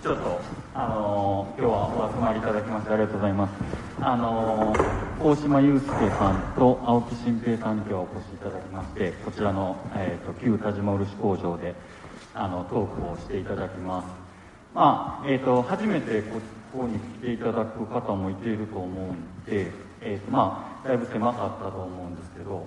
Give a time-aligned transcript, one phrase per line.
[0.00, 0.40] ちょっと、
[0.74, 3.52] あのー、今日はお集まりいただきましてありがとうございます。
[4.00, 11.74] あのー、大島祐介さんと青木新平さんに今日はお越しいただきまして、こちらの、えーと、旧田島漆工場で
[12.32, 14.06] あのトークをしていただきます。
[14.72, 16.40] まあ、えっ、ー、と、初めてこ
[16.72, 22.64] こに来ていただく方もいていると思うんで、えっ、と、まあ、だいぶ狭かったと思うんですけど、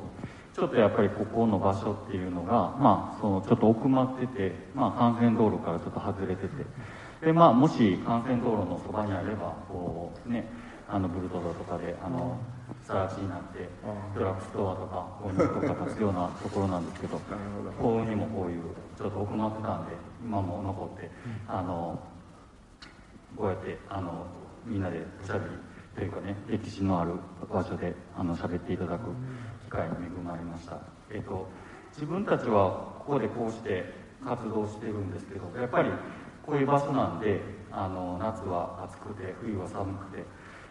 [0.53, 6.65] ちょっとやっぱりここの場所っていうのが、まあ、そのちょっと奥まってて、まあ、幹線道路からちょっと外れてて、
[7.21, 10.47] で、まあ、もし幹線道路のそばにあれば、こう、ね、
[10.87, 12.37] あの、ブルトドとかで、あの、
[12.83, 13.69] さら地になって、
[14.15, 17.19] ドラッグストアとか、こういうとか立つようなところなんですけど、
[17.79, 18.63] こうにもこういう、
[18.97, 19.91] ちょっと奥まってたんで、
[20.23, 21.11] 今も残って、
[21.47, 21.99] あの、
[23.37, 24.25] こうやって、あの、
[24.65, 25.45] みんなでおしゃべり
[25.95, 27.13] というかね、歴史のある
[27.51, 29.11] 場所で、あの、喋っていただく。
[29.71, 30.77] 会に恵まれました。
[31.09, 31.47] えっ、と、
[31.93, 33.85] 自分たちはここでこうして
[34.23, 35.89] 活動してるんですけど、やっぱり
[36.45, 37.41] こういう場所なんで、
[37.71, 40.23] あの、夏は暑くて、冬は寒くて、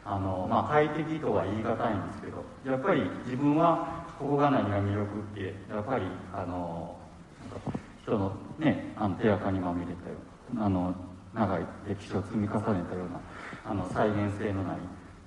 [0.04, 6.96] あの、まあ、快適とは言い難いんですけど、やっぱり自分はここが何が魅力って、やっぱり、あの、
[8.02, 10.16] 人のね、あの手垢にまみれたよ
[10.52, 10.94] うな、あの、
[11.34, 13.20] 長い歴史を積み重ねたような、
[13.64, 14.76] あの、再現性のない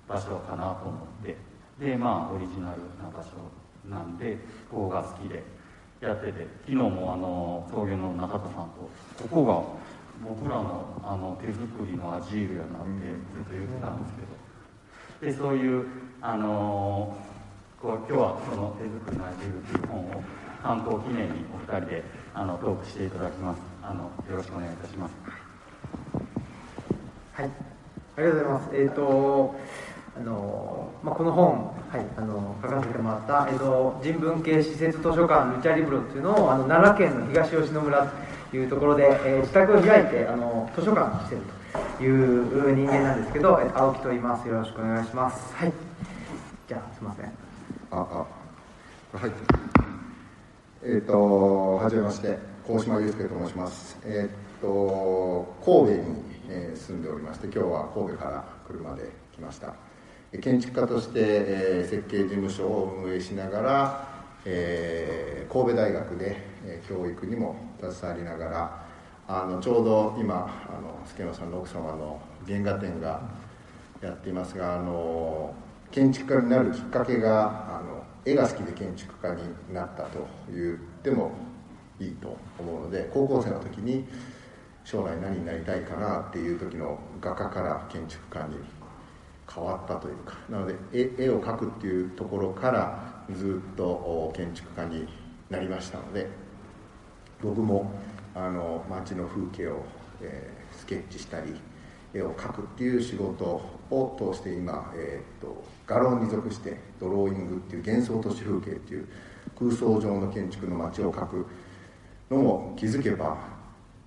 [0.07, 1.37] 場所かなと思って、
[1.79, 4.37] で、まあ、オリジナルな場所なんで
[4.69, 5.43] ここが好きで
[5.99, 8.69] やってて昨日もあの創業の中田さん
[9.17, 9.53] とここが
[10.21, 14.43] 僕らのあの手作りのアジールやなってずっと言ってたんですけど。
[15.23, 15.85] でそういう
[16.21, 17.15] あの
[17.81, 20.23] こう今日はその手作りのアジールという本を
[20.61, 23.61] 観光記念にお二人であのトークしていただきます。
[23.81, 25.13] あのよろしくお願いいたします。
[27.33, 27.49] はい。
[28.15, 28.69] ありがとうございます。
[28.73, 29.55] えっ、ー、と
[30.15, 38.13] あのまあ、この本、はい、あの書かせてもらった江戸人文系施設図書館ルチャリブロっていうのをあの奈良県の東吉野村
[38.57, 41.41] いうところで、えー、自宅を開いてあの図書館にしてる
[41.97, 44.47] という人間なんですけど、え青木と言います。
[44.47, 45.53] よろしくお願いします。
[45.55, 45.73] はい。
[46.67, 47.25] じゃあすみません。
[47.25, 47.31] あ
[47.91, 49.17] あ。
[49.17, 49.31] はい。
[50.83, 52.53] えっ、ー、とはじめまして。
[52.65, 53.97] 高島祐介と申します。
[54.05, 59.73] えっ、ー、と神戸に、えー、住んでおりまして今日は神戸から車で来ました。
[60.41, 64.07] 建築家として、えー、設計事務所を運営しながら、
[64.45, 66.52] えー、神戸大学で、えー、
[66.87, 68.83] 教育にも携わりながら
[69.27, 73.21] あのちょうど今あの助野さんの奥様の原画展が
[74.01, 75.53] やっていますがあの
[75.91, 79.43] 建築家になるきっかけがあの絵が好きで建築家に
[79.73, 81.31] なったと言っても
[81.99, 84.05] いいと思うので高校生の時に
[84.83, 88.55] 将来何になりたいかなっていう時の画家から建築家に
[89.53, 95.07] 変わったというかなので絵を描くっていうところからずっと建築家に
[95.49, 96.27] なりましたので
[97.43, 97.91] 僕も
[98.33, 99.83] あの街の風景を、
[100.21, 101.53] えー、スケッチしたり
[102.13, 103.43] 絵を描くっていう仕事
[103.91, 109.07] を通して今、えーと、画廊に属してドローイングっていう幻想都市風景っていう
[109.59, 111.45] 空想上の建築の街を描く
[112.31, 113.37] のも気づけば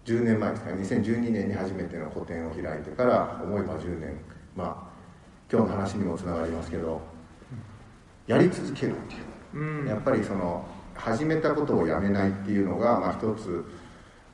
[0.06, 4.16] 10年前ですから2012年に初めての個展を開いてから思えば10年
[4.54, 4.96] まあ
[5.52, 7.00] 今日の話にもつながりますけど
[8.26, 9.16] やり続けるってい
[9.54, 10.64] う、うん、やっぱりその
[10.96, 13.64] 始めたことをやめないっていうのが、まあ、一つ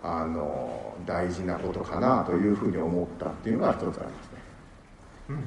[0.02, 4.08] あの大事なことかなというふうに思ったっていうのが一つありますね、
[5.30, 5.40] うん、い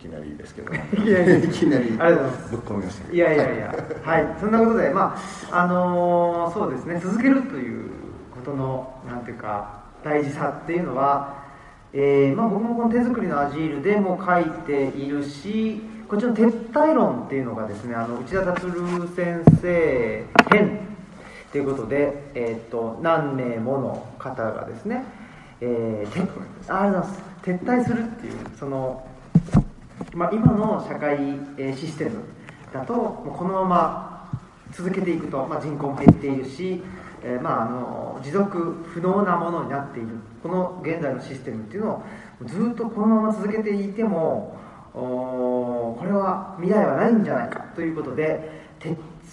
[0.00, 1.90] きなりですけど、ね、 いやいやいきなり。
[1.90, 3.12] ぶっ込みました。
[3.12, 3.74] いやいやいや。
[4.02, 4.36] はい。
[4.40, 5.16] そんなことでま
[5.50, 7.00] ああのー、そうですね。
[7.02, 7.90] 続けるという
[8.34, 11.38] ことのなんていうか大事さっていうのは
[11.92, 18.62] えーまあ、僕もこの手作りのアジールでも書いているしこっちの撤退論っていうのがですねあの内田達
[19.14, 20.80] 先生編
[21.52, 25.04] ということで、えーと、何名もの方がですね、
[25.60, 27.08] えー、ありがと
[27.42, 29.06] 撤退するっていうその、
[30.14, 31.18] まあ、今の社会
[31.76, 32.22] システム
[32.72, 34.40] だとこのまま
[34.72, 36.82] 続けていくと、まあ、人口も減っているし
[37.22, 40.08] えー、まあ、あの持続不能なものになっている。
[40.40, 42.02] この現在のシステムっていうのを
[42.44, 44.56] ずっとこのまま続けていても
[45.02, 48.50] これは未来はないんじゃないかということで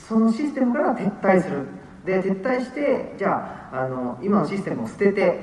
[0.07, 1.67] そのシステムから撤退する。
[2.05, 5.39] で撤退してじゃああの今のシステムを捨てて、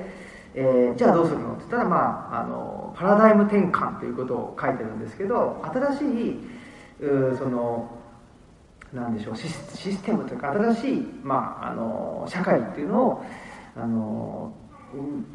[0.55, 6.41] えー、じゃあどうするのって言ったら、まあ、あのパラダイム転換ということを書いてるんですけど新しい
[7.01, 7.99] うその
[8.93, 13.25] なんでしょうシステムというか新しい、まあ、あの社会っていうのを
[13.75, 14.53] あの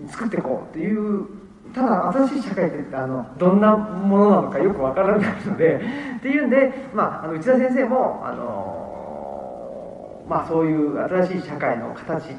[0.08, 1.28] 作っていこうっていう
[1.74, 5.82] ただ新しい社会ってあのどんなものなのかよくわからないので
[6.18, 12.36] っていうんで、まあ、あの内田先生もあの、まあ、そういう新しい社会の形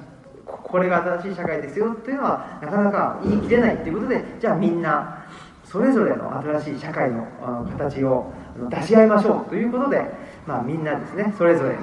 [0.47, 5.27] これが新しい社会ですよというのはなかなか言い切れないっていうことでじゃあみんな
[5.65, 7.27] それぞれの新しい社会の
[7.77, 8.33] 形を
[8.71, 10.03] 出し合いましょうということで、
[10.47, 11.77] まあ、みんなですねそれぞれに、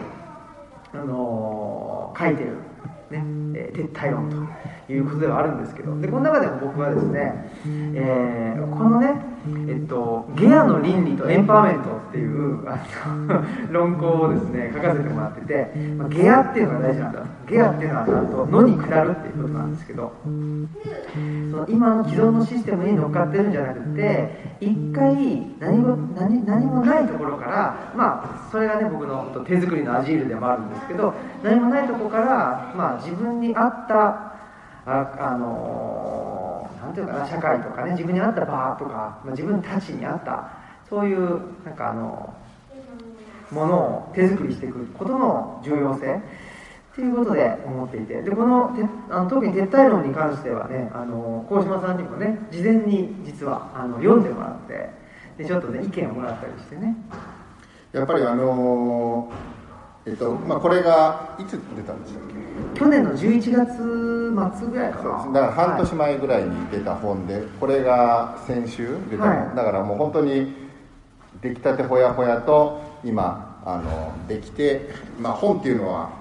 [0.93, 2.57] あの、書いてる、
[3.11, 3.23] ね
[3.55, 4.37] え、撤退論と。
[4.93, 5.99] いうことではあるんですけど。
[5.99, 7.51] でこの中でも僕はですね、
[7.95, 9.35] えー、このね
[9.67, 12.79] えっと、ゲアの倫理とエンパワーメントっていうあ
[13.15, 17.19] の 論考をですね書かせてもらってて、まあ、ゲアっていうのが大事なんだ。
[17.45, 20.11] ゲアっていうのはなんと野に下るっていうことなんですけど。
[20.23, 20.29] そ
[21.57, 34.34] の今の既存のシステムに乗っかってるんじゃなくて一回何も何何もないところからまあそれがね僕の手作りのアジールでもあるんですけど何もないとこから、まあ、自分に合った
[34.85, 40.51] ああのーなんていうかな社会とかね自分に合った場とか、ま、自分たちに合った
[40.87, 42.33] そういうなんかあの
[43.51, 48.71] ものを手作りしていくことの重要性っていうことで思っていてでこの
[49.09, 54.89] あの特に撤退論に関してはねあの鴻島さんにもね事前に実はあの読んでもらって
[55.37, 56.95] でちょっとね意見をもらったりしてね。
[57.91, 59.31] やっぱりあの
[60.05, 62.23] えっとまあこれがいつ出たんでしたっ
[62.73, 62.79] け？
[62.79, 65.31] 去年の11月末ぐらいかな。
[65.33, 69.23] だから半年前ぐらいに出た本で、はい、これが先週出た。
[69.23, 70.53] 本、はい、だからもう本当に
[71.41, 76.11] 出来たてほやほやと今あのできて、まあ、本っていうのは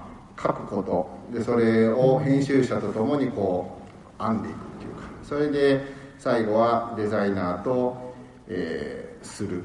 [0.41, 1.15] 書くこと。
[1.37, 3.79] でそれを編集者と共にこ
[4.19, 5.01] う編んでいくっていうか。
[5.23, 5.81] それで
[6.19, 8.13] 最後はデザイナーと、
[8.47, 9.63] えー、する、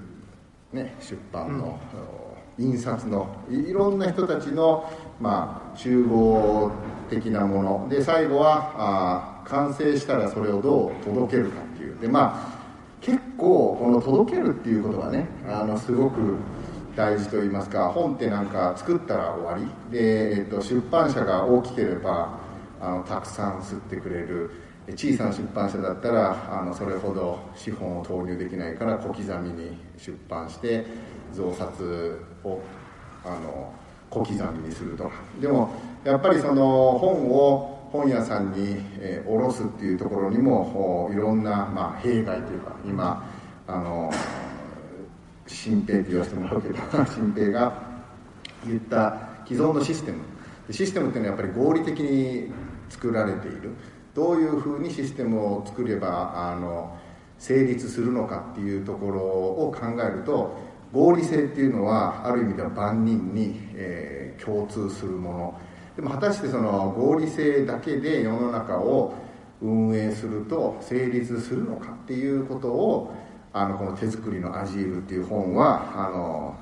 [0.72, 2.19] ね、出版の、うん、
[2.60, 4.84] 印刷のいろんな人たちの、
[5.18, 6.70] まあ、集合
[7.08, 7.88] 的なもの。
[7.88, 11.98] で最後はあ完成したらそれをどう届けるかっていう。
[11.98, 12.60] でまあ
[13.00, 16.36] 結構この届けるっていうことはねあのすごく
[16.94, 19.96] 大事と言いますか本ってなんか作ったら終わり。
[19.96, 22.38] で、えっと、出版社が大きければ
[22.78, 24.50] あのたくさん吸ってくれる。
[24.96, 30.84] 小さな出版社だったらあのそれほど資本を投入できないから小刻みに出版して
[31.32, 32.60] 増刷を
[33.24, 33.72] あの
[34.10, 35.10] 小刻みにすると
[35.40, 35.72] でも
[36.04, 43.28] やっぱりその本を本屋さんに、えー、卸すっていうところにもいろんな、まあ、弊害というか今
[43.66, 44.10] あの
[45.46, 46.74] 新平って言わせてもらうけど
[47.12, 47.72] 新平が
[48.64, 49.16] 言った
[49.46, 50.18] 既存のシステム。
[50.70, 52.52] システムっていうのはやっぱり合理的に
[52.88, 53.70] 作られている。
[54.14, 56.96] どういうふうにシステムを作ればあの
[57.38, 60.56] 成立するのかっていうところを考えると
[60.92, 65.60] 合理性っていうのはある意味では万人に、えー、共通するもの。
[65.96, 69.14] でも果たしてその合理性だけで世の中を
[69.60, 73.14] 運営すると成立するのかっていうことを
[73.52, 76.56] あのこの「手作りのアジール」っていう本はあの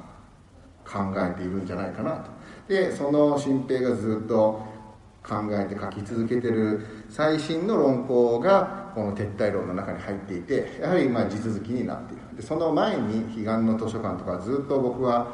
[0.84, 2.30] 考えているんじゃないかなと。
[2.66, 4.60] でその新平がずっと
[5.22, 12.27] 考えて書き続けてる最新の論考がこの撤退論の中に入っていてやはりまあ地続きになっている。
[12.38, 15.26] でその前に彼岸の図書館とかずっと僕は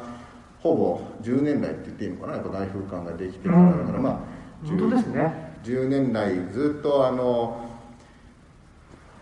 [0.59, 4.19] ほぼ10年来って言っていいのかなやっぱ大風館ができてるからだからまあ、
[4.67, 5.45] 本当ですね。
[5.63, 7.69] 10年来ずっとあの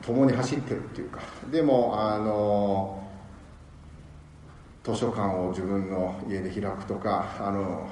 [0.01, 1.21] 共に走ってるっていうか
[1.51, 3.01] でもあの
[4.83, 7.88] 図書館を自分の家で開くとかあの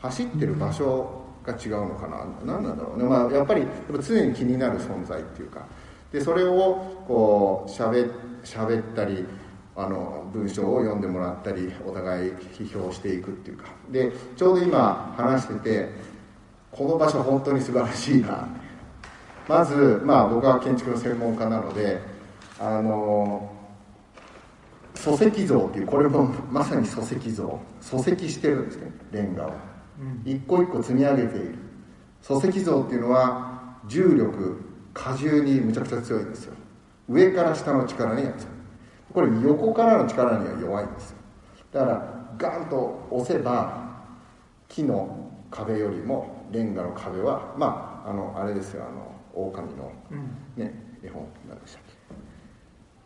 [0.00, 3.66] 走ってる場所が違うのかな何なんだろうね、まあ、やっぱり
[4.00, 5.66] 常に気になる存在っていうか
[6.12, 9.24] でそれをこうしゃべったり
[9.74, 13.64] あの文章を読んでもらったりお互い批評していくっていうか。
[13.90, 15.88] でちょうど今話してて
[16.70, 18.48] この場所本当に素晴らしいな。
[19.48, 22.00] まず、まあ、僕は建築の専門家なので
[22.60, 23.50] あの
[24.94, 27.58] 礎石像っていうこれもまさに礎石像。
[27.80, 29.52] 礎石してるんですねレンガを、
[30.00, 31.54] うん、一個一個積み上げている。
[32.20, 36.54] 礎石像っていうのは重力荷重にむちゃくちゃ強いんですよ。
[37.08, 39.14] 上から下の力にやっちゃう。
[39.14, 41.16] これ横からの力には弱いんですよ。
[41.72, 43.90] だからガンと押せば
[44.68, 49.92] 木の壁よりもレンガの壁はまああのあれですよあの狼の
[50.56, 52.02] ね、うん、絵本何でしたっけ。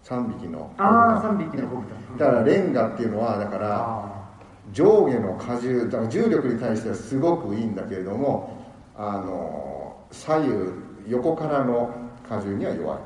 [0.05, 1.85] 3匹のああ3匹の
[2.17, 2.27] だ。
[2.27, 4.27] からレンガっていうのはだから
[4.73, 8.65] 上下の荷重だから重力に対してはすごくいいんだけれども
[8.97, 11.95] あの左右横からの
[12.31, 12.99] 荷重には弱い。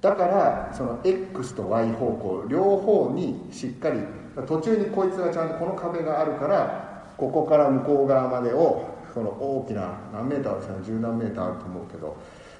[0.00, 4.00] だからその X と Y 方向両方にしっかり
[4.46, 12.16] 途中にこいつがちゃんとこの壁があるからここから向こう側までをその大きな何メーターですかね十何メーターあると思うけど。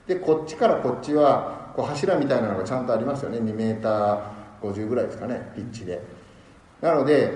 [0.06, 3.38] でこっちからこっちはこう柱みたいなのがちゃんとありますよね。
[3.38, 4.20] 2メーター
[4.60, 6.02] 50ぐらいですかねピッチで。
[6.80, 7.32] なので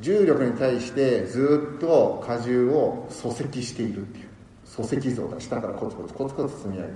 [0.00, 4.31] 重力に対してずっと荷重を礎石しているっていう。
[4.80, 6.92] 礎石像だ下からコツコツコツコツ積み上げて。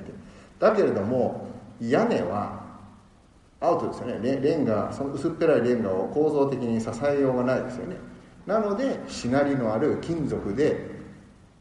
[0.58, 1.46] だけれども
[1.80, 2.64] 屋根は
[3.60, 4.18] アウトですよね。
[4.22, 7.96] レレンガその薄っぺらいレンガを構造的に支えようがないですよね。
[8.46, 10.90] なのでしなりのある金属で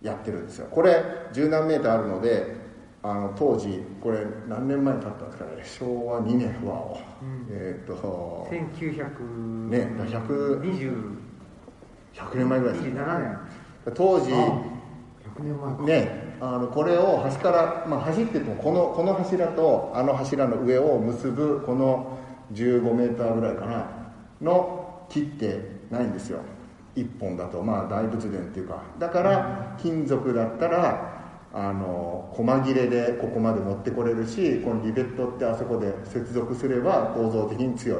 [0.02, 0.68] やってるんですよ。
[0.72, 1.04] これ
[1.34, 2.56] 十何メーターあるので
[3.04, 5.52] あの当時これ何年前に建ったんですかね。
[5.64, 7.48] 昭和2年不和を、うん。
[7.50, 11.18] えーっと1900ね100 20
[12.14, 13.40] 100年前ぐらいです27年。
[13.94, 14.75] 当時100年前か
[15.86, 22.18] ねあのこれを端から、まあ、走っててもこのこの柱とあの柱の上を結ぶこの
[22.54, 23.88] 15メーターぐらいかな
[24.42, 25.60] の木って
[25.92, 26.40] ないんですよ。
[26.96, 27.62] 1本だと。
[27.62, 28.82] まあ大仏殿っていうか。
[28.98, 31.16] だから金属だったら
[31.54, 38.00] あの細切れでここまで持ってこれるしこのリベットってあそこで接続すれば構造的に強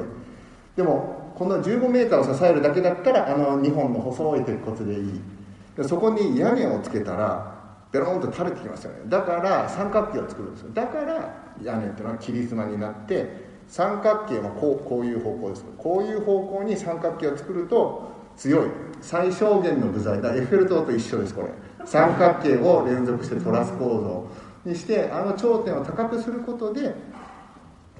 [0.76, 5.35] でもこの15メーターを支えるだけだったらあの2本の細い鉄骨でいい。
[5.76, 7.54] でそこに屋根をつけたら
[7.92, 9.00] ベロンと垂れてきますよね。
[9.06, 10.70] だから三角形を作るんですよ。
[10.72, 18.70] だから屋根っていうのは切り妻になって三角形はこうこういう方向ですこういう方向に三角形を作ると強い。
[19.00, 20.34] 最小限の部材だ。
[20.34, 21.48] エッフェル塔と一緒ですこれ。
[21.84, 24.28] 三角形を連続してトラス構造
[24.64, 26.94] にしてあの頂点を高くすることで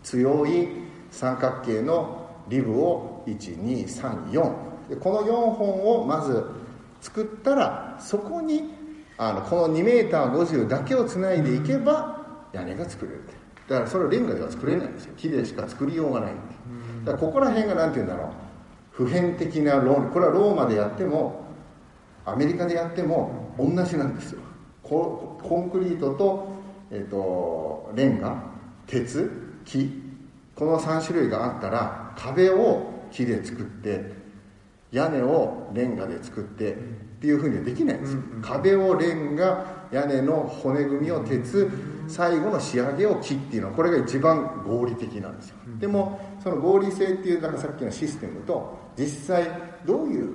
[0.02, 0.68] 強い
[1.10, 6.44] 三角形のリブを1234この4本をまず
[7.00, 8.74] 作ったらそこに
[9.18, 13.22] あのこの 2m50 だけをつないでいけば屋根が作れる。
[13.68, 15.14] だからそれをレンガでは作れないんですよ。
[15.16, 16.32] 木でしか作りようがない
[17.04, 18.32] だからここら辺が何て言うんだろう。
[18.92, 21.44] 普遍的な論これはローマでやっても
[22.24, 24.40] アメリカでやっても同じなんですよ。
[24.82, 26.48] ココンクリートと,、
[26.90, 28.42] えー、とレンガ
[28.86, 30.02] 鉄木
[30.54, 34.15] この3種類があったら壁を木で作って
[34.96, 36.76] 屋根をレンガで作ってっ
[37.20, 38.14] ていうふうにはできないんです。
[38.14, 41.70] よ、壁をレンガ屋根の骨組みを鉄
[42.08, 49.50] 最後の仕上げを木っていうのはこれが一番合理的なんですよ、でもその合理性っていうだからさっきのシステムと実際
[49.84, 50.34] どういう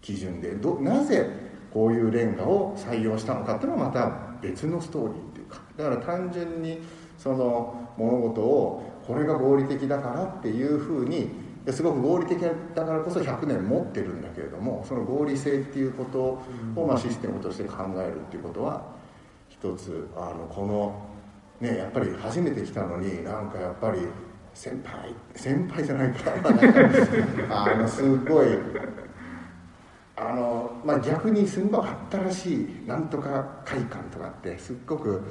[0.00, 1.28] 基準でどなぜ
[1.70, 4.10] こういうレンガを採用したのかっていうのはまた
[4.40, 5.60] 別のストーリーっていうか。
[5.76, 6.80] だから単純に
[7.18, 11.30] その物事をこれが合理的だからっていうふうに
[11.72, 12.40] すごく合理的
[12.74, 16.20] だからこそ100年持ってるんだけれどもその合理性っていうこと
[16.80, 18.86] をまあシステムとして考えるっていうことは
[19.48, 21.08] 一つあのこの
[21.60, 24.00] ねやっぱり初めて来たのになんかやっぱり
[24.54, 26.32] 先輩先輩じゃないか。
[27.50, 28.46] あのすごい
[30.16, 35.22] あの、まあ、逆にすんごい新しいなんとか会館とかってすっごく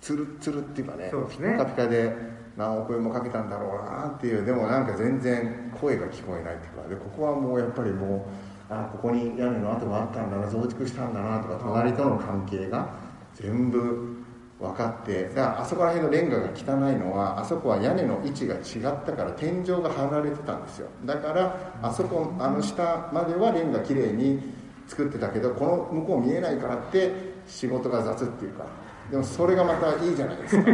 [0.00, 1.52] つるつるっていうかねね。
[1.52, 8.26] ピカピカで何億円もかけたんだろうなっていうでもなんか全然声が聞こえないっていうかでここはもうやっぱりも
[8.70, 12.90] うあここに屋根の跡があったんだな増築したんだなとか隣との関係が
[13.34, 14.18] 全部
[14.58, 20.88] 分かってだからあそこら辺のレンガが汚いのはあそこは屋根の位置が違ったから天井が張られてたんですよ。
[21.04, 24.40] だからあそこあの下まではレンガきれいに
[24.88, 27.12] 作ってたけどこの向こう見えないからって
[27.46, 28.66] 仕事が雑っていうか
[29.12, 30.70] でもそれがまたいいじゃないですか。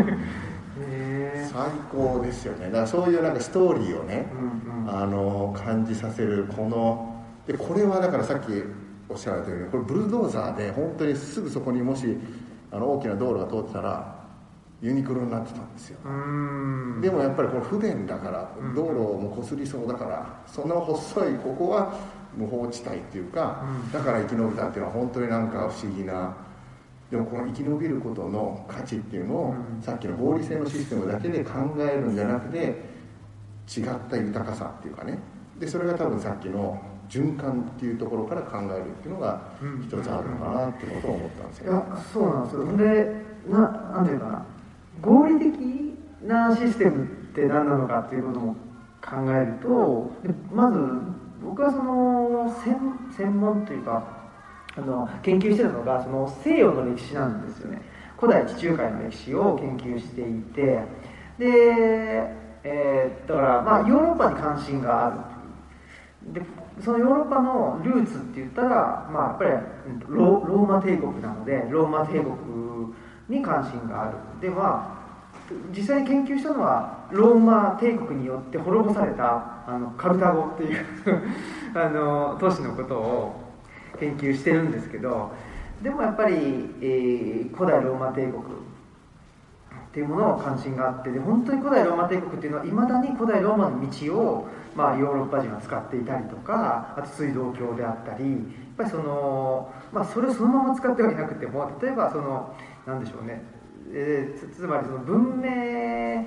[1.52, 2.66] 最高ですよね。
[2.66, 4.26] だからそういうなんかストーリーをね、
[4.66, 4.90] うんうん。
[4.90, 8.46] あの感じさせるこのでこれはだからさっき
[9.08, 12.16] おっしゃられたようにこれブルドーザーで本当にすぐそこにもし
[12.72, 14.24] あの大きな道路が通ってたら
[14.82, 15.98] ユニクロになってたんですよ。
[17.00, 18.74] でもやっぱりこれ不便だからうん。
[18.74, 21.94] 道路もこすりそうだからその細いここは
[22.36, 23.92] 無法地帯っていうかうん。
[23.92, 26.34] だから生き延びたっていうのは本当になんか不思議な
[27.14, 29.80] でもこの生き延びることの価値っていうのをうん。
[29.80, 35.20] さっきの合理性のシステムだけで考えるんじゃなくて違った豊かさっていうかね。
[35.60, 36.76] でそれが多分さっきの
[37.08, 39.82] 循環っていうところから考えるっていうのがうん。
[39.84, 41.72] 一つあるのかなっていうことを思ったんですいよ。
[41.72, 42.76] ねやそうなんですよ。
[42.76, 43.16] で
[43.48, 44.46] ななんていうかな。
[45.00, 48.56] 合理的なシステムって何なのかっていうことも
[49.00, 50.80] 考えるとでまず
[51.44, 52.76] 僕はその専
[53.16, 54.23] 専門というか
[54.76, 57.80] あの研究してたのがその西洋の歴史なんですよね。
[58.18, 60.80] 古代地中海の歴史を研究していて
[61.38, 61.46] で、
[62.64, 66.32] えーだからまあヨーロッパに関心がある。
[66.32, 66.40] で
[66.82, 69.50] そのヨーロッパのルーツって言ったら、まあ、やっぱり
[70.08, 72.34] ローマ帝国なのでローマ帝国
[73.28, 74.16] に関心がある。
[74.40, 75.04] では
[75.76, 80.84] 実際に研究したのはローマ帝国によって滅ぼされたあのカルタゴっていう
[81.76, 83.43] あの都市のことを
[84.04, 85.32] 研究してるんですけど
[85.82, 86.34] でもやっぱり、
[86.80, 98.40] えー古代ローマ帝国っていうものを関心があってで本当に古代ローマ帝国っていうのはいまだに古代ローマの道を、まあ、ヨーロッパ人が使っていたりとかあと水道橋であったりやっ
[98.76, 102.56] ぱりその、まあ、それをそのまま使ってはいなくても例えばその
[102.86, 103.44] なんでしょうね、
[103.92, 106.26] えー、つまりその文明、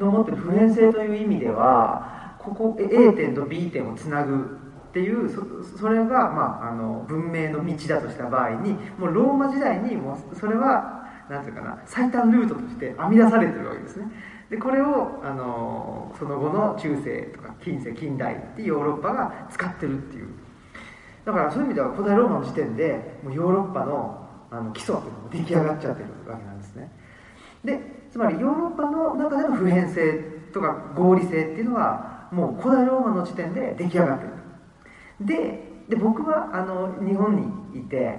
[0.00, 14.06] の持ってる普遍性という意味ではここ A 点と B 点をつなぐっていうそそれが、まあ、あの文明の道だとした場合にもうローマ時代にもうそれはなんていうかな最短ルートとして編み出されてるわけですね。
[14.48, 20.28] でこれをあのその後の中世とか近世近代ってヨーロッパが使ってるっていう。
[21.26, 26.90] だからそういう意味では古代ローマの時点でもうヨーロッパのあの基礎っていうのも出来上がっちゃってるわけなんですね。
[27.62, 27.80] で
[28.10, 30.14] つまりヨーロッパの中での普遍性
[30.54, 34.37] とか合理性っていうのはもう古代ローマの時点で出来上がってる。
[35.20, 37.36] でで僕はあの日本
[37.72, 38.18] にいて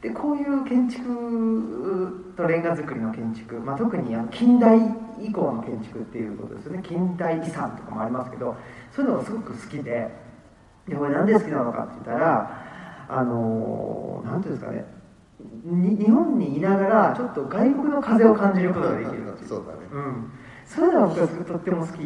[0.00, 4.78] でこういう建築とレンガ造りの建築、まあ、特にあの近代
[5.20, 6.82] 以降の建築っていうことですよね。
[6.82, 8.56] 近代遺産とかもありますけど
[8.90, 10.08] そういうのがすごく好きで
[10.88, 14.84] でこれなんで好きなのかって言ったらあの何ていうんですかね。
[15.64, 20.32] 日本にいながらちょっと外国の風を感じることができるそうだね、うん、
[20.66, 22.00] そういうのが僕はとっても好き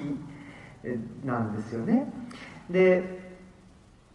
[1.24, 2.12] なんですよね。
[2.70, 3.23] で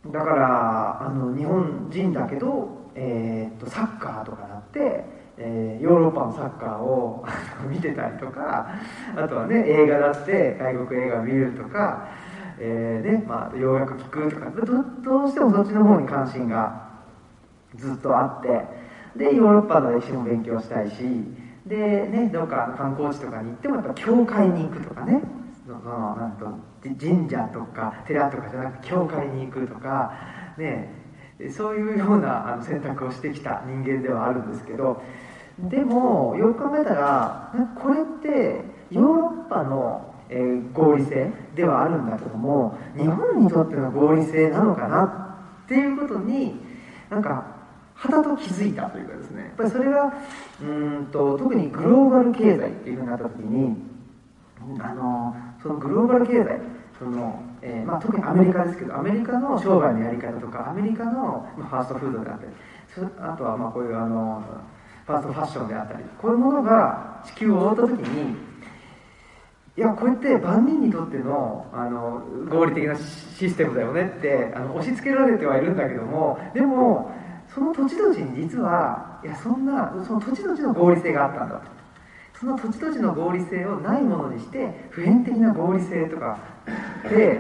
[0.08, 5.06] だからあの日本人だけどえー、とサッカーとかなって、
[5.38, 7.26] えー、ヨーロッパのサッカーを
[7.70, 8.76] 見てたりとか
[9.16, 12.10] あとはね映画だって外国映画を見るとか、
[12.60, 14.66] えーねまあ、洋楽聴くとかど
[15.02, 16.90] どうしてもそっちの方に関心が
[17.76, 18.66] ずっとあって
[19.16, 20.96] でヨーロッパの歴史も勉強したいし
[21.66, 25.22] でねどっか観光地とかに行ってもやっぱ教会に行くとかね。
[25.66, 26.48] そのなんと
[26.82, 30.14] 神社とか寺とかじゃなくて教会に行くとか
[30.58, 30.90] ね
[31.52, 35.02] そういうような選択をしてきた人間ではあるんですけど
[35.60, 40.16] でもよく考えたらこれってヨーロッパの、
[40.74, 45.04] 合理性ではあるんだけども日本にとっての合理性なのかな
[45.66, 46.56] っていうことに
[47.10, 47.46] なんか
[47.96, 49.42] はたと気づいたというかですね。
[49.42, 50.14] やっぱりそれが
[50.62, 53.76] うんと特にグローバル経済っていうふうになった時に
[54.80, 56.60] あのそのグローバル経済
[56.98, 62.52] そのえーまあ、特にアメリカですけどアメリカの商売のやり方とかアメリカの、まあ、ファーストフードであったり
[63.20, 64.44] あとはまあこういうあの
[65.06, 68.36] ファーストファッションであったりこういうものが地球を覆った時に
[69.78, 77.12] いやこうやって万人にとってのあの合理的なシステムだよねってあの押し付けられてはいるんだけどもでも
[77.54, 81.79] その土地土地に実はいやそんなその土地土地の合理性があったんだと。
[82.40, 86.40] その土地土地の合理性をないものにして普遍的な合理性とか。
[87.10, 87.40] で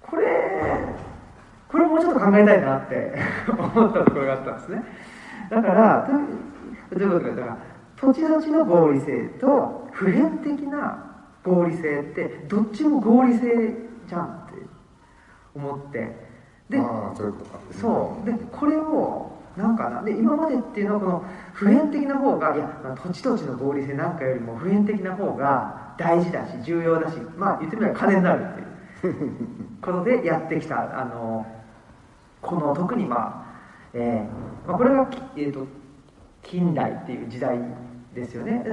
[0.00, 0.24] これ
[1.68, 3.14] これもうちょっと考えたいなって
[3.48, 4.84] 思ったところがあったんですね。
[5.50, 6.08] だから
[6.92, 7.56] どういうことかだから
[7.96, 11.04] 土地土地の合理性と普遍的な
[11.42, 13.74] 合理性ってどっちも合理性
[14.06, 14.54] じゃんって
[15.56, 16.30] 思って。
[16.68, 17.34] でそう
[17.72, 18.26] そう。
[18.26, 20.02] でこれをなんかな？
[20.02, 28.66] で今までっていうのはこの普遍的な方がいや土地土地の合理性なんかよりも普遍的な方が大事だし重要だしまあ言ってみれば金になるっていう。
[29.82, 31.44] ことでやってきたあの
[32.40, 35.66] この特にまあ、えーまあ、これが、えーと、
[36.44, 37.58] 近代っていう時代
[38.14, 38.64] ですよね。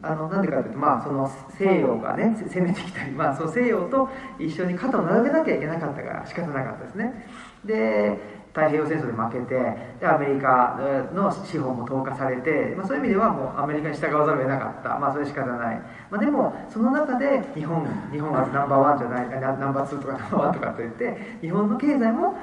[0.00, 7.26] あのなんでかというと、まあ、その西洋がね攻めてきたり、まあ、その西洋と一緒に肩を並べなきゃいけなかったから仕方なかったですね。
[7.66, 9.54] で太平洋戦争で負けて
[10.00, 10.76] でアメリカ
[11.14, 15.76] の資本も投下されて、まあ、そういう意味ではもうアメリカに従わざるを得なかった、まあ、それ仕方ない、
[16.10, 22.34] まあ、でもその中で日本日本はナンバーワンじゃないナンバーツーとかナンバーワンとかといって日本の経済も、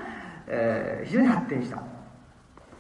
[0.48, 1.82] えー、非常に発展した。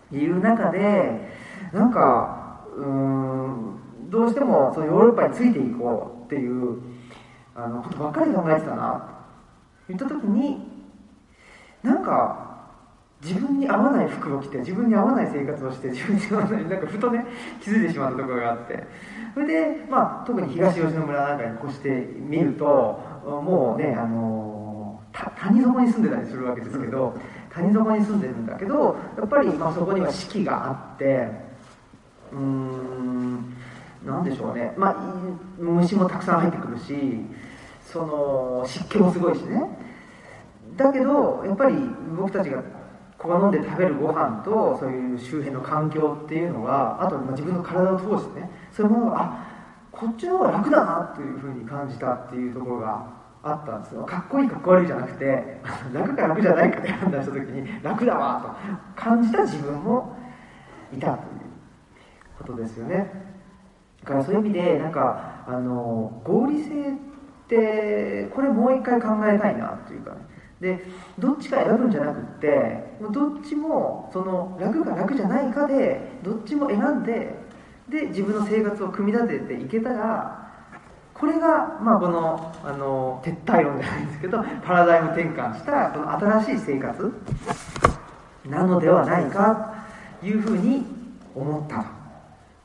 [0.09, 1.29] という中で
[1.73, 6.79] なんかうんどうしてもそのヨーロッパについていこうっていう
[7.55, 9.15] あのことばっかり考えてたな。
[9.87, 10.75] と言った時に
[11.83, 12.44] なんか
[13.25, 17.25] 自分に合わない服を着て自分に合わない生活をして自分に合わないなんかふとね
[17.59, 18.83] 気づいてしまったところがあって。
[19.33, 22.63] それで、まあ、特に東吉野村なんかに越してみると
[23.25, 25.01] もうねあの
[25.37, 27.13] 谷底に住んでたりするわけですけど
[27.53, 31.27] 谷底に住んでるんだけどやっぱり、まあ、そこには四季があって
[32.31, 33.57] うーん
[34.05, 36.93] 何でしょうね、まあ、虫もたくさん入ってくるし
[37.85, 39.63] その湿気もすごいしね。
[40.77, 41.75] だけどやっぱり
[42.17, 42.61] 僕たちが
[43.27, 49.55] 好んで食べるご飯とそういう周辺の環境っていうのはあと自分の体を通してねそういうものがあ
[49.91, 53.07] こっちの方が楽だなっていうふうに感じたっていうところが
[53.41, 54.03] あったんですよ。
[54.03, 55.61] かっこいいかっこ悪いじゃなくて
[55.93, 58.55] 楽か楽じゃないかって判断した時に楽だわ
[58.95, 60.17] と感じた自分も
[60.91, 61.19] いたという
[62.37, 63.09] ことですよね。
[64.03, 66.95] だからそういう意味でなんかあの合理性っ
[67.47, 70.34] てこれもう一回考えたいなっていうかね。
[70.65, 70.83] で
[71.19, 77.35] どっちか選ぶんじゃなくってもうどっちもその楽か楽じゃないかでどっちも選んで
[77.87, 80.41] で自分の生活を組み立てていけたら
[81.13, 87.13] これが、まあ、このあの撤退論じゃないんですけどパラダイム転換したこの新しい生活
[88.47, 89.85] なのではないか
[90.19, 90.83] というふうに
[91.35, 91.85] 思った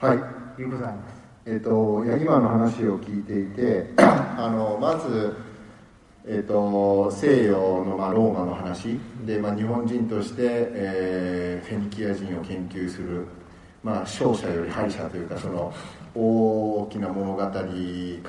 [0.07, 0.19] はい
[0.57, 1.21] ということなんです。
[1.47, 5.37] えっといや今の話を聞いていて あのまず、
[6.27, 8.99] えっと西洋の、まあ、ローマの話。
[9.25, 13.27] で、まあ、日本人として、えーフェニキア人を研究する、
[13.85, 15.73] まあ、勝者より敗者というかその
[16.15, 17.51] 大きな物語か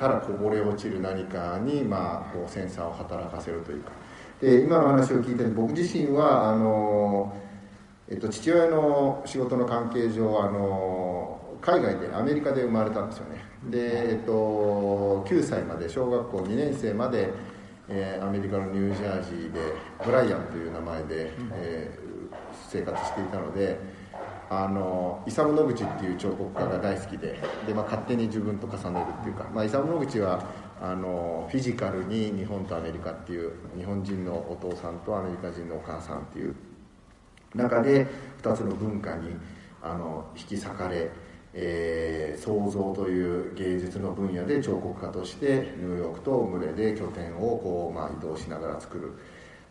[0.08, 3.90] らこぼれ落ちる何かに、まあ、こうセンサーを働かせるというか。
[4.40, 7.32] で今の話を聞いて僕自身はあの、
[8.08, 13.44] えっと、父親の仕事の関係上あの海外でアメリカで生まれたんですよね。
[13.70, 17.30] で、えっと、9歳まで小学校2年生まで、
[17.94, 19.60] えーアメリカのニュージャージーで
[20.04, 22.12] ブライアンという名前で、えー
[22.68, 23.78] 生活していたので
[24.50, 30.44] あのイサム・ノグチっていう彫刻家が大好きでで、まあ、勝手に自分と重ねるっていうか、まあ、イサム・ノグチは
[30.80, 36.54] あのフィジカルに日本とアメリカっていう日本人のお父さんとアメリカ人のお母さんっていう
[37.54, 38.06] 中で
[38.42, 39.36] 2つの文化に
[39.82, 41.10] あの引き裂かれ、
[41.54, 49.12] えー創造という芸術の分野で彫刻家としてニューヨークと群れで拠点をこう、まあ、移動しながら作る。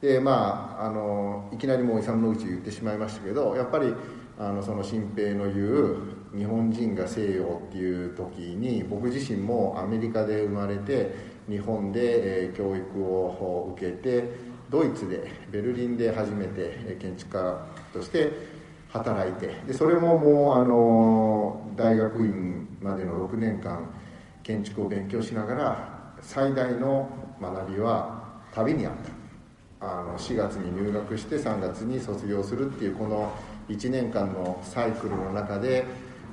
[0.02, 3.94] でまああのいきなりもうイサム・ノグチ言ってしまいましたけどやっぱり
[4.40, 5.98] あのその新平の言う
[6.36, 11.14] 日本人が西洋っていう時に僕自身もアメリカで生まれて
[11.48, 18.32] 日本で、えー教育を受けてドイツでベルリンで初めて建築家として
[18.92, 19.48] 働いて。
[19.68, 23.90] でそれももうあの大学院までの6年間
[24.44, 27.10] 建築を勉強しながら最大の
[27.42, 28.24] 学びは
[28.54, 29.22] 旅にあった。
[29.84, 33.32] あの4月に入学して3月に卒業するっていうこの
[33.68, 35.86] 1年間のサイクルの中で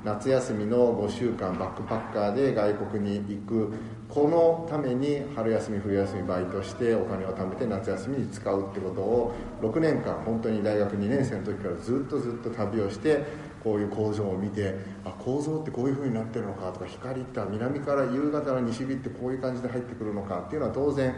[0.04, 3.72] 夏休みの5週間バックパッカーで外国に行く
[4.08, 13.22] このために春休み冬休みバイトしてお金を貯めて夏休みに使うってことを6年間本当に大学2年生の時からずっとずっと旅をして
[13.62, 21.14] こういう工場を見てあ構造ってこういう風になってるのかとか光って南から夕方の西日ってこういう感じで入ってくるのかっていうのは当然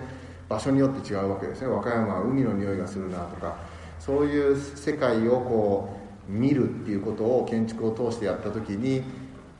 [0.49, 1.69] 場所によって違うわけですね。
[1.69, 3.57] 和歌山は海の匂いがするなとか
[4.01, 5.97] そういう世界をこ
[6.29, 9.05] う見るっていうことを建築を通してやった時に、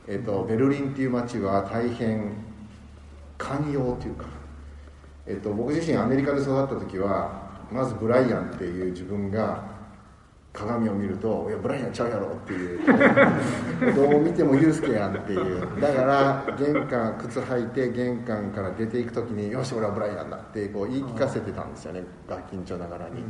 [0.07, 2.50] えっとベルリンっていう街は大変
[3.41, 4.25] 寛容というか、
[5.25, 9.71] えっと僕自身アメリカで育った時はまずブライアンっていう自分が
[10.53, 12.81] 鏡を見ると「いやブライアンちゃうやろ」っていう
[13.95, 15.81] どう見てもユースケやんっていう。
[15.81, 23.23] だから玄関靴履いて玄関から出ていく時に「よし俺はブライアンだ」ってこう言い聞かせてたんですよねガキンチョながらに。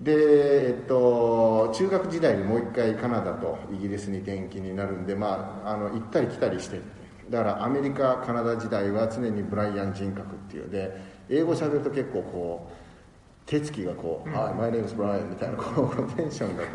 [0.00, 6.82] で、えっと、中学時代にもう一回カナダとイギリスに転勤になるんで、まあ、あの行ったり来たりして
[7.30, 10.70] だからアメリカカナダ時代は常にブライアン人格っていう。
[10.70, 12.86] で英語喋ると結構こう
[13.46, 16.68] 手つきがこう「はい、マイネームスブライアン」みたいなこうテンションがこ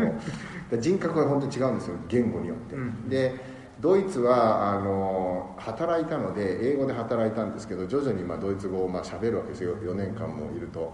[0.69, 0.75] う。
[0.75, 3.09] で人格が本当に違うんですよ言語によって、うん。
[3.09, 3.35] で
[3.79, 9.75] ドイツはあの働いたので英語で働いたんですけど徐々にまあドイツ語をまあ喋るわけですよ。
[9.75, 10.93] 4年間もいると。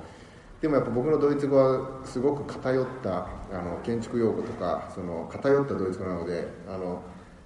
[0.62, 7.04] でもやっぱ僕のドイツ語はすごく偏ったあの建築用語とかその偏ったドイツ語なのであの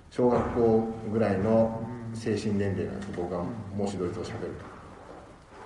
[0.10, 1.82] 小学校ぐらいの
[2.13, 3.43] 精神年齢なんです僕は
[3.76, 4.82] もしドイツを喋ると。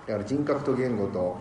[0.07, 1.37] だから人格と言語と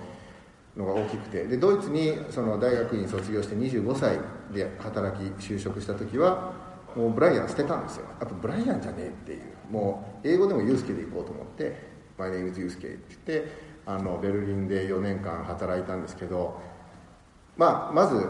[0.76, 1.44] のが大きくて。
[1.44, 4.18] でドイツにその大学院卒業して25歳
[4.52, 6.52] で働き就職した時は
[6.96, 8.06] もうブライアン捨てたんですよ。
[8.20, 9.40] やっぱブライアンじゃねえっていう。
[9.70, 11.76] もう英語でもユースケで行こうと思って
[12.18, 13.48] 「My name is ユースケ」って言って
[13.86, 16.60] あのベルリンで4年間働いたんですけど
[17.56, 18.26] まあまず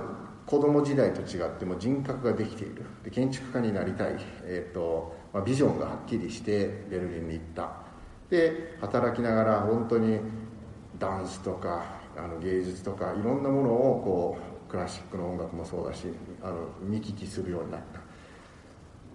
[0.46, 2.82] 子供時代と違っても人格ができている。
[3.02, 7.73] で建築家になりたい、えーとまあ、ビジョンがはっきりしてベルリンに行った。
[8.31, 10.20] で働きながら本当に
[10.99, 11.85] ダンスとか
[12.16, 16.07] あの芸術とかいろんなものをこうクラシックの音楽もそうだし
[16.42, 18.01] あの見聞きするようになった。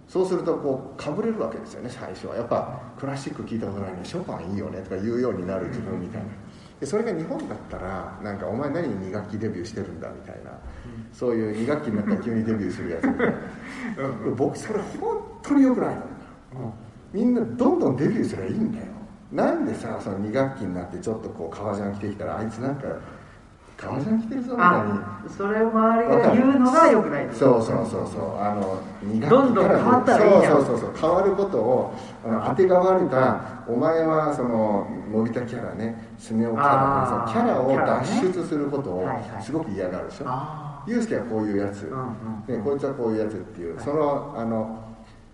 [0.06, 2.36] そうするとこうかぶれるわけですよね最初は。
[2.36, 6.28] やっぱクラシック聞いたことないのにショパンいいよねとか言うようになる自分みたいな。
[6.80, 10.58] でそれが日本だったらなんかお前何に2学期デビューしてるんだみたいな、
[11.12, 13.34] そういう2学期になったら急にデビューするやつみたいな。
[14.34, 16.02] 僕それ本当によくないの
[17.12, 18.84] みんなどんどんデビューすればいいんだよ。
[19.32, 22.88] なんでさその2学期になってちょっとこう革ジャン着てきたらあいつなんか
[23.76, 24.98] 革ジャン着てるぞみたいに。
[24.98, 28.38] あそれを周りが言うのがよくないそうそうそうそう。
[28.38, 30.90] あの苦手どんどん変わったらいいそうそうそうそう。
[31.00, 39.08] 変わることをあてがわれたお前はその伸びたキャラねスネ夫キャラキャラを脱出することを
[39.40, 41.98] すごく嫌がるでしょ、あユースケはこういうやつ、うん
[42.48, 42.58] うん。
[42.58, 43.84] ね、こいつはこういうやつっていう、はい。
[43.84, 44.89] そのあの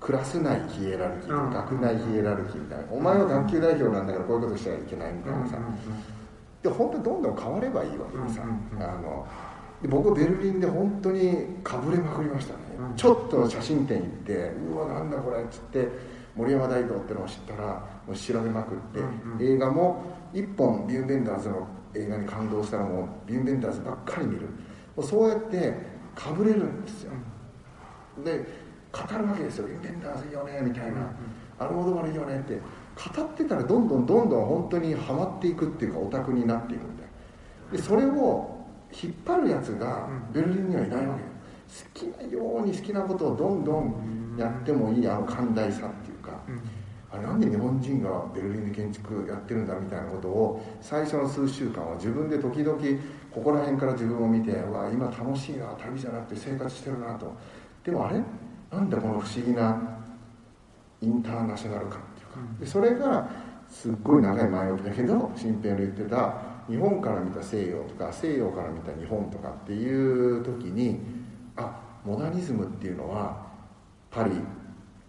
[0.06, 5.58] クラス内ヒエラルキー、うん学内ヒエラルキーみたいな、お前は学級代表なんだからこういうことしちゃいけないみたいなさ、
[6.62, 9.26] で本当にどんどん変わればいいわけでさ、あの
[9.82, 12.94] で僕ベルリンで本当にかぶれまくりましたね、うん。
[12.94, 15.88] ちょっと写真展行ってうわなんだこれっつって
[16.36, 19.54] 森山大道ってのを知ったらもう調べまくって、うんうん。
[19.54, 24.42] 映画も一本ビューンベンダーズの映画に感動したらもうビューンベンダーズばっかり見る。
[24.94, 25.74] もうそうやって
[26.14, 27.12] かぶれるんですよ、
[28.24, 31.10] で語るわけですよ「ビューンベンダーズいいよね」みたいな
[31.58, 32.60] 「アルモドバルいいよね」って。
[32.96, 37.06] 語ってたらどんどんどんどん本当にはまっていくっていうかオタクになっていくみたい
[37.72, 38.56] なでそれを
[38.90, 41.20] 引っ張るやつがベルリンにはいないわけ。
[41.20, 46.40] よ好きなように好きなことをどんどんやってもいいあの寛大さっていうか、
[47.10, 52.78] あれなんで日本人がベルリンで建築やってるんだみたいなことを最初の数週間は自分で時々
[53.32, 57.32] ここら辺から自分を見てうわ今楽しいな旅じゃなくて生活してるなと。
[57.84, 58.22] でもあれ
[58.70, 59.80] なんだこの不思議な
[61.00, 62.60] インターナショナル感っていうか。
[62.60, 63.28] でそれが
[63.68, 66.34] すっごい長い前置きだけど新平の言ってた
[66.68, 71.00] 日本から見た西洋とか西洋から見た日本とかっていう時に
[71.56, 73.46] あモダニズムっていうのは
[74.10, 74.30] パリ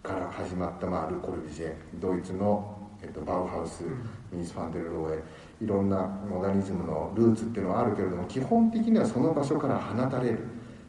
[0.02, 3.84] から始まった、まあ、ル・コルビジェドイツの、えっと、バウハウス、
[4.32, 5.22] ミニス・ファンデル・ローエ
[5.62, 10.38] いろんなモダニズムのルーツっていうのはあるけれども基本的にはその場所から放たれる。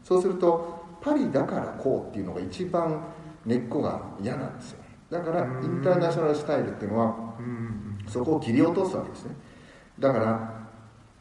[0.02, 3.02] そうするとパリだからこうっていうのが一番
[3.46, 4.78] 根っこが嫌なんですよ。
[4.82, 7.34] ねだからインターナショナルスタイルっていうのは
[8.06, 9.34] そこを切り落とすわけですね。
[9.98, 10.60] だから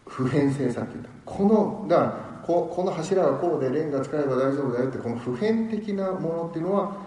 [0.05, 6.97] 普遍性さっていうかこのだからここの柱がこうでレンガ使えば大丈夫だよってこの普遍的なものっていうのは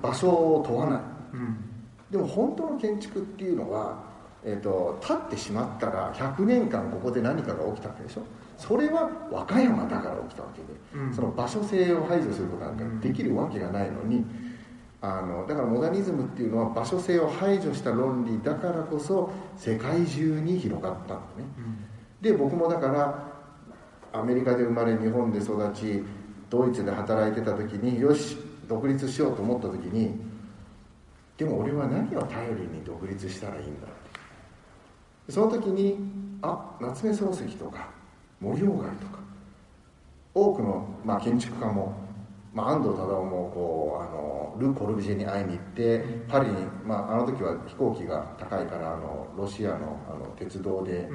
[0.00, 1.00] 場所を問わない。
[2.10, 4.04] でも本当の建築っていうのは、
[4.44, 8.22] えー、と立ってしまったら100年間ここで何かが起きたわけでしょ
[8.62, 11.12] それは和歌山だから起きたわけで、うん。
[11.12, 14.24] その場所性を排除することなんかできるわけがないのに、
[15.00, 21.44] あのだからモダニズムっていうのは場所性を排除した論理だからこそ世界中に広がったのね、
[22.20, 23.32] で僕もだから
[24.12, 26.04] アメリカで生まれ日本で育ち
[26.48, 28.36] ドイツで働いてた時によし
[28.68, 30.20] 独立しようと思った時に
[31.36, 33.90] でも俺は何を頼りに独立したらいいんだっ
[35.26, 35.32] て。
[35.32, 35.98] その時に
[36.42, 37.88] あ夏目漱石とか
[38.42, 39.22] 森鴎外とか。
[40.34, 41.94] 多くの、まあ、建築家も、
[42.54, 51.08] まあ、安藤忠雄もこうあのル・コルビジェに会いに行ってパリに、まあ、あの時は飛行機が高いからあのロシアのあの鉄道で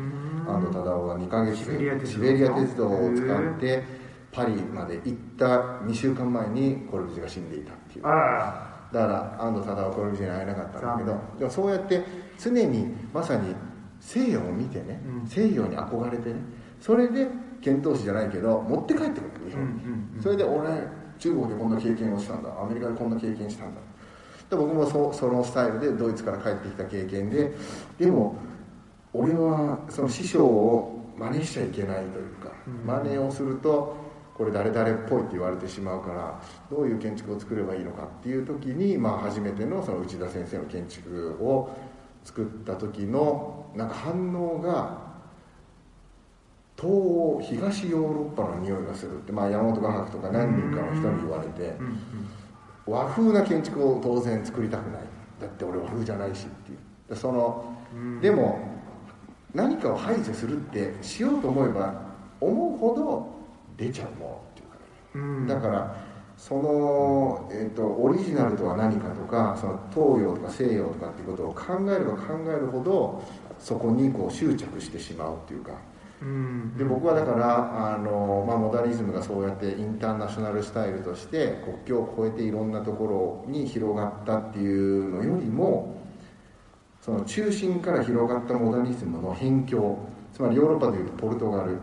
[0.47, 3.83] 安藤忠雄は2ヶ月シベリア鉄道シベリア鉄道を使って
[4.31, 5.45] パリまで行った
[5.85, 8.03] 2週間前にコルビジェが死んでいたっていう。
[8.03, 12.03] だから安藤忠雄はコルビジェに会えなかったんだけど残でもそうやって
[12.37, 13.55] 常にまさに
[13.99, 15.27] 西洋を見てね、うん。
[15.27, 16.35] 西洋に憧れてね
[16.81, 17.27] それで
[17.61, 20.21] 遣唐使じゃないけど持って帰ってくる日本に、うんうんうん。
[20.21, 20.69] それで俺
[21.19, 22.49] 中国でこんな経験をしたんだ。
[22.61, 23.81] アメリカでこんな経験したんだ。
[24.49, 27.53] で僕もそそのスタイルでドイツから帰ってきた経験で
[27.97, 28.35] でも
[29.13, 32.85] 俺はその師匠を真似しちゃいけないというか、うん。
[32.85, 41.75] 真似をするとこれ誰々っぽいって言われてしまうからどういう建築を作ればいいのかっていう時に、まあ、初めてのその内田先生の建築を
[42.23, 45.06] 作った時のなんか反応が
[46.79, 51.75] 東欧東ヨーロッパの匂いがするって、まあ、山本画伯とか何人かの人に言われて
[52.85, 55.01] 和風な建築を当然作りたくない。
[55.41, 56.77] だって俺和風じゃないしっていう。
[57.09, 58.21] でそのうん。
[58.21, 58.59] でも
[59.55, 61.99] 何かを排除するってしようと思えば
[62.39, 63.27] 思うほど
[63.75, 64.81] 出ちゃうものっていうかね。
[65.15, 65.47] うん。
[65.47, 65.95] だから
[66.37, 73.23] その、えー、とオリジナルとは何かとかその東洋とか西洋とかっていうことを考えれば考えるほど
[73.57, 75.71] そこにこう執着してしまうっていうか。
[75.71, 75.96] うん
[76.75, 86.01] で僕はだからあの、まあ、モダニズムがそうやってインターナショナルスタイルとして国境を越えていろんなところに広がったっていうのよりも
[87.01, 89.97] その中心から広がったモダニズムの辺境
[90.33, 91.77] つまりヨーロッパでいうとポルトガル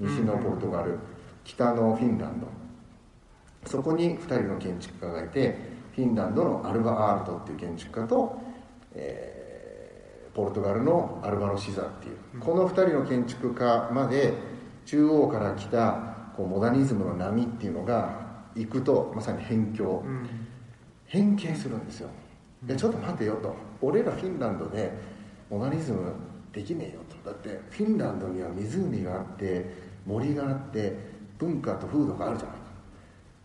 [0.00, 0.98] 西のポルトガル
[1.44, 2.46] 北のフィンランド
[3.66, 5.58] そこに2人の建築家がいて
[5.94, 8.38] フィンランドのアルバ・アールトっていう建築家と、
[8.94, 9.33] えー
[10.34, 14.34] ポルトガルのアルバロ・シザっていうこの2人の建築家まで
[14.84, 20.02] 中央から来たこうモダニズムの波っていうのが行くとまさに辺境。
[20.04, 20.28] うん。
[21.06, 22.08] 変形するんですよ。
[22.66, 23.54] いやちょっと待てよと。
[23.80, 24.92] 俺らフィンランドで
[25.50, 26.12] モダニズム
[26.52, 27.30] できねえよと。
[27.30, 29.64] だってフィンランドには湖があって
[30.06, 30.96] 森があって
[31.38, 32.64] 文化と風土があるじゃないか。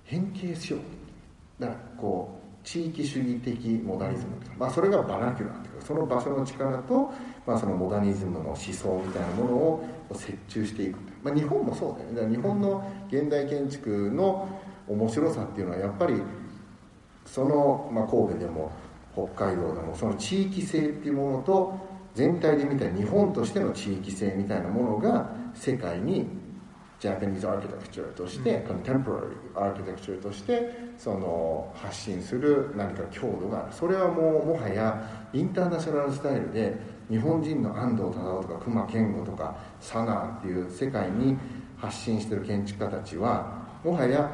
[0.04, 1.62] 変形しよう。
[1.62, 7.12] だからこう地域主義的モダニズム、まあ、それがバナキュラーっていうかその場所の力と、
[7.45, 12.15] まあ、そのモダニズムの思想みたいなものを折衷していく、まあ、日本もそうだよね。
[12.15, 14.48] だから日本の現代建築の
[14.88, 16.22] 面白さっていうのはやっぱり
[17.26, 18.72] その、まあ、神戸でも
[19.13, 21.78] 北海道でもその地域性っていうものと
[22.15, 26.28] 全体で見た日本としての地域性みたいなものが世界に
[27.00, 33.74] ジャパニーズアーキテクチャとして、コンテンポラリーアーキテクチャとしてその発信する何か強度がある。
[33.74, 36.78] それはもうもはやインターナショナルスタイルで
[37.10, 41.38] 日本人の安藤忠雄とか隈研吾とかサナーっていう世界に
[41.78, 44.30] 発信してる建築家たちはもはや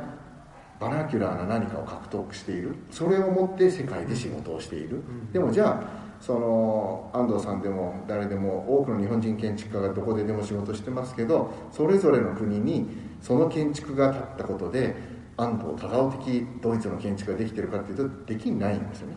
[0.79, 2.75] バラキュラーな何かを獲得している。
[2.91, 12.87] それをもって世界で仕事をしている、でもじゃあその安藤さんでも誰でも多くの日本人建築家がどこででも仕事してますけどそれぞれの国に
[13.21, 14.95] その建築が建ったことで
[15.37, 19.15] 安藤忠雄的ドイツの建築ができてるかっていうとできないんですよね。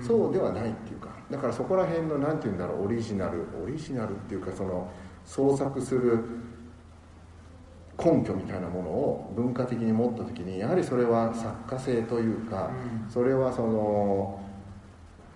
[0.00, 1.08] そうではないっていうか。
[1.30, 4.90] だからそこら辺の何て言うんだろうオリジナルオリジナルっていうかその
[5.24, 6.24] 創作する
[7.98, 12.70] 根拠みたいなものを文化的に持った時にやはりそれは作家性というか、
[13.08, 14.40] それはその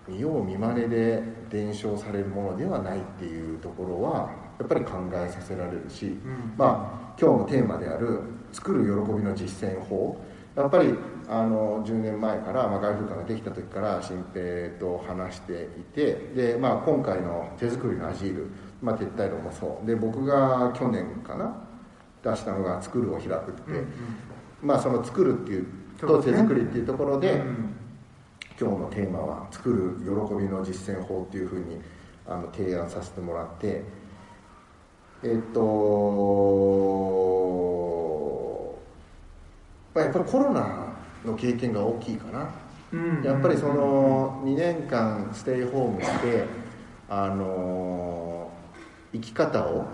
[0.07, 8.21] 見よう見まねで伝承されるものではないっていうところはやっぱり考えさせられるし、うん、まあ今日のテーマである
[8.53, 10.17] 作る喜びの実践法。
[10.55, 10.93] やっぱり
[11.27, 18.47] あの10年前から、まあ、外風館ができた時から新平と話していてで、まあ、今回の手作りのアジール、
[18.79, 19.87] まあ、撤退論もそう。
[19.87, 21.55] で僕が去年かな
[22.23, 23.87] 出したのが「作るを開く」って、うんうん、
[24.61, 25.65] まあその「作る」っていう
[25.99, 27.73] と手作りっていうところで、うん。
[28.59, 31.81] 今日のテーマは「作る喜びの実践法」っていうふうに
[32.27, 33.83] あの提案させてもらって
[35.25, 35.61] えっと、
[39.93, 42.49] まあ、やっぱりコロナの経験が大きいかな、
[42.91, 46.45] うん、やっぱりその2年間ステイホームして
[47.07, 48.49] あの
[49.11, 49.85] 生き方を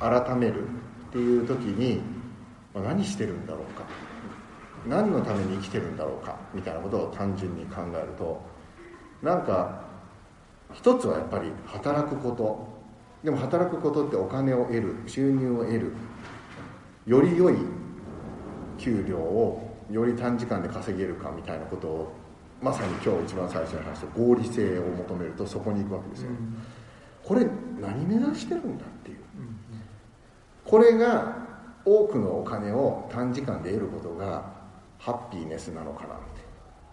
[0.00, 2.00] 改めるっていう時に、
[2.74, 3.84] まあ、何してるんだろうか。
[4.88, 6.36] 何のために生きてるんだろうか。
[6.52, 8.42] みたいなことを単純に考えると
[9.22, 9.82] なんか
[10.72, 12.72] 一つはやっぱり働くこと。
[13.22, 15.92] でも働くことってお金を得る収入を得る。
[17.06, 17.54] より良い
[18.82, 22.12] 給料をより短時間で稼げるかみたいなことを
[22.60, 26.56] まさに今日一番最初に話した合理性を求めるとそこに行くわけですよ、うん、
[27.22, 27.46] これ
[27.80, 29.56] 何目指してるんだっていう、うん、
[30.64, 31.36] これが
[31.84, 34.52] 多くのお金を短時間で得ることが
[34.98, 36.22] ハッピーネスなのかなって、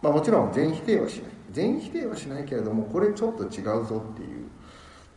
[0.01, 1.31] まあ、もちろん全否定はしない。
[1.51, 4.47] 全否定はしないけれどもこれちょっと違うぞっていう。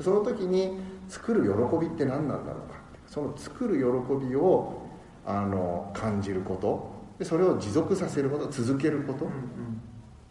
[0.02, 4.81] その時に作る喜びって何なんだろうかその作る喜びを
[5.24, 7.02] あの感じること。
[7.18, 9.34] でそれを持続させること続けること、うんう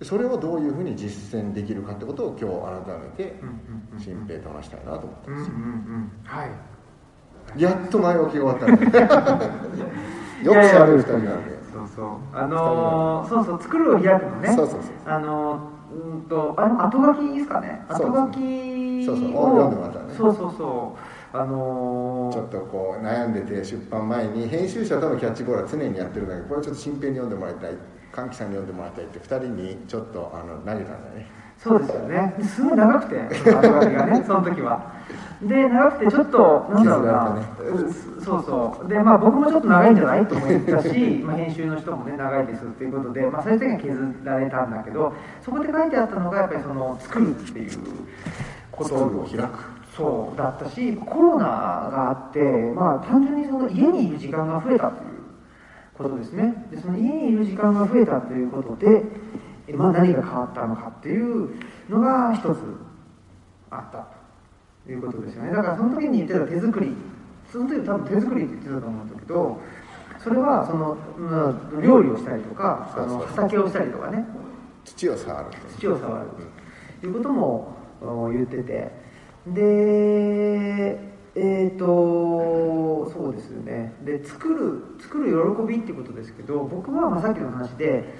[0.04, 3.40] ん、それをどういうふうに実践できるかってことを今日改めて
[3.98, 7.62] 新平と話したいなと思ってます、うんうんうん、はい。
[7.62, 8.72] やっと前置きが終わったね。
[10.44, 11.60] よくしゃべる二人なんで。
[11.72, 12.08] そうそう。
[12.34, 14.92] あのー、そうそう作るを開くのねそうそうそう。
[15.06, 17.86] あのー、うんとあの後書きですかね。
[17.90, 19.32] 後書きそうそう。
[20.18, 27.74] そうそうそうあのー、ちょっとこう悩んでて出版前に編集者とのキャッチボールは常にやってるんだけどこれちょっと新編に読んでもらいたい
[28.12, 31.42] 歓喜さんに読んでもらいたいって2人にちょっとあの投げたんだよね。
[31.58, 32.36] そうですよね。
[32.44, 35.00] すごい長くて後書きがねその時は。
[35.42, 37.46] で長くてちょっとなんだろうな、ね、
[38.24, 38.88] そうそう。
[38.90, 47.80] でまあ僕もちょっと長いんじゃないと思ったし、 まあ、編集の人もね長いですっていうことで、まあ、最終的には削られたんだけどそこで書いてあったのがやっぱりその作るっていう
[48.72, 48.96] こと。
[48.96, 55.12] を開くそうだったしコロナがあってまあ単純にその家にいる時間が増えたという
[55.94, 56.68] ことですね。
[56.72, 59.04] でその家にいる時間が増えたということで、
[59.74, 61.50] まあ、何が変わったのかっていう
[61.90, 62.58] のが一つ
[63.70, 64.08] あった
[64.86, 65.52] ということですよね。
[65.52, 66.96] だからその時に言ってた手作り
[67.52, 69.62] その時多分手作りって言ってたと思うんだけど
[70.20, 74.26] それはその、まあ、料理をしたりとかあの畑をしたりとかね。
[74.86, 75.48] 土を触る。
[75.78, 76.28] 土を触る
[77.02, 77.76] ということも
[78.32, 79.01] 言ってて
[79.48, 83.94] でえーとそうですよね。
[84.04, 88.14] で作る作る喜びっていうことですけど僕はまあさっきの話で、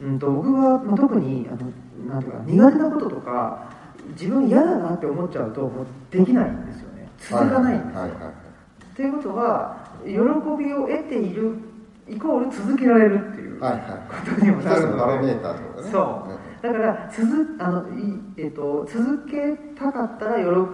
[0.00, 1.72] うんと、僕は、まあ、特にあの
[2.12, 3.70] なんていうか苦手なこととか
[4.10, 7.08] 自分嫌だなって思っちゃうともうできないんですよね。
[7.18, 10.18] 続かないんですよ、はいはいはい、っていうことは喜び
[10.74, 11.58] を得ている
[12.08, 15.90] イコール続けられるっていうことにもなるので、はいはい、バロメーターとかね。
[15.90, 15.98] そ
[16.28, 16.35] う
[16.66, 20.68] だから続あの、いえー、と続けたかったらよろ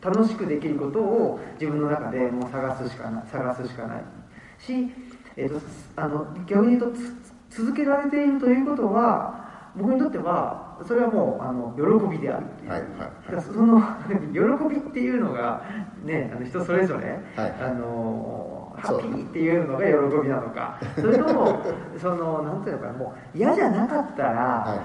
[0.00, 4.02] 楽しくできることを自分の中でもう探すしかない探すしかない
[4.58, 4.90] し、
[5.36, 5.60] えー、と
[5.96, 6.98] あの逆に言うと
[7.50, 9.44] 続けられているということは
[9.76, 12.86] 僕にとってはそれはもうあの喜びであるっていう、はいは
[13.30, 13.80] いはい、その
[14.68, 15.62] 喜びっていうのが、
[16.04, 20.78] ね、あの人それぞれ、はい、あのハッピーっていうのが喜びなのか。
[20.96, 21.62] それとも
[21.96, 24.80] そのなんていうのかなもう嫌じゃなかったら、はいはい、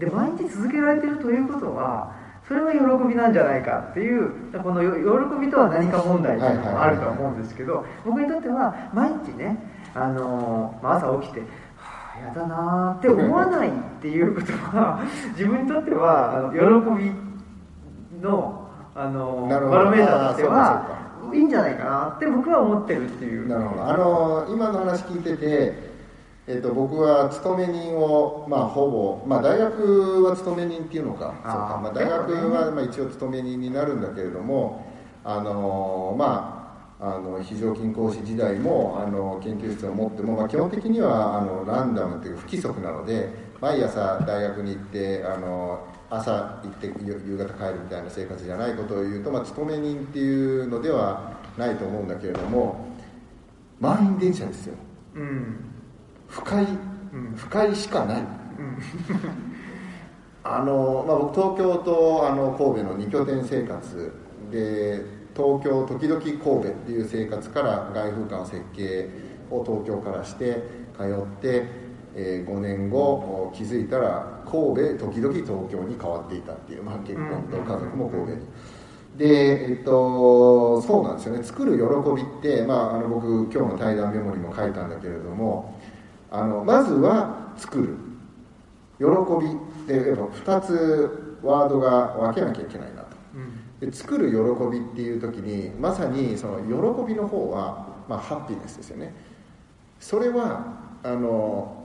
[0.00, 2.12] で毎日続けられてるということは
[2.48, 2.78] それは喜
[3.08, 4.32] びなんじゃないかっていう
[4.62, 9.56] この喜びとは何か問題っていうのもあると思うんですけど僕にとっては毎日ね
[9.94, 11.42] あの朝起きて
[12.18, 15.00] 嫌だなって思わないっていうことは
[15.38, 17.12] 自分にとってはあの喜び
[18.20, 21.00] のあのバロメーターとしては
[21.32, 23.48] いいんじゃないかなって僕は思ってるっていう。
[23.48, 23.84] なるほど。
[23.84, 25.89] あの今の話聞いてて
[26.46, 31.34] えーと、僕は勤め人を、まあ、ほぼ、まあ、大学は勤め人っていうのか。
[31.44, 34.90] そうか、まあ、大学は、まあ、一応勤め人になるんだけれども
[35.24, 36.60] あのまあ
[37.02, 52.84] あの非常勤講師時代もあの研究室を持っても、まあ、基本的にはあのランダムという不規則なので毎朝大学に行ってあの朝行って夕方帰るみたいな生活じゃないことを言うと、まあ、勤め人っていうのではないと思うんだけれども
[53.80, 54.74] 満員電車ですよ、
[55.14, 55.69] うん、
[56.30, 56.64] 不快、
[57.12, 58.26] うん、不快しかない、うん、
[60.44, 64.12] あの、まあ、僕東京とあの神戸の2拠点生活。
[64.50, 69.08] で東京時々神戸っていう生活から外風館設計
[69.50, 70.62] を東京からして
[70.96, 71.66] 通って、
[72.14, 78.46] えー、5年後気づいたら神戸時々東京に変わっていたっていう、まあ、結婚と家族も神戸に。
[79.16, 81.42] で、えっと、そうなんですよね。
[81.42, 85.79] 作る喜びって、まあ、あの僕今日の対談メモにも書いたんだけれども
[86.30, 87.96] あのまずは作る。
[88.98, 89.06] 喜
[89.86, 93.00] びでやっぱ2つワードが分けなきゃいけないな
[93.80, 99.14] で作る喜びっていう時にまさにその喜びの方は、まあ、ハッピーネスですよね。
[99.98, 100.66] それは
[101.02, 101.76] あの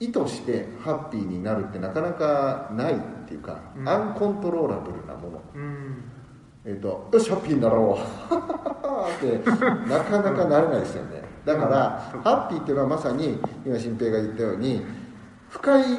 [0.00, 6.04] 意図してハッピーになるってなかなかないっていうか、うん、アンコントローラブルなもの、うん、
[6.64, 7.98] えっ、ー、とよしハッピーになろう。
[8.98, 9.50] って
[9.88, 14.82] なかなかなれないですよねだから、うん、ハッピーっていうのはまさに今新平が言ったように
[15.48, 15.96] 不快っ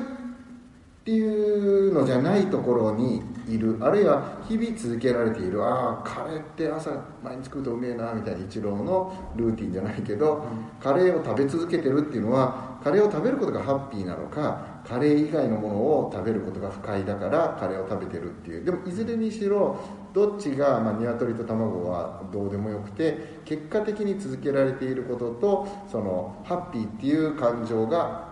[1.03, 3.77] ていうのじゃないところにいる。
[3.81, 5.63] あるいは日々続けられている。
[5.65, 6.91] ああカレーって朝
[7.23, 10.41] 毎日食うとうめえなみたいな一郎のルーティンじゃないけど、うん、
[10.79, 18.65] カレーを食べ続けてるっていうのはカレーを食べることがハッピーなのかカレー以外のものを食べることが不快だからカレーを食べてるっていう。
[18.65, 19.79] でもいずれにしろ
[20.13, 28.27] どっちが、まあ、鶏と卵はどうでもよくて結果的に続けられていることとそのハッピーっていう感情が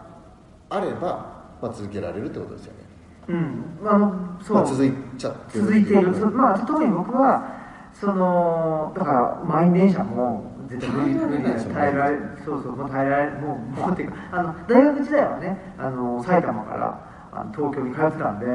[0.69, 2.88] あれば、まあ、続けられるってことですよね。
[3.30, 6.11] うん、あのそう、まあ、続いちゃって続いている。
[6.32, 7.57] まあ特に僕は
[7.93, 18.45] そのだから満員電車も絶対耐えられそうそうもう耐えられもうもうっていうかあの大学時代はねあの埼玉からあの東京に通ってたんで、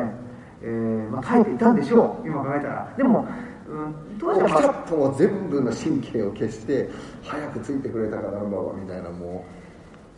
[0.62, 2.94] えーまあ、耐えていたんでしょう今考えたら。
[2.96, 3.26] でも
[3.68, 6.90] うん、当時は、まあ、とも全部の神経を消して
[7.22, 9.46] 早くついてくれたからなんだわみたいなも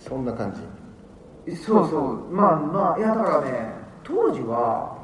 [0.01, 0.53] うそんな感
[1.47, 1.57] じ。
[1.57, 2.34] そうそう。
[2.34, 3.72] まあまあいやだからね
[4.03, 4.99] 当時は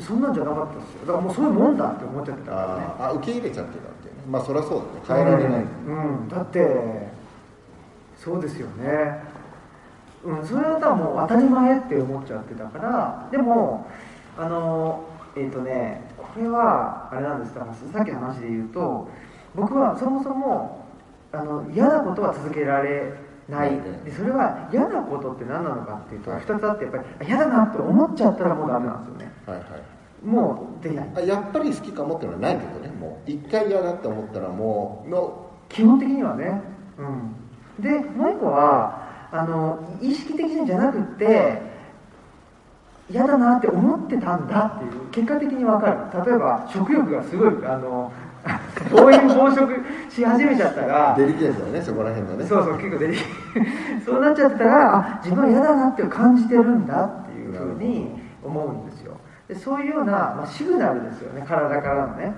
[0.00, 1.00] そんなんじゃなかったですよ。
[1.06, 2.94] だからもうそういうもんだって思っちゃってたからね。
[2.98, 4.22] あ受け入れちゃってたっていうね。
[4.28, 4.88] まあそりゃそうだね。
[5.06, 7.08] 変えられない、うん、うん、だって
[8.16, 9.22] そうですよね。
[10.24, 13.86] うんそれだったらもう当たり前って思っちゃってたからでも
[14.38, 15.04] あの
[15.36, 19.08] えっ、ー、とねこれはあれなんですかさっきの話で言うと
[19.54, 20.84] 僕はそもそも
[21.32, 23.12] あの嫌なことは続けられ
[23.48, 23.70] ない。
[24.04, 31.28] でそれは嫌なことって何なのかっていうと、はい、2つあってやっぱり嫌だなって思っちゃったらもうダメなんですよね、はいはい、もうできない。
[31.28, 32.88] やっぱり好きかもっていうのはないけどね。
[32.98, 36.60] もう一回嫌だって思ったらもうの基本的にはね。
[36.98, 37.82] うん。
[37.82, 41.60] でもう一個はあの意識的にじゃなくて
[43.10, 46.24] 嫌だなって思ってたんだっていう結果的に分かる。
[46.26, 48.12] 例えば食欲がすごいあの
[48.90, 52.46] 暴飲暴食し始めちゃったらデリケートだねそこら辺のね。
[52.46, 54.10] そうそう結構デリケート。
[54.12, 58.10] そうなっちゃってたらあ自分は嫌だなって感じてるんだっていうふうに
[58.42, 59.14] 思うんですよ。
[59.48, 61.44] でそういうような、まあ、シグナルですよね。
[61.46, 62.34] 体からのね。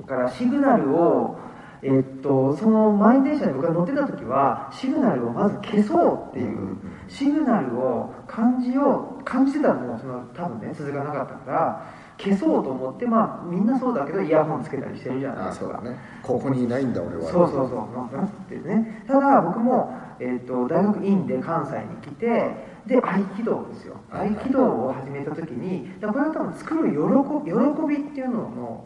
[0.00, 1.38] だからシグナルを
[1.82, 6.76] えー、っとその満員電車に僕が乗ってた時はシグナルをまず消そうっていう
[7.08, 15.80] シグナルを感じよう感じてたのもその多分ね続かなかったから消そうと思ってまあみんなそうだけどイヤホンつけたりしてるじゃないですか。
[15.80, 15.98] ね。
[16.22, 17.22] ここにいないんだ俺は。
[17.22, 19.04] そうそうそうってね。
[19.06, 22.54] ただ僕も、えーと、大学院で関西に来て
[22.86, 23.96] で合気道ですよ。
[24.10, 26.96] 合気道を始めた時にこれは多分作る喜
[27.44, 28.84] び喜びっていうのの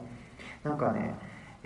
[0.65, 1.15] なんかね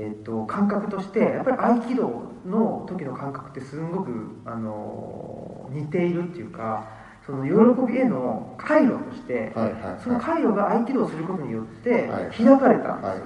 [0.01, 6.89] えっと、感覚としてやっぱり合気道の時の感覚ってすごくあの似ているっていうか
[7.27, 13.25] その喜びへの回路として、はいはいはい、その回路が合気道をすることによって開かれたんですよ、はいは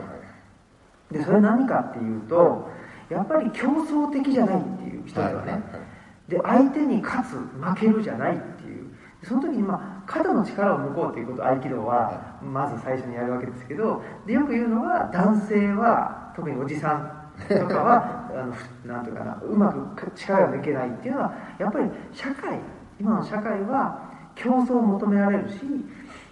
[1.12, 2.70] い、でそれは何かっていうと
[3.08, 8.84] やっぱり競争的じゃないっていう一つはね、はいはいはい、で相手に勝つ負けるじゃないっていう。
[9.24, 18.46] その時にまあ肩の力を抜こうということを合気道はまず最初にやるわけですけどでよく言うのは男性は特におじさんとかはあ
[18.86, 22.58] のなんていうかなうまく力が抜けないっていうのはやっぱり社会
[23.00, 25.56] 今の社会は競争を求められるし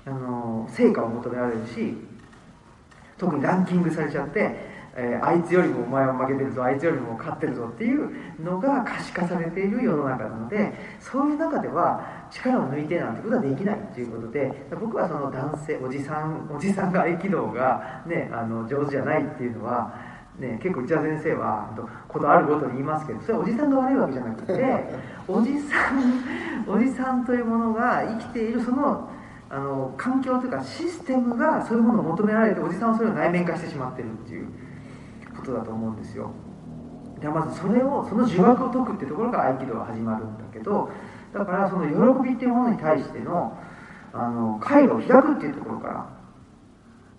[0.06, 1.96] あの成果を求められるし
[3.18, 4.50] 特にランキングされちゃって、
[4.96, 8.10] えー、あいつよりもお前は負けてるぞあいつよりも勝ってるぞっていう
[8.42, 21.68] のが可視化されている世の中なのでそういう中では力を抜いてなんてことはできないということで僕はその男性おじさんおじさんが合気道が、ね、あの上手じゃないっていうのはね、結構内田先生は
[22.08, 24.84] ことあるごとに言いますけどそれはおじさんが悪いわけじゃなくて
[25.28, 29.08] おじさんおじさんというものが生きているその
[29.50, 34.46] あの環境というかシステムがそういうものを求められておじさんはそれを内面化してしまってるっていう
[35.36, 36.30] ことだと思うんですよ。
[37.20, 40.90] でまずそれをその呪縛を解くっていうところから合気道が始まるんだけど
[41.34, 43.56] だからその喜びっていうものに対しての
[44.14, 45.88] あの回路を開くっていうところか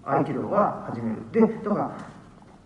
[0.04, 1.22] ら合気道は始める。
[1.32, 1.92] でだから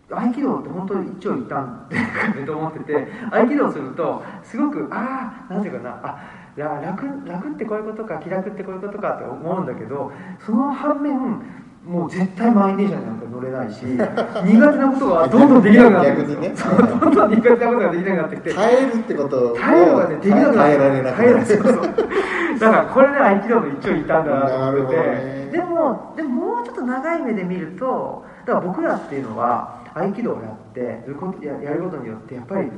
[0.10, 6.18] 合気道って本当に一長一短ってと思ってて 合気道するとすごくああなんていうかなあ
[6.58, 11.42] 楽楽ってこういうことか気楽ってこういうことかって思うんだけどその反面
[11.86, 16.54] もう絶対満員電車なんか乗れないし 苦手なことがどんどんできなくなってくる、ね、
[17.02, 18.54] どんどん苦手なことができなくなってきて。
[18.54, 21.58] 耐えるってこと耐えるがねできなくなって耐えられなくなって
[22.60, 32.70] だからこれね合気道の一長一短だなと思ってて、ね、でもでももうちょっと長い目で見るとだから僕らっていうのは合気道をやってやることやることによってやっぱり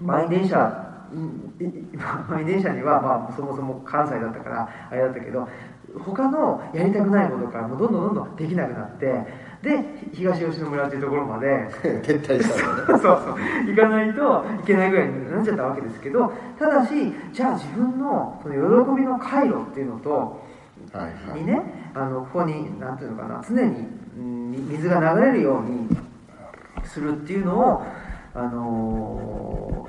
[0.00, 0.86] 満員電車
[2.28, 5.48] 満員電車には、まあ、そもそも関西だったからあれだったけど
[6.04, 9.06] 他のやりたくないことからもどんどんどんどんできなくなって
[9.62, 11.46] で東吉野村っていうところまで
[12.02, 12.82] 撤退したのね。
[12.86, 13.36] そうそう。
[13.66, 20.44] 行かないといけないぐらいになっちゃったわけですけどただしじゃあ自分のその喜びの回路っていうのと、
[20.92, 21.62] はいはい、にね
[21.94, 25.88] あのここに何ていうのかな常に、うん、水が流れるように
[26.86, 27.82] するっていうのを、
[28.34, 29.88] あの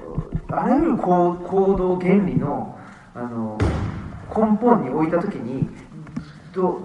[0.50, 1.36] あらゆる行
[1.78, 2.78] 動原理の、
[3.14, 3.58] あの
[4.30, 5.68] 根本に置いた時に
[6.54, 6.80] ど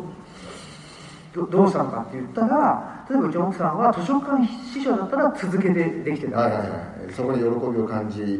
[1.34, 6.36] どどうしたのかって言ったら例えばうちの奥さんは図書館司書だったら続けてできてた。
[6.38, 6.76] はいはいは
[7.10, 7.50] い、そこに喜び
[7.80, 8.38] を感じうるっ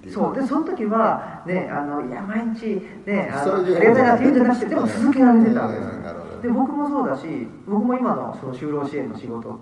[0.00, 0.12] ていう。
[0.12, 0.34] そう。
[0.34, 7.26] でその時はねあのいや毎日ねあのありがたいなって言うんじゃなくてでも続けられてたわけですで僕もそうだし
[7.66, 9.58] 僕も今のその就労支援の仕事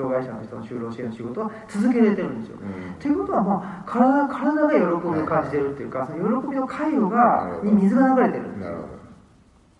[0.00, 2.56] 障害者の人の就労支援の仕事は続けられてるんですよ。
[2.56, 8.44] と、うん、いうことは、まあ、体体が喜びを感じてるっていうか、その喜びの回路がに水が流れてる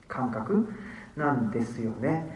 [0.07, 0.68] 感覚
[1.16, 2.27] なんですよね。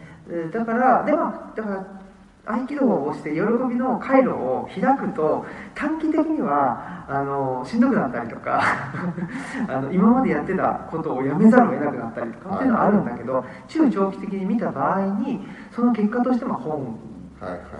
[0.51, 2.05] だからでもだから
[2.47, 8.61] 合気道をして喜びの回路を開くと短期的にはあのしんどくなったりとか
[9.67, 16.97] あの今までやってたことをやめざるを得なくなったりとかっていうのはあるんだけど中長期的に見た場合にその結果としても本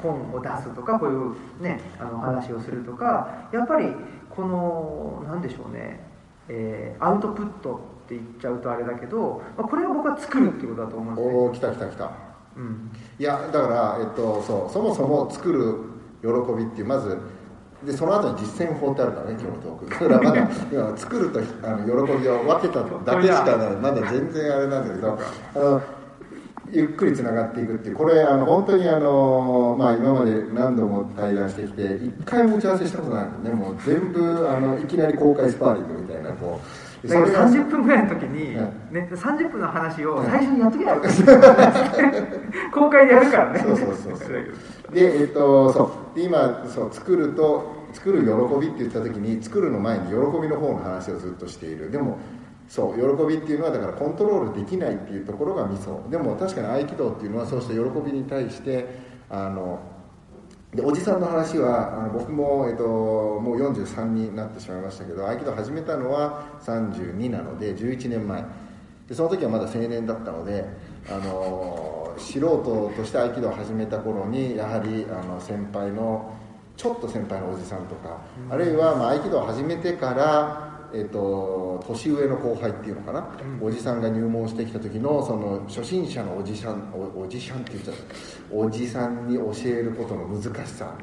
[0.02, 3.88] 本を出すとかこういうねあの話をするとかやっぱり
[4.30, 6.00] この何でしょうね、
[6.50, 11.34] えー、アウトプットって言っちゃうとあれだけど、まあ、これを僕は作るってことだと思うんですね。
[11.34, 12.12] おお来た来た来た、
[12.56, 15.80] うん、いやだから、えっと、そうそもそも作る
[16.22, 17.18] 喜びっていうまず
[17.84, 23.72] でその後に実践法ってあるからね今日のトークだからまだ今作るとあの喜びを分けただけしかない。
[23.78, 25.20] まだ全然あれなんだけど。
[25.56, 25.82] あの
[26.72, 38.56] ゆっくりつながっていくっていうこれあの本当にあの、まあ、今まで何度も対談してきて一回も打ち合わせしたことないのねもう全部あのいきなり公開スパーリングみたいなこうそれ30分ぐらいの時に、
[38.92, 41.02] ね、30分の話を最初にやっときゃよ
[42.74, 43.60] 公開でやるからね。
[43.60, 44.94] そうそうそうそう。
[44.94, 46.18] でえっとそう。
[46.18, 51.92] で今そう作ると作る喜びって言った時に作るの前に喜びの方の話をずっとしている。
[51.92, 52.18] でも
[52.68, 56.04] そう喜びっていうのはだからコントロールできないっていうところがミソ。
[56.10, 58.88] でも確かに合気道っていうのはそうした喜びに対して
[59.30, 59.80] あの
[60.74, 68.44] でおじさんの話はあの僕も、えっと、もう43になってしまいましたけど合気道始めたのは32なので11年前。
[69.08, 70.66] でその時はまだ青年だったので
[71.08, 76.34] あの素人として合気道を始めた頃にやはりあの先輩の
[76.76, 83.28] ちょっと先輩のおじさんとか、あるいはまあ合気道を始めてからえっと、年上の後輩っていうのかな、
[83.62, 88.56] おじさんが入門してきた時のその初心者のおじさんおおじさんって言っちゃった。
[88.56, 90.94] おじさんに教えることの難しさ。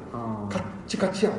[0.49, 1.33] カッチカチやん、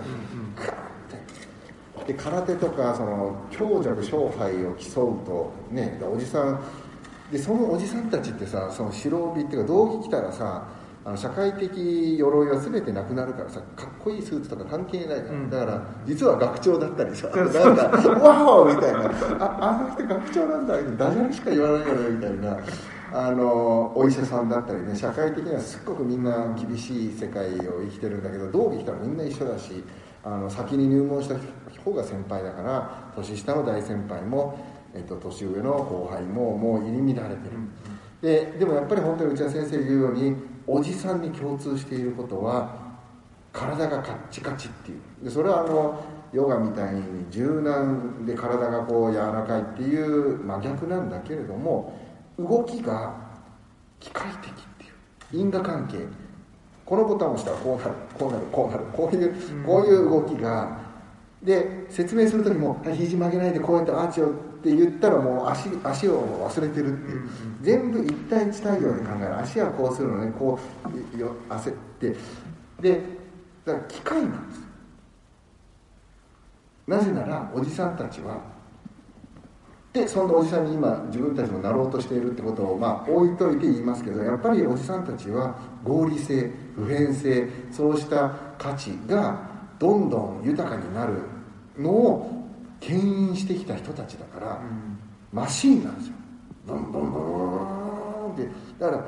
[0.54, 2.12] カーって。
[2.12, 6.60] で空手とかその強弱勝敗を競うとねおじさん
[7.32, 10.68] でそのおじさんたちってさその白帯っていうか道着着たらさ
[11.04, 15.50] あの社会的鎧は全てなくなるからさかっこいいスーツとか関係ないから、うん。
[15.50, 17.88] だから実は学長だったりさなんか
[18.20, 19.00] 「ワオ!」みたいな
[19.38, 22.58] 「ああの人学長なんだ」ダジャレしか言わないよねみたいな。
[23.16, 29.84] あのお医者さんだったりね社会的にはすっごくみんな厳しい世界を生きてるんだけど道着着たらみんな一緒だし
[30.24, 31.36] あの先に入門した
[31.84, 34.58] 方が先輩だから年下の大先輩も、
[34.94, 37.56] えっと、年上の後輩ももう入り乱れてる、
[38.20, 40.34] ででもやっぱり本当に内田先生言うように
[40.66, 42.74] おじさんに共通していることは
[43.52, 45.24] 体がカッチカチっていう。
[45.24, 51.98] でそれはあのヨガみたいに柔軟で体がこう柔らかいっていう真逆なんだけれども
[52.38, 53.14] 動きが
[54.00, 55.40] 機械的っていう。
[55.40, 55.98] 因果関係。
[56.84, 60.84] このボタンを押したらこうなるこうなるこうなるこういうこういう動きが。
[61.42, 64.32] で説明する時もはい肘曲げないでこうやってアーチを
[64.64, 67.28] って言ったらもう足足を忘れてるっていう、
[67.60, 69.38] 全部一対一対応で考える。
[69.38, 70.58] 足はこうするのねこ
[71.14, 72.16] うよ焦って。
[72.80, 73.00] で
[73.66, 74.60] だから機械なんです
[76.86, 78.40] なぜならおじさんたちは。
[79.92, 89.38] でそんなおじさんに今自分たちもなろうとしているってことをまあ置いといて言いますけどやっぱりおじさんたちは合理性普遍性そうした価値が
[89.78, 91.18] どんどん豊かになる
[91.78, 92.43] のを
[92.84, 94.60] 牽引してきた人たちだから、
[95.32, 96.14] マシーンなんですよ。
[96.66, 98.48] ブンブンブンって。
[98.78, 99.04] だから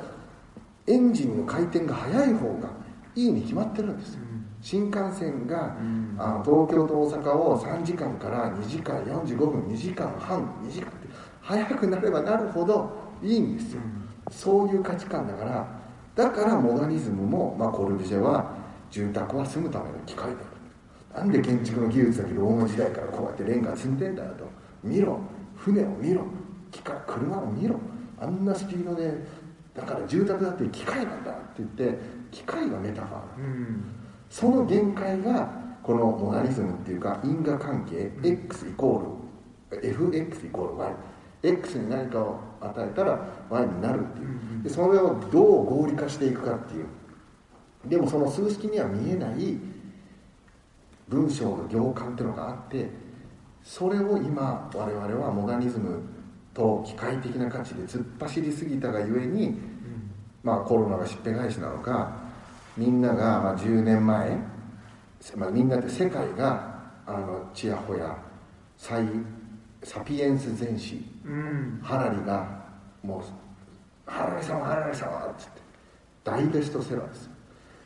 [0.87, 2.69] エンジンの回転が速い方が
[3.13, 4.21] いいに決まってるんですよ、
[4.61, 5.75] 新幹線が、
[6.17, 11.07] あの東京と大阪を3時間から2時間45分2時間半2時間って
[11.41, 12.89] 速くなればなるほど
[13.21, 13.81] いいんですよ、
[14.31, 15.67] そういう価値観だから。
[16.15, 18.51] だからモダニズムも、まあ、コルビュジェは
[18.89, 20.56] 住宅は住むための機械だと
[21.17, 24.45] なんで建築の技術だけローマ時代からこうやってレンガ積んでんだよと。
[24.83, 25.19] 見ろ。
[25.55, 26.25] 船を見ろ。
[26.71, 27.79] 機械車を見ろ。
[28.19, 29.11] あんなスピードで。
[29.73, 31.99] だから住宅だって機械なんだって言って
[32.31, 33.83] 機械がメタファーだうん。
[34.29, 35.49] その限界が
[35.81, 40.67] このモダニズムっていうか因果関係 X イコール FX イコー
[41.43, 44.63] ル YX に何かを与えたら Y になるっていう。
[44.63, 46.85] でそれをどう合理化していくかっていう。
[47.87, 49.57] でもその数式には見えない
[51.07, 52.89] 文章の行間っていうのがあって
[53.63, 56.01] それを今我々はモダニズム
[56.53, 59.59] と機械的な価値で突っ走りすぎたがゆえに、
[60.43, 62.11] まあ、コロナがしっぺ返しなのか
[62.75, 64.37] みんながまあ10年前、
[65.35, 68.17] まあ、みんなって世界があのちやほや
[68.77, 69.05] サイ
[69.83, 71.79] サピエンス全史うん。
[71.83, 72.47] ハラリが
[73.03, 73.21] もう
[74.09, 75.61] 「ハラリ様ハラリ様」っつって
[76.23, 77.31] 大ベストセラーですよ。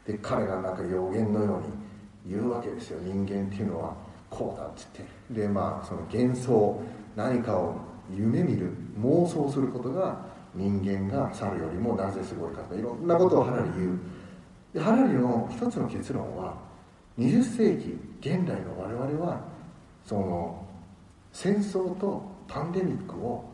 [0.06, 1.91] で彼がなんか予言のように
[2.26, 3.00] 言うわけですよ。
[3.02, 3.94] 人間っていうのは
[4.30, 5.06] こうだっつって。
[5.30, 6.82] でまあその幻想
[7.16, 7.76] 何かを
[8.16, 10.20] 夢見る妄想することが
[10.54, 14.00] 人間が猿よりもなぜすごいかとかいろんなことをハラリ言う。
[14.74, 16.56] でハラリの一つの結論は
[17.18, 19.42] 20世紀現代の我々は
[20.06, 20.66] その
[21.34, 23.46] 戦争とパンデミックを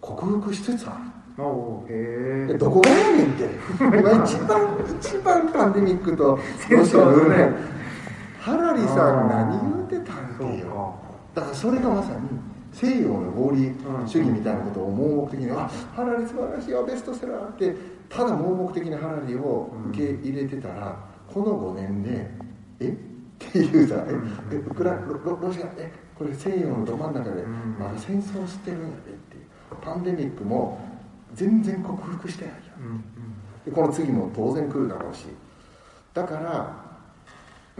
[0.00, 1.10] 克服しつつある。
[1.88, 3.48] へどこがやねんって。
[3.80, 6.38] 今一番一番パンデミックと
[6.70, 7.52] ロシアのルね
[8.40, 10.66] ハラリさん何言うてたんっていう。
[11.34, 12.20] だからそれがまさに
[12.72, 13.74] 西洋の合理
[14.06, 17.76] 主義みたいなことを盲目的に「あハラリ素晴らしいよベストセラー」って
[18.08, 20.96] ただ盲目的なハラリを受け入れてたら、
[21.32, 22.30] この5年で
[22.80, 22.88] 「え？
[22.88, 22.94] っ
[23.38, 24.14] ていうさ「え？
[24.52, 25.92] えウクラロロロシアえ？
[26.16, 27.76] これ西洋のど真ん中でん。
[27.78, 29.44] まだ戦争してるんやで」っていう。
[29.82, 30.80] パンデミックも
[31.34, 32.86] 全然克服してないじゃん。
[32.86, 32.90] うん。
[32.90, 33.02] うん。
[33.64, 35.26] でこの次も当然来るだろうし。
[36.14, 36.79] だから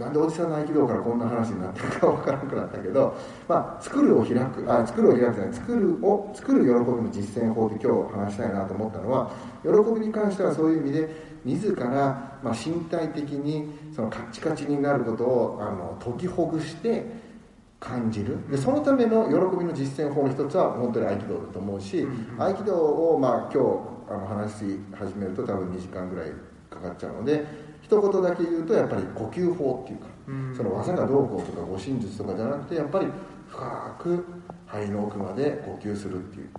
[0.01, 3.15] なんでおじさんの合気道からこんな話になったかわからなくなったけど、
[3.47, 9.31] まあ、作るを開くあ作るを開くじゃない作るを作る喜びの実践法で今日話したいなと思ったのは
[9.63, 17.05] 喜びに関してはそういう意味で自ら、まあ、身体的にそのカッチカチになることをあの解きほぐして
[17.79, 18.37] 感じる。
[18.49, 23.57] でそのための喜びの実践法の一つは本当に合気道だと思うし、合気道を、まあ、今日
[24.07, 26.31] あの話し始めると多分2時間ぐらい
[26.69, 27.43] かかっちゃうので
[27.91, 30.55] 一言だけ言うとやっぱり呼吸法っていうか、うん。
[30.55, 33.07] その技がどうこうとか護身術とかじゃなくてやっぱり
[33.49, 34.25] 深く
[34.65, 36.49] 肺の奥まで呼吸するっていう。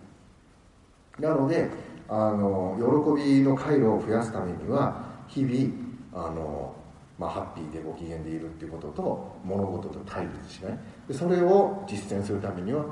[1.18, 1.70] なので
[2.06, 2.76] あの
[3.16, 5.72] 喜びの回路を増やすためには日々
[6.14, 6.74] あの
[7.18, 10.78] まあ、ハッピーでご機嫌でいるっていうことと物事と対立しない。
[11.08, 12.84] でそれを実践するためには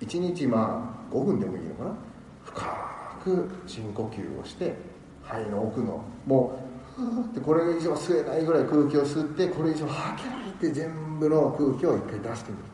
[0.00, 1.96] 1日まあ5分でもいいのかな？
[2.44, 4.76] 深く深呼吸をして
[5.22, 6.61] 肺の奥のも
[6.98, 12.64] うふーってこれ以上吸えないぐらい空気を吸ってこれ以上吐けないって全部の空気を一回出してみる。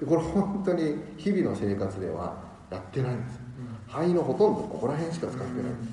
[0.00, 2.34] でこれ本当に日々の生活では
[2.70, 3.40] やってないんです。
[3.88, 5.72] 肺のほとんどここら辺しか使ってない。
[5.72, 5.90] んです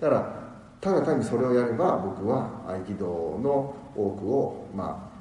[0.00, 0.44] だから
[0.80, 3.06] ただ単にそれをやれば僕は合気道
[3.42, 5.14] の多くを、まあ、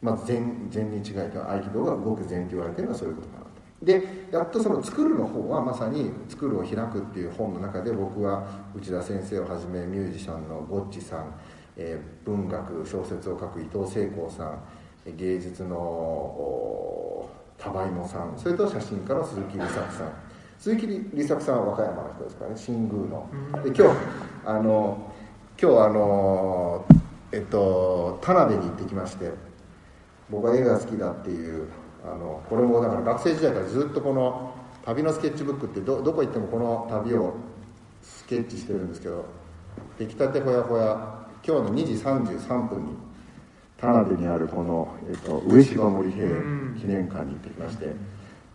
[0.00, 3.41] まず禅禅に違いと合気道が動く禅と言われてるのはそういうことな。
[3.82, 11.34] でやっとその作るの方はまさに「作るを開く」っていう本の中で僕は内田先生をはじめミュージシャンのぼっちさん、
[11.76, 17.28] えー文学小説を書く伊藤聖光さん芸術のお
[17.58, 20.12] 田場芋さんそれと写真家の鈴木利作さん。
[20.58, 23.26] 鈴木利作さんは和歌山の人ですからね新宮の。
[23.64, 23.96] で今日
[24.46, 25.12] あの
[25.60, 26.84] 今日あの
[27.32, 29.32] えっと田辺に行ってきまして
[30.30, 31.66] 僕は映画が好きだっていう
[32.04, 37.34] あのこれもだから学生時代からずっとこの旅のスケッチブックってどどこ行ってもこの旅を
[38.02, 39.24] スケッチしてるんですけど
[39.98, 42.96] 出来たてほやほや今日の2時33分に
[43.76, 46.28] 田辺にあるこの、えっと、上芝森平
[46.78, 47.94] 記念館に行ってきまして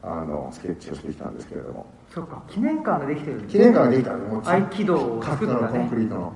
[0.04, 1.86] あのスケッチをしてきたんですけれども。
[2.14, 5.88] そうか記念館ができてるんです記念館ができたのもう合気道を作ったね。
[5.90, 6.34] クリートの。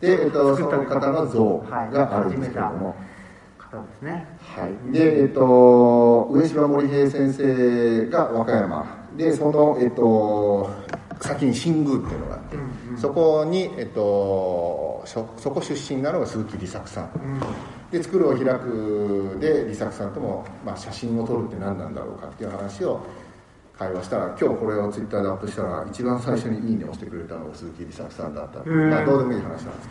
[0.00, 2.96] で、えっと、その方の像があるんですけれども、
[3.58, 4.26] 方ですね。
[4.40, 5.40] はい、で、えっと、
[6.30, 9.00] 上島森平先生が和歌山。
[9.16, 10.70] でその、えっと、
[11.20, 12.56] 先に新宮っていうのがあって、
[12.96, 17.10] そこに、えっと、そそこ出身なのが鈴木利作さん、
[17.90, 23.00] で「作るを開く」で利作さんとも、まあ、写真を撮るって何なんだろうかっていう話を
[23.76, 29.88] 会話したら今日これをツイッターでアップしたら一番最初に「いいね」を押してくれたのが鈴木利作さんだった、まあ、どうでもいい話なんです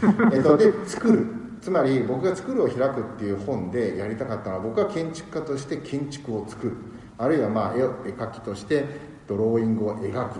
[0.00, 0.36] けど。
[0.36, 1.26] えっとで「作る」
[1.60, 6.76] つまり僕が「作るを開く」っていう本でやりたかったのは僕は建築家として建築を作る。
[7.18, 8.84] あるいはまあ絵を絵描きとして
[9.26, 10.38] ドローイングを描く、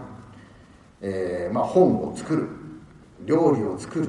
[1.01, 2.47] えーまあ、本を作る。
[3.25, 4.09] 料理を作る。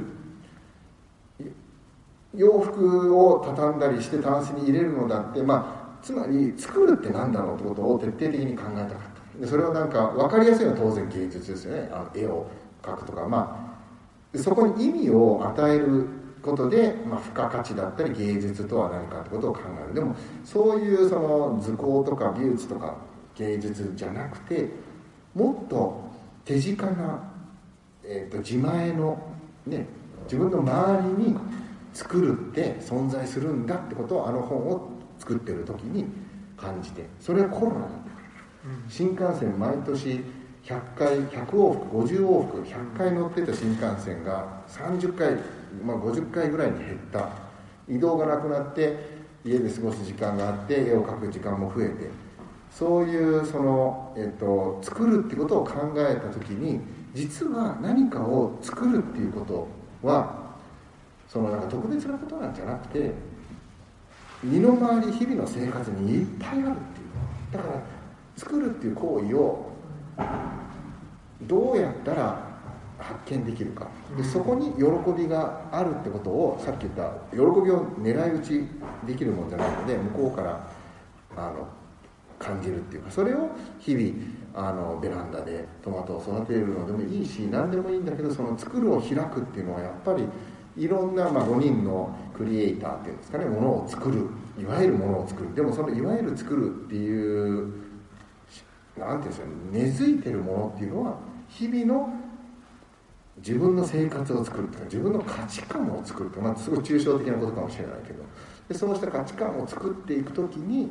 [2.36, 8.88] 洋服を畳んだりしてタンスに入れるのだって、まあ、つまり作るって何だろうってことを徹底的に考えたかっ
[9.34, 9.42] た。
[9.42, 11.90] でそれはなんか分かりやすいのは当然芸術ですよね。
[11.92, 12.46] あの絵を
[12.84, 13.28] 描くとか。
[13.28, 16.06] まあそこに意味を与える
[16.48, 19.94] ことで、まあ、付加価値だったり芸術とは何かってことを考える。
[19.94, 22.96] でもそういうその図工とか美術とか
[23.36, 24.70] 芸術じゃなくて
[25.36, 26.10] もっと
[26.46, 27.32] 手近な、
[28.04, 29.20] えー、と自前の、
[29.66, 29.86] ね、
[30.24, 31.38] 自分の周りに
[31.94, 34.90] 作るって存在するんだってことをあの本を
[35.20, 36.06] 作ってる時に
[36.56, 37.90] 感じてそれはコロナなん
[38.90, 40.24] 新幹線毎年
[40.68, 45.38] 100回100往復50往復100回乗ってた新幹線が30回、
[45.84, 47.30] まあ、50回ぐらいに減った。
[47.90, 48.98] 移動がなくなって
[49.46, 52.28] 家で過ごす時間があって絵を描く時間も増えて。
[52.72, 56.80] そういうその、えっと、作るってことを考えた時に
[57.14, 59.68] 実は何かを作るっていうこと
[60.08, 60.56] は
[61.28, 63.12] そのなんか特別なことなんじゃなくて
[64.44, 66.76] 身の回り日々の生活にいっぱいあるっていう。
[67.52, 67.82] だから
[68.36, 69.72] 作るっていう行為を
[71.44, 72.47] どうやったら
[73.08, 73.88] 発見できるか。
[74.18, 74.84] でそこに喜
[75.18, 78.68] びがあるってことをさっき言った喜びを狙い撃ち
[79.06, 80.70] できるもんじゃないので向こうから
[81.38, 81.68] あの
[82.38, 83.50] 感じるっていうかそれを
[83.80, 84.14] 日々
[84.54, 90.28] あのベランダでトマトを育てるのでもいいし何でもいいんだけどその作るを開くっていうのはやっぱり
[90.76, 94.28] いろんな、まあ、5人のクリエイターっていうんですかねものを作る。
[94.60, 95.54] いわゆるものを作る。
[95.56, 97.74] でもそのいわゆる作るっていう
[98.98, 101.18] なんていうんですか根付いてるものっていうのは
[101.50, 102.10] 日々の
[103.38, 108.24] 自分の生活を作るとか自分の価値観を作るとか、まあ、すごい抽象的なことかもしれないけど
[108.68, 110.90] でそうした価値観を作っていく時に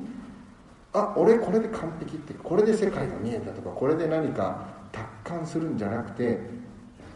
[0.93, 6.39] あ俺これで完璧ってこれで世界が見えたとかこれで何か達観するんじゃなくて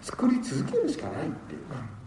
[0.03, 2.01] 作り続けるしかないっていうか。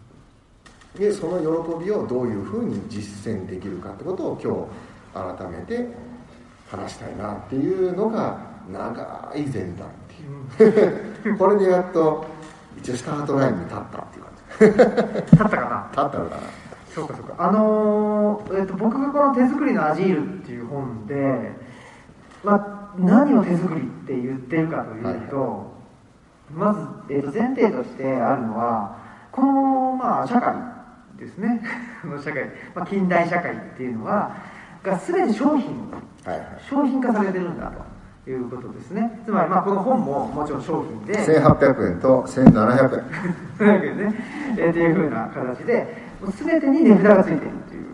[0.97, 4.69] でその喜びをどういうふうに実践できるかってことを
[5.13, 5.87] 今日改めて
[6.69, 8.39] 話したいなっていうのが
[8.71, 11.37] 長い前段っていう。
[11.37, 12.25] これでやっと
[12.79, 15.31] 一応スタートラインに立ったっていう感じ。
[15.31, 15.87] 立ったかな？
[15.91, 16.41] 立ったのかな。
[16.93, 17.33] そうかそうか。
[17.37, 21.51] あのーえっと僕がこの「手作りのアジール」っていう本で、
[22.43, 25.73] まあ、何を手作りって言ってるかというと、
[26.53, 28.95] まず、えっと前提としてあるのは
[29.31, 30.53] この、まあ、社会
[31.17, 31.61] ですね。
[32.03, 32.43] この社会、
[32.75, 34.31] まあ、近代社会っていうのは
[34.83, 35.89] が全て商品
[36.25, 36.47] はいはい。
[36.59, 37.81] 商品化されてるんだと
[38.29, 39.21] いうことですね。
[39.25, 41.13] つまりまあこの本ももちろん商品で。
[41.19, 43.03] 1800円と1700円。
[43.57, 44.15] というわけでね。
[44.57, 47.85] えーっていうふうな形でもう全てに値札がついているという。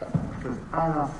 [0.00, 0.06] こ
[0.42, 0.60] とです。
[0.72, 1.10] あの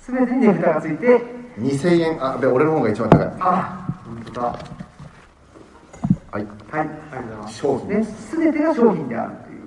[0.00, 1.22] 全てに値札がついて。
[1.58, 2.24] 2000円。
[2.24, 3.32] あで俺の方が一番高い。
[3.40, 4.58] あ本当だ。
[6.30, 6.40] はい。
[6.40, 7.54] はい、ありがとうございます。
[7.54, 7.88] 商品。
[7.88, 9.58] ね、すべてが商品であるという。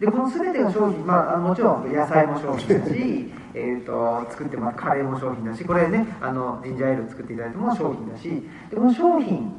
[0.00, 8.28] で、このすべてが商品、まあ、もちろん野菜も商品だし、えっと、作ってますカレーも商品だし、これね、あの、ジンジャーエール作っていただいても商品だし、
[8.70, 9.52] で、この商品、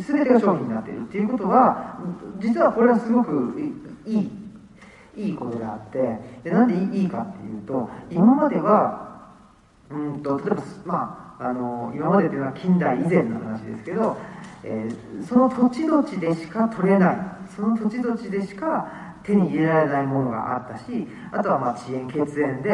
[0.00, 1.98] すべてが商品になっているっていうことは、
[2.38, 3.54] 実はこれはすごく
[4.06, 4.30] いい、
[5.16, 9.12] いいことであって、で、なんでいいかっていうと、今までは、
[9.90, 14.16] うんと例えば、まあ、あの今までというのは近代以前の話ですけど、
[14.64, 17.16] えーその土地土地でしか取れない
[17.54, 22.70] その土地土地でしか手に入れられないものがあったしあとはまあ遅延血縁で、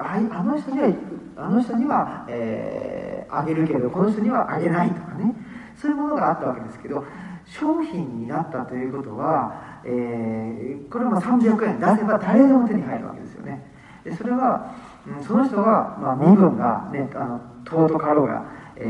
[0.00, 0.94] あいあの人には
[1.36, 5.32] あの人には、えーあげるけどこの人にはあげないとかね。
[5.76, 7.04] そういうものがあったわけですけど
[7.46, 13.64] 商品になったということは、えーこれはまあ300円出せば誰でも手に入るわけですよね。
[14.04, 14.74] でそれは、
[15.06, 18.44] うんその人が、まあ、身分が、ね、あの尊かろうが、
[18.76, 18.84] え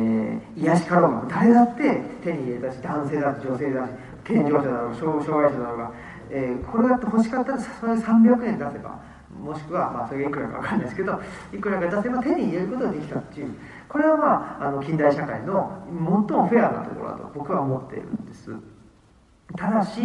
[0.56, 3.90] ー癒しかろうが誰だって手に入れたし男性だし女性だし
[4.24, 5.92] 健常者だろうが障障害者だろうが、
[6.30, 9.00] えーこれだって欲しかったらそれ300円出せば
[9.42, 11.20] もしくは、まあ、それがいくらか分かんないですけど
[11.52, 13.54] いくらか出せば手に入れることができたっていう
[13.88, 18.50] これは、まあ、あの近代社会の最もフェアなところだと僕は思っているんです。
[19.56, 20.00] ただし、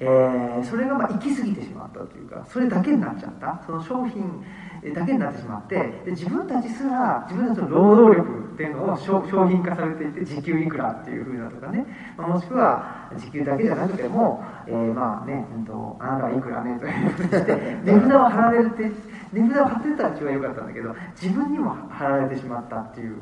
[0.00, 4.44] えーそれがまあ行き過ぎてしまったというかそれだけになっちゃったその商品
[4.92, 18.90] だけになってしまってで自分たちすら自分たちの労働力っていうのを商商品化されていて時給いくらっていうふうなとかね、まあもしくは時給だけじゃなくても、えーまあね、うんと、あなたはいくらねというふうにして 値札を貼られるって
[19.32, 23.16] 値札を貼ってたら一番良かったんだけど自分にも貼られてしまったっていう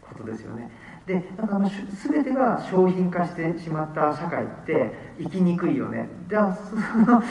[0.00, 0.70] ことですよね
[1.06, 1.70] でだから
[2.10, 6.08] 全てが商品化してしまった社会って生きにくいよね。
[6.28, 6.42] でそ
[7.10, 7.22] の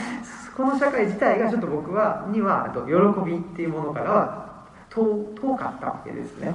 [0.56, 2.92] この社会自体がちょっと僕はにはと喜
[3.24, 6.54] びっていうものからは遠遠かったわけですね。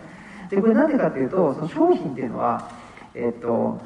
[0.50, 2.70] でこれなんでかっていうとその商品っていうのは
[3.16, 3.82] えっ、と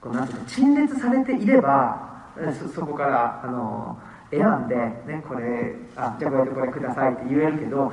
[0.00, 3.98] こうなんていうの陳列されていればそそこからあの
[4.30, 7.92] 選んで、ね、これあじゃあこれとこれくださいって言えるけど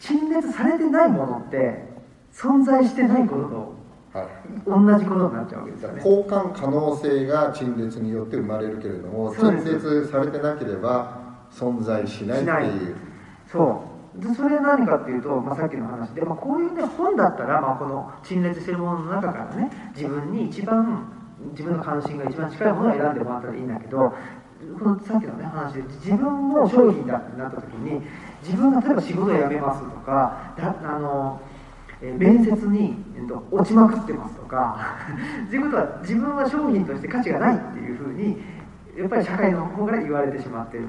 [0.00, 1.89] 陳列されてないものって
[2.32, 3.42] 存在してないこと。
[3.42, 3.80] と
[4.12, 4.26] はい。
[4.66, 6.02] 同じことになっちゃうわけですよね。
[6.04, 11.20] 交換可能性が陳列によって生まれるけれども陳列されてなければ
[11.52, 12.96] 存在しないっていう。
[13.46, 21.06] そうでそれ何かっていうと、まあ、さっきの話で、まあ、こういうね本だったら、まあ、この陳列してるものの中からね自分に一番
[21.52, 28.02] 自分の関心が一番近いものを選んでもらったらいいんだけどこのさっきのね話で自分も商品だってなった時に
[28.42, 31.40] 自分が例えば仕事を辞めますとかだあの
[32.02, 34.96] え面接に、えっと、落ちまくってますとか
[35.50, 38.40] ということは自分は商品として価値がないっていうふうに
[38.96, 40.84] やっぱり社会の方から言われてしまってる。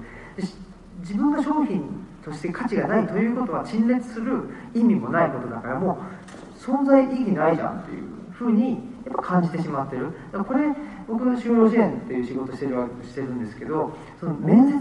[1.01, 1.83] 自分が商品
[2.23, 4.43] として価値がないということは陳列する
[4.73, 8.73] 意味もないことだからもう存在意義ないじゃんっていうふうに
[9.05, 10.05] やっぱ感じてしまってる。
[10.05, 10.75] だからこれ
[11.07, 14.79] 僕が就労支援っていう仕事してるわしてるんですけどその面接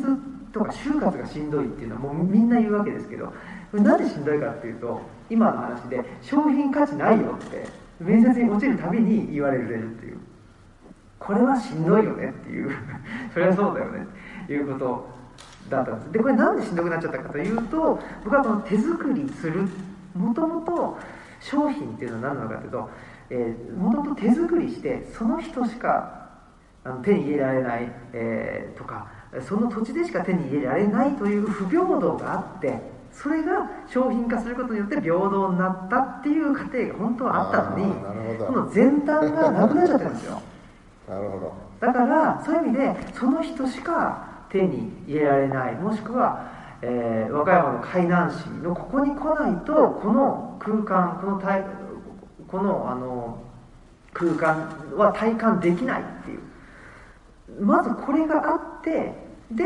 [0.53, 3.33] とか就活がしんどいっていうのはもうみんな言うわけですけどこ
[3.76, 5.01] れなんでしんどいかっていうと
[5.31, 7.66] 今の話で商品価値ないよって
[8.01, 10.18] 面接に落ちるたびに言われるっていう。
[11.18, 12.70] これはしんどいよねっていう。
[13.33, 14.07] それはそうだよね。
[14.45, 15.09] っていうこと
[15.68, 16.12] だったんです。
[16.12, 19.68] でこれなんでしんどくなっちゃったかというと僕はこの手作りする
[20.14, 20.99] もともと
[21.39, 26.28] 商品っていうのは何なのかというともともと手作りしてその人しか
[26.83, 29.07] あの手に入れられない、えーとか
[29.41, 32.81] その土地でしか手に入れられないという不平等があって
[33.12, 37.94] それが商品化することによって平等になったっていう過程が本当はあったのに
[38.46, 40.42] この前段がなくなっちゃってるんですよ。
[41.08, 41.54] なるほど。
[41.80, 46.50] だからそういう意味でその人しか手に入れられないもしくは、
[46.82, 51.64] えー和歌山の海南市のここに来ないとこの空間この体
[52.48, 53.38] このあの
[54.12, 57.64] 空間は体感できないっていう。
[57.64, 59.12] まずこれがあって
[59.50, 59.64] で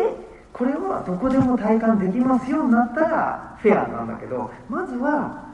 [0.55, 5.52] これはどこでも体感できますよになったらフェアなんだけどまずは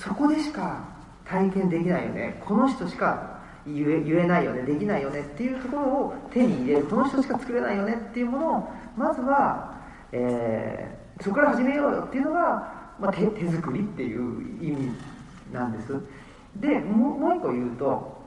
[0.00, 0.82] そこでしか
[1.24, 2.42] 体験できないよね。
[2.44, 4.62] この人しか言え言えないよね。
[4.62, 5.20] できないよね。
[5.20, 6.86] っていうところを手に入れる。
[6.86, 7.94] この人しか作れないよね。
[7.94, 9.78] っていうものをまずは、
[10.10, 14.90] えーそこから始めようよっていうのが、まあ、手手作りっていう意味
[15.52, 15.94] なんです。
[16.56, 18.20] でもうもう一個言うと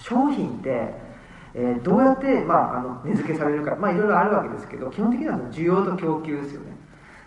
[0.00, 0.94] 商品って、
[1.54, 6.76] えーどうやって、まあ、あの値付けされるか、まあ、いろいろあるわけですけど基本的には需要と供給ですよね。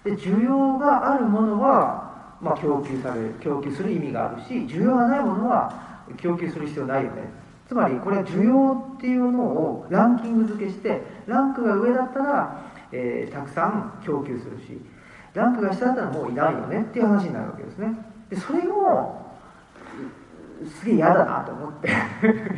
[0.04, 7.48] で需要があるものは、まあ、供給される供給する意味があるし需要がないものは供給する必要ないよね。
[7.68, 14.82] つまりこれは需要っていうのをランキング付けしてランクが上だったら、えー、たくさん供給するし
[15.34, 17.94] ランクが下だったらもういないよねっていう話になるわけですね。
[18.30, 19.27] でそれも
[20.66, 21.89] すげえ嫌だなと思って。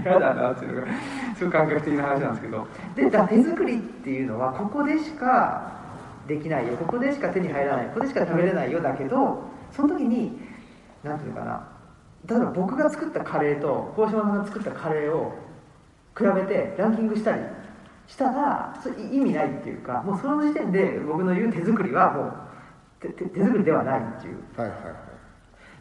[0.04, 0.88] 嫌だなっていうのが
[1.36, 2.68] すごい感覚的な話なんですけど。
[2.96, 5.80] でだ手作りっていうのはここでしか
[6.28, 6.76] できないよ。
[6.78, 7.86] ここでしか手に入らない。
[7.88, 10.40] ここでしか食べれないよだけどその時に
[11.04, 11.80] 何ていうのかな。
[12.28, 15.34] 例えば僕が作ったカレーと鴻島さんが作ったカレーを
[16.18, 17.42] 比べてランキングしたり
[18.08, 22.34] したらそれ意味ないっていうかもうその時点で僕の言う手作りはもう
[23.00, 24.94] 手手作りではないっていう、はいはいはい、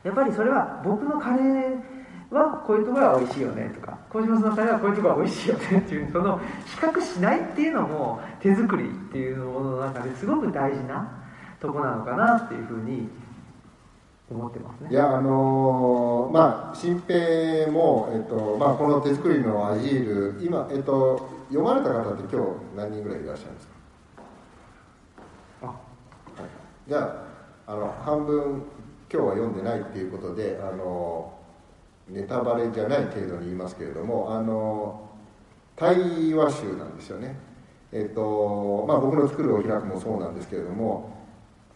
[0.04, 1.97] やっぱりそれは僕のカレー
[2.30, 6.44] はこういうところが美味しいよねとか鴻島さんのカレーはこういうところが美味しいよねっていうその比
[6.78, 11.24] 較しないっていうのも手作りっていうものの中ですごく大事な
[11.60, 13.08] とこなのかなっていうふうに
[14.30, 14.90] 思ってますね。
[14.90, 23.72] いやあのー、まあ新平も、えっとまあ、この手作りのアジール今、えっと、読まれた方って今日何人ぐらいいらっしゃるんですか？
[25.62, 25.76] あ、はい、
[26.86, 27.24] じゃ
[27.66, 28.62] ああの半分
[29.10, 31.32] 今日は読んでないっていうことであの
[32.11, 35.09] ネタバレじゃない程度に言いますけれどもあの
[35.76, 35.96] 対
[36.34, 37.36] 話集なんですよね。
[37.92, 41.16] えっとまあ僕の作るお開くもそうなんですけれども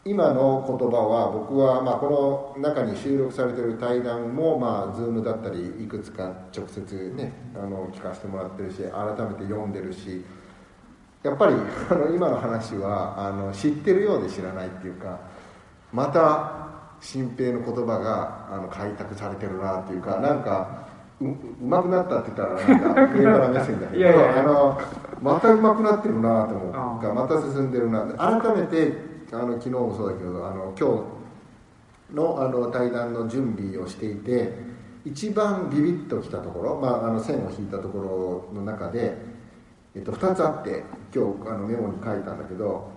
[0.05, 8.83] 今の言葉は僕はまあこの中に収録されている対談もまあ Zoom だったりいくつか直接ねあの聞かせてもらってるし改
[9.26, 10.24] めて読んでるし
[11.22, 11.55] やっぱり
[11.91, 15.20] あの今の話はあの知ってるようで知らないっていうか
[15.93, 16.72] また
[17.03, 20.86] 新平の言葉があの開拓されてるなっていうかなんか
[21.20, 24.80] ううまくなったって言ったらなんか上から目線だけど あの
[25.20, 26.72] またうまくなってるなと思う。
[26.72, 28.05] かまた進んでるな。
[28.16, 28.92] 改めて
[29.32, 31.05] あの昨日もそうだけどあの今
[32.11, 34.53] 日のあの対談の準備をしていて
[35.05, 39.16] 一番ビビッときたところ、まあ、あの線を引いたところの中で、
[39.94, 40.84] えっと、2つあって
[41.14, 42.88] 今日あのメモに書いたんだけど、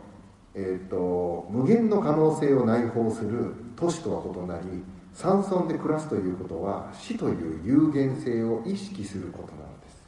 [0.54, 10.04] えっと、無限の可能性を内包する都市とは異なり山村で暮らすということは死という有限性を意識することなのです、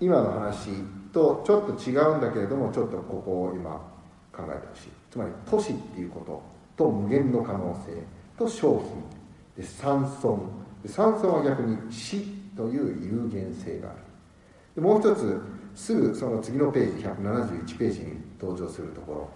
[0.00, 0.70] うん、今の話
[1.12, 3.70] とちょっと違うんだけれどもちょっとここを今
[4.32, 4.88] 考えてほしい。
[5.10, 6.42] つまり都市っていうこと
[6.84, 8.02] と無限の可能性
[8.38, 8.82] と商
[9.56, 10.36] 品で山村
[10.82, 12.22] で山村は逆に死
[12.56, 13.98] という有限性がある。
[14.74, 15.40] でもう一つ
[15.74, 19.28] すぐその次のページ171ページに登場するところ。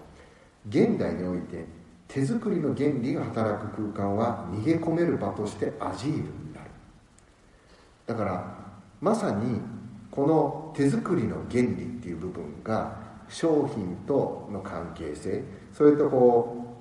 [0.69, 1.65] 現代において
[2.09, 6.71] 手作りの原理が働く空間は逃げ込める場としてアジールになる。
[8.07, 8.55] だから
[9.01, 9.61] まさに
[10.11, 12.97] この手作りの原理っていう部分が
[13.29, 15.43] 商品との関係性
[15.73, 16.77] それとこ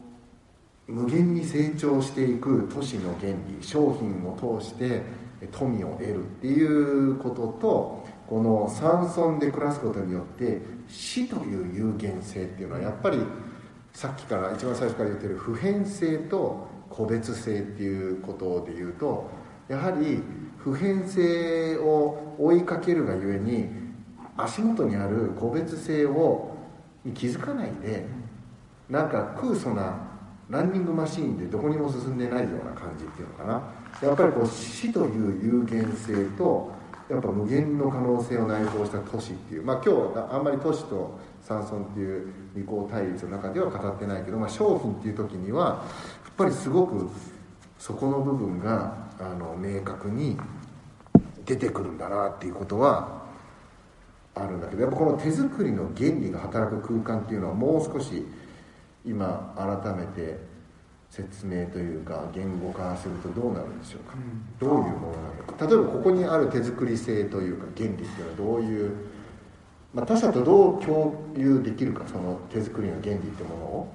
[0.87, 5.01] う無限に成長していく都市の原理商品を通して
[5.51, 13.17] 富を得るっていうこととこの山村で暮らすことによって死という有限性っていうのはやっぱり
[13.95, 19.29] さっきから一番最初から言ってる普遍性と個別性っていうことで言うと
[19.69, 20.21] やはり
[20.57, 23.69] 普遍性を追いかけるがゆえに
[24.35, 26.57] 足元にある個別性を
[27.05, 28.05] に気づかないで
[28.89, 29.97] なんか空想な
[30.49, 33.53] ランニングマシーンでどこにも進んでないような感じっていうのかな。
[34.05, 36.69] やっぱりこう死という有限性と
[37.09, 41.17] やっぱ無限の可能性を内包した都市っていうまあ今日あんまり都市と
[41.47, 45.85] 山村っていう二項対立の中では語ってないけど、まあ、商品っていう時には
[46.25, 47.07] やっぱりすごく
[47.77, 50.37] そこの部分があの明確に
[51.45, 53.23] 出てくるんだなっていうことは
[54.33, 58.25] あるんだけどやっぱこの手作りの原理が働く空間っていうのはもう少し
[59.05, 60.39] 今改めて
[61.11, 65.65] 説明というか言語化するとどうなるんでしょうか、うん、どういうものなのか。
[65.65, 68.91] 例えばここにある手作り性というか原理っていうのはどういう、
[69.95, 73.93] まあ、他者とどう共有できるかその手作りの原理ってものを。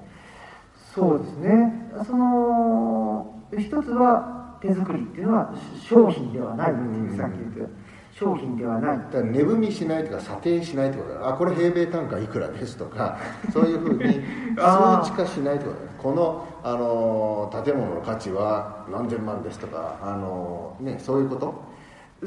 [0.94, 1.90] そうですね。
[2.06, 5.54] その一つは手作りっていうのは
[5.86, 7.74] 商品ではないっていうさっき言った
[8.12, 8.98] 商品ではない。
[8.98, 13.18] だから値踏みしないとか査定しないってことだあこれ平米単価いくらですとか
[13.52, 14.22] そういうふうに
[14.56, 21.70] 数値化しないってことだこのあの建物の価値は何千万ですとかあの、ね、そういうこと？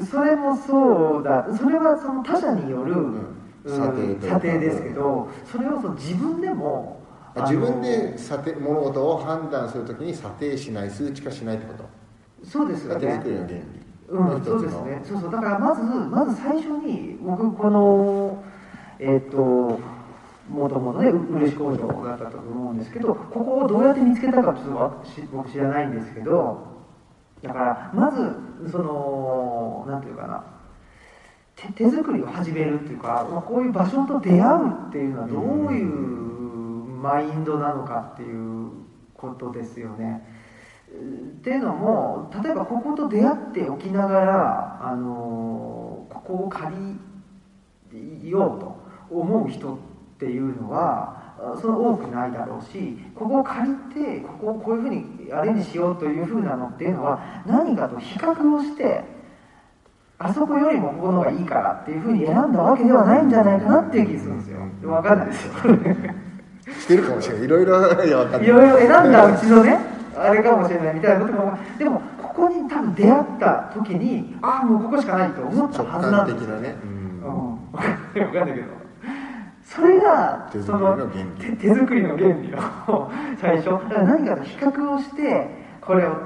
[0.04, 1.46] それもそうだ。
[1.56, 3.26] それはその他者による、うん、
[3.66, 7.02] 査定査定ですけどそれをその自分でも
[7.36, 11.84] 自分で査定物事を判断するときに査定しない数値化しないってこと？
[12.46, 13.00] そうですよね。
[13.00, 15.02] 手作りの原理うん、そうですね。
[15.04, 15.32] そうそう。
[15.32, 18.44] だからまずまず最初に僕この
[18.98, 19.80] えっ、ー、と
[20.48, 26.66] もともとね漆工場があったと思うんですけどここをどうやって見つけたかちょっと僕知らないんですけど
[27.42, 30.44] だからまずそのなんていうかな
[31.56, 38.70] 手手作りを始めるっていうか、まあ、こういう場所と出会うっていうのはどういうマインドなのかっていう
[39.14, 40.26] ことですよね。
[40.88, 46.74] っていうのも例えばここと出会っておきながら、あのここを借
[47.92, 48.76] りようと
[49.10, 49.78] 思う人っ
[50.18, 59.02] ていうのはその多くないだろうしここを借りてここをこういうふうにアレンジしようというふうなのっていうのは何かと比較をして
[60.24, 64.58] あそこよりもここの方がいいからっていうふうに選んだわけではないんじゃないかなっていう気がするんですよ。
[64.80, 65.52] 分かんないですよ。
[66.80, 67.44] してるかもしれない。
[67.44, 69.78] いろいろいやわかんないいろいろ選んだうちのね。
[70.16, 71.58] あれかもしれないみたいなことも。
[71.78, 76.42] でもここに多分出会った時にああもうここしかないと思った直はずなんです。
[76.42, 76.90] よ感的なね、うん。
[76.90, 78.66] うん、分かんないけど。
[79.62, 81.56] それが手作りの原理。
[81.56, 82.54] 手手作りの原理
[82.88, 83.70] を最初。
[83.90, 85.50] 何かと比較をして
[85.82, 86.16] これを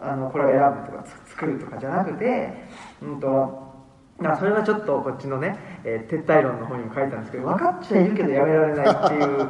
[0.00, 2.52] あのこれを選ぶとかつ作るとかじゃなくて、
[3.02, 3.64] うんと
[4.18, 9.48] まあ、それはちょっとこっちのね、えー撤退論の方にも書いたんですけど分かっちゃいるけどやめられないっていう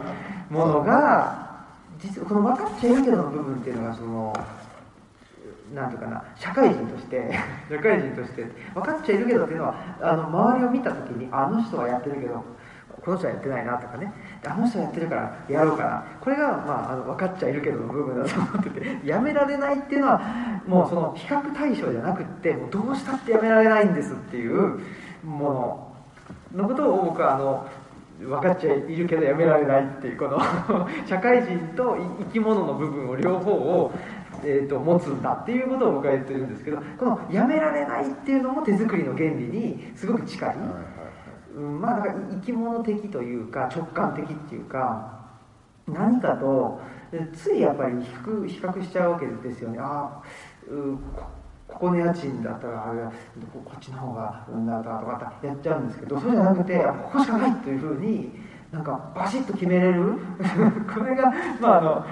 [0.51, 1.67] ものが
[1.99, 4.33] 実はこの分かっちゃいるけどの部分っていうのがその
[5.75, 7.31] なんていうかな社会人として
[7.69, 8.45] 社会人として。
[8.75, 12.45] 分かっちゃいるけどっていうのはあの周りを見た時にあの人はやってるけど
[13.05, 14.11] この人はやってないなとかね。
[14.47, 16.05] あの人はやってるからやろうかな。
[16.21, 24.81] これが、まあ、あの分かっちゃいるけどの部分だと思っててやめられないっていうのはもうその比較対象じゃなくってもうどうしたってやめられないんですっていう
[25.23, 25.91] も
[26.53, 26.63] の。
[26.63, 27.69] のことを僕はあの
[28.21, 30.39] 分かっちゃいるけどやめられないっていうこの
[31.05, 33.93] 社会人と生き物の部分を両方を、
[34.45, 40.57] えー、と持つんだっていうことを僕は言ってるんですけどこのやめられないっていうのも手作りの原理にすごく近い。
[41.57, 45.21] うん、まあだから生き物的というか直感的っていうか
[45.87, 46.81] 何かと
[47.33, 49.79] ついやっぱり比較比較しちゃうわけですよね。
[49.81, 50.23] ああ
[51.17, 51.25] こ
[51.67, 53.01] ここの家賃だったらあれ
[53.53, 58.33] ここっちの方がうんだとかとかやっちゃうんですけどそうじゃなくてここしかないというふうに
[58.73, 60.19] なんかバシッと決めれる？
[60.93, 62.05] これがまああの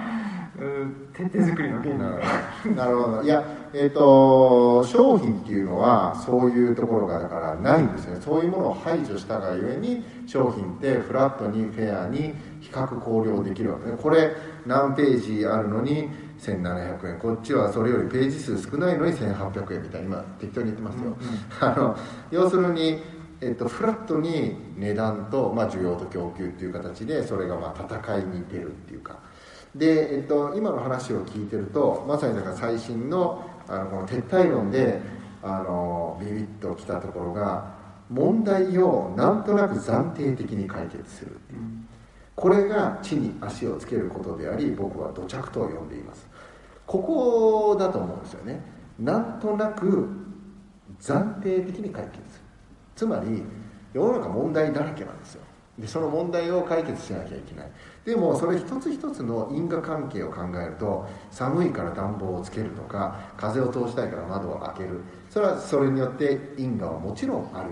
[0.59, 2.75] うん手手作りの原理なるほど。
[2.75, 3.21] なるほど。
[3.23, 3.43] いや
[3.73, 8.21] えっ、と商品っていうのはそういうところがだからないんですよね。
[8.21, 13.97] そういうものを排除したがゆえに商品ってフラットにフェアに比較考慮できるわけね。
[13.99, 14.35] これ
[14.67, 16.07] 何ページあるのに
[16.39, 20.07] 1700円こっちはそれよりページ数少ないのに1800円みたいな。
[20.07, 21.17] 今適当に言ってますよ、
[21.59, 21.95] あの
[22.29, 23.01] 要するに
[23.41, 29.19] えっと、フラットに値段と、まあ、需要と供給っていう形でそれがまあ戦いに出るっていうか。
[29.75, 35.01] で、えっと、今の話を聞いてるとまさにだから最新のあのこの撤退論で
[35.41, 37.73] あのビビッときたところが
[38.09, 41.59] 問題をなんとなく暫定的に解決するっていう。
[42.35, 46.27] これが地に足をつけることであり僕は土着と呼んでいます。
[46.85, 48.61] ここだと思うんですよね。
[48.99, 50.09] なんとなく
[50.99, 52.45] 暫定的に解決する。
[52.95, 53.43] つまり
[53.93, 55.41] 世の中問題だらけなんですよ。
[55.77, 57.71] でその問題を解決しなきゃいけない。
[58.05, 65.01] でもそれ一つ一つの因果関係を考えると寒いから暖房をつけるとか風を通したいから窓を開ける。
[65.29, 67.69] それはそれによって因果はもちろんある。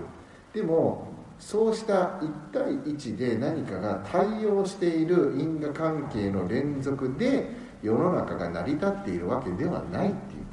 [0.54, 1.08] でも
[1.38, 7.50] そうした1対1で何かが対応している因果関係の連続で
[7.82, 10.44] 世の中が成り立っているわけではないっていう。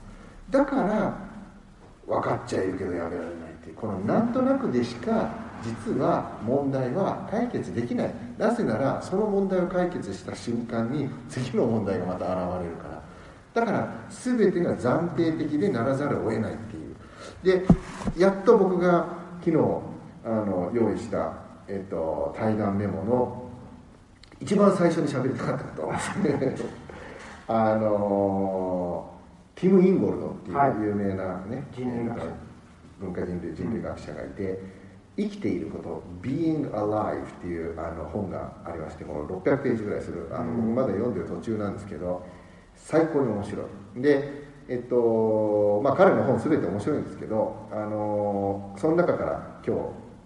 [0.50, 1.18] だから
[2.08, 3.76] 分かっちゃいるけどやめられないっていう。
[3.76, 8.14] このなんとなくでしか実は問題は解決できない。
[8.38, 13.02] なぜならその問題を解決した瞬間に次の問題がまた現れるから。
[13.54, 16.96] だから全てが暫定的でならざるを得ないっていう。
[17.44, 17.66] で
[18.18, 19.08] やっと僕が
[19.40, 19.58] 昨日
[20.26, 21.34] あの用意した、
[21.68, 23.50] えっと、対談メモの
[24.40, 25.94] 一番最初に喋りたかったこと。
[27.52, 29.10] あの
[29.56, 30.72] ティム・インゴルドってはい。
[30.72, 32.26] いう有名なね、人類学者。
[33.00, 34.60] 文化人類人類学者がいて、
[35.20, 42.26] 生きていること「Being Alive」っていうあの本がありましてこの600ページぐらいするあの、僕まだ読んでる途中なんですけど
[42.76, 43.64] 最高に面白
[43.98, 44.02] い。
[44.02, 49.76] でえっとまあ彼の本全て面白いんですけどあのその中から今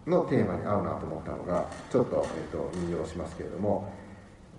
[0.05, 3.89] 日のテーマに合うなと思ったのがちょっと、えっと、引用しますけれども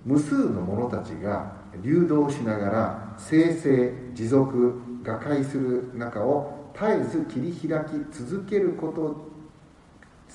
[0.05, 1.53] 無数の者たちが
[1.83, 9.34] 流動しながら生成持続瓦解する中を絶えず切り開き続けること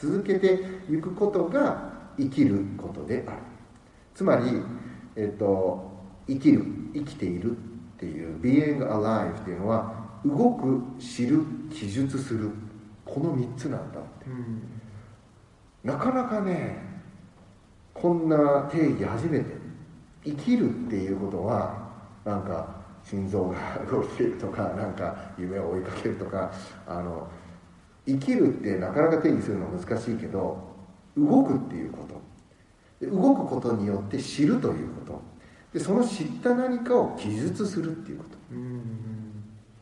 [0.01, 0.59] 続けて
[0.89, 3.37] いくことが生きることである。
[4.13, 4.61] つまり、
[5.15, 5.91] えっと、
[6.27, 7.55] 生きる生きているっ
[7.97, 9.93] ていう being alive っていうのは
[10.25, 12.51] 動く知る記述する
[13.05, 14.25] この3つなんだって。
[14.27, 14.61] うん。
[15.83, 16.77] なかなかね
[17.93, 19.59] こんな定義初めて。
[20.23, 21.89] 生きるっていうことは
[22.25, 23.55] なんか心臓が
[23.89, 26.51] 動いているとかなんか夢を追いかけるとか
[26.85, 27.27] あの
[28.13, 30.57] 生きるってなかなか定義するの難しいけど
[31.17, 32.19] 動くっていうこと。
[33.05, 35.21] で動くことによって知るということ。
[35.73, 38.25] でその知った何かを記述するっていうこ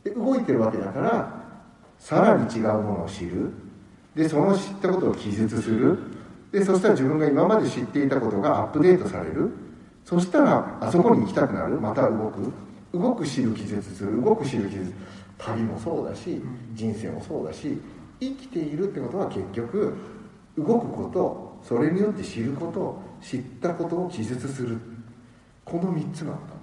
[0.04, 0.10] と。
[0.10, 1.44] で動いてるわけだから
[1.98, 3.52] さらに違うものを知る。
[4.16, 5.98] でその知ったことを記述する。
[6.52, 9.52] でそしたら自分が今まで知っていたことがアップデートされる。
[10.04, 11.80] そしたらあそこに行きたくなる。
[11.80, 12.52] また動く。
[12.94, 14.22] 動く知る記述する。
[14.22, 14.94] 動く知る記述。
[15.38, 16.42] 旅もそうだし
[16.74, 17.78] 人生もそうだし
[18.20, 19.96] 生きているってことは結局
[20.58, 24.80] 動くことそれによって知ること知ったことを記述する。
[25.66, 26.54] この3つなんだ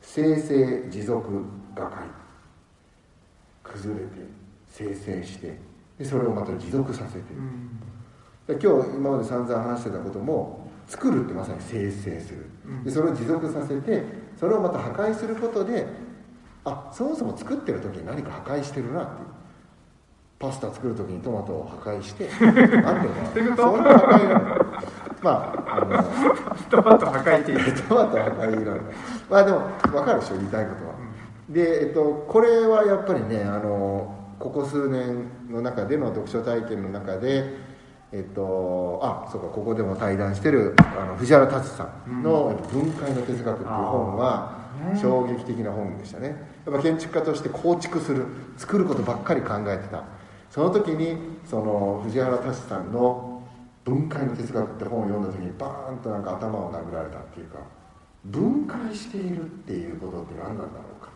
[0.00, 1.44] 生成持続
[1.74, 2.06] 瓦解
[3.64, 4.06] 崩れて
[4.68, 5.58] 生成して
[5.98, 7.24] でそれをまた持続させて、
[8.46, 12.46] で今日今まで散々話してたことも作るってまさに生成する。
[12.84, 14.04] でそれを持続させて
[14.38, 15.86] それをまた破壊することで
[16.64, 19.28] あそもそも作ってる時に何か破壊してるなっていう
[20.38, 24.64] パスタ作る時にトマトを破壊して そんな破壊なの
[25.22, 26.04] まああの
[26.68, 27.82] トマト破壊っていう。
[27.88, 28.72] トマトは赤い色
[29.30, 30.94] まあでも分かるでしょ言いたいことは、
[31.48, 37.54] で、えっと、これはやっぱりねあのここ数年の中での読書体験の中で
[38.12, 44.64] えっとあそうかここでも対談してるあの藤原達さんの「分解の哲学」っていう本は
[45.00, 46.54] 衝撃的な本でしたね。
[46.66, 48.24] やっぱ建築家として構築する
[48.56, 50.04] 作ることばっかり考えてた
[50.54, 53.42] その時にその藤原達さんの
[53.84, 57.58] 分解の哲学って本を読んだ時にバーンとなんか頭を殴られたっていうか
[58.26, 61.10] 分解しているっていうことって何なんだろうか。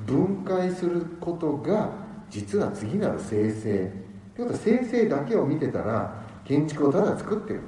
[0.00, 1.92] 分解することが
[2.28, 3.70] 実は次なる生成。
[3.70, 7.62] ってことは生成だけを見てたら建築をただ作ってる。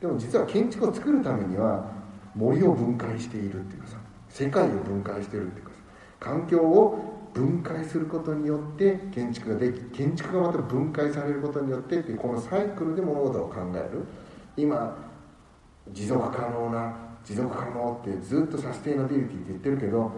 [0.00, 1.92] でも実は建築を作るためには
[2.34, 3.98] 森を分解しているっていうかさ
[4.28, 5.76] 世界を分解してるっていうかさ
[6.18, 14.06] 環境を分解することによって建築ができ建築がまた分解されることによってっていうこのサイクルで物事を考える。
[14.56, 14.96] 今
[15.92, 20.10] 持続可能な持続可能ってずっとサステイナビリティって言ってるけど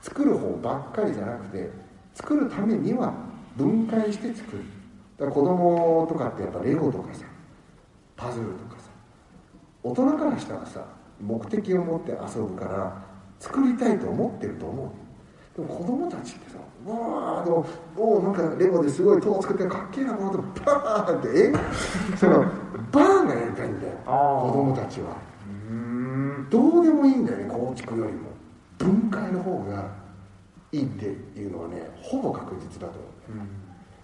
[0.00, 1.70] 作る方ばっかりじゃなくて
[2.14, 3.14] 作るためには
[3.56, 4.64] 分解して作る。
[5.18, 7.24] だから子供とかってやっぱレゴとかさ
[8.16, 8.90] パズルとかさ
[9.84, 10.84] 大人からしたらさ
[11.20, 13.04] 目的を持って遊ぶから
[13.38, 15.01] 作りたいと思ってると思う。
[15.56, 17.66] でも子供たちってさうわーでも
[17.96, 21.52] おおなんかレゴですごい塔作ってかっけえなこのとバーンってえ？
[22.16, 22.44] その
[22.90, 25.16] バーンがやりたいんだよ子供たちは。
[25.70, 28.30] うんどうでもいいんだよね構築よりも。
[28.78, 29.86] 分解の方が
[30.72, 31.06] いいって
[31.38, 32.98] いうのはねほぼ確実だと
[33.28, 33.46] 思う。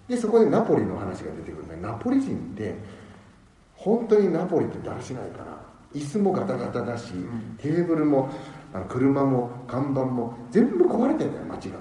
[0.07, 2.75] でそこでナポリの話が出てくるねナポリ人って
[3.75, 5.57] 本当にナポリってだらしないから
[5.93, 7.13] 椅子もガタガタだし、
[7.57, 8.29] テーブルも
[8.73, 11.77] あの車も看板も全部壊れてんだよ街が。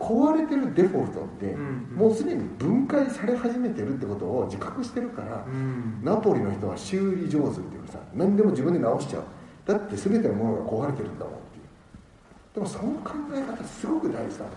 [0.00, 6.00] 壊れてるデフォルトって、うんもうすでに分解され始めてるってことを自覚してるから、うん。
[6.02, 9.24] ナポリの人は修理上手っていうかさ何でも自分で直しちゃう。
[9.66, 11.64] だって全てのものが壊れてるんだもんっていう。
[12.54, 14.50] でもその考え方すごく大事だな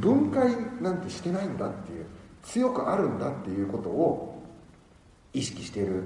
[0.00, 0.50] 分解
[0.82, 2.04] なんてしてないんだっていう
[2.42, 4.42] 強くあるんだっていうことを
[5.32, 6.04] 意識している。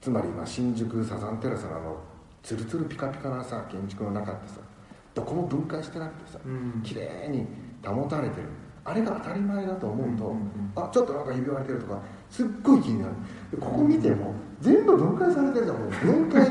[0.00, 1.96] つまり今新宿サザンテラスのあの
[2.44, 4.60] ツルツルピカピカなさ建築の中ってさ
[5.14, 6.82] どこも分解してなくてさうん。
[6.82, 7.46] 綺麗に
[7.84, 8.48] 保たれてる。
[8.86, 10.72] あれが当たり前だと思うと、うんうんうん。
[10.76, 13.12] あちょっとなんかひび割れてるとかすっごい気になる。
[13.50, 15.90] でここ見ても全部分解されてるじゃんもう。
[15.90, 16.48] 分解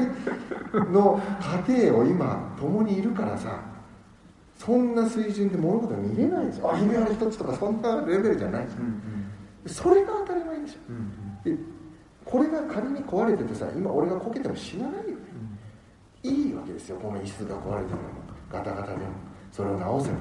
[0.91, 3.61] の過程を今共にいるからさ
[4.57, 6.69] そんな水準で物事見れないじゃん。
[6.71, 9.69] あひび割れ一つとかそんなレベルじゃないじゃうんん。
[9.69, 10.77] それが当たり前でしょ。
[10.89, 10.93] う
[11.51, 11.61] んで
[12.25, 15.12] これが仮に壊れててさ今俺がこけても死なない
[16.23, 16.97] いいわけですよ。
[16.97, 17.97] この椅子が壊れてる
[18.51, 19.03] ガタガタでも。
[19.51, 20.15] それを直せば。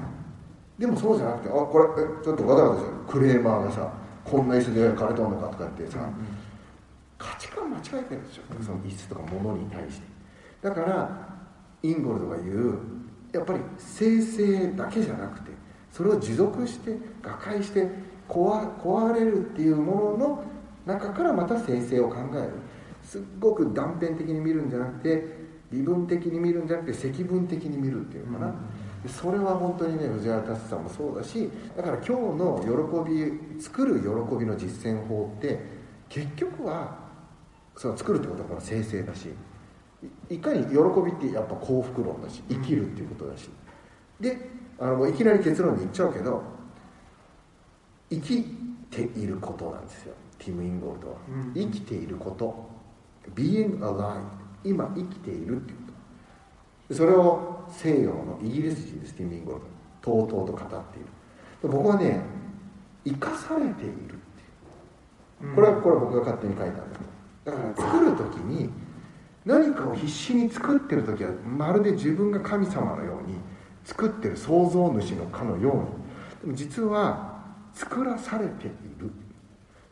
[0.77, 3.93] でもそうじゃなくてあこれえちょっとガタガタしてるクレーマーがさ
[4.23, 6.09] こんな椅子で枯れたのかとかってさ、
[7.17, 8.63] 価値観間違えてるでしょ。
[8.63, 10.07] その椅子とか物に対して。
[10.61, 11.29] だから
[11.81, 12.77] インゴルドが言う
[13.33, 15.51] やっぱり生成だけじゃなくて
[15.91, 17.89] それを持続して瓦解して
[18.29, 20.43] 壊壊れるっていうものの
[20.85, 22.51] 中からまた生成を考える。
[23.03, 25.42] すっごく断片的に見るんじゃなくて
[25.73, 28.53] 微分的に見るんじゃなくて積分的に見るっていうのかな、
[29.03, 35.59] でそれは本当にね藤原達さんもそうだしだから今日の喜び作る喜びの実践法って
[36.09, 36.97] 結局は
[37.75, 39.29] その作るってことはこの生成だし
[40.29, 43.49] いいかに喜びってやっぱ幸福論だし生きるっていうことだし。
[44.19, 46.43] であのもういきなり結論に言っちゃうけど
[48.09, 48.43] 生き
[48.91, 50.13] ていることなんですよ。
[50.37, 51.53] ティム・インゴールドは、うん。
[51.53, 52.69] 生きていること。
[53.33, 54.21] Being alive
[54.63, 55.93] 今生きているっていうこ
[56.89, 56.95] と。
[56.95, 59.59] それを西洋のイギリス人ですティム・インゴル
[60.01, 61.07] ドとうとうと語っている。
[61.63, 62.21] 僕はね
[63.05, 64.13] 生かされているって
[65.45, 65.55] いう。
[65.55, 66.83] これはこれは僕が勝手に書いたんだ
[67.45, 68.69] けどだから作る時に
[69.45, 73.35] 何かを必死に作ってる時はまるで自分が神様のように
[73.83, 75.81] 作ってる創造主のかのように。
[76.41, 78.69] でも実は作らされてい
[78.99, 79.11] る。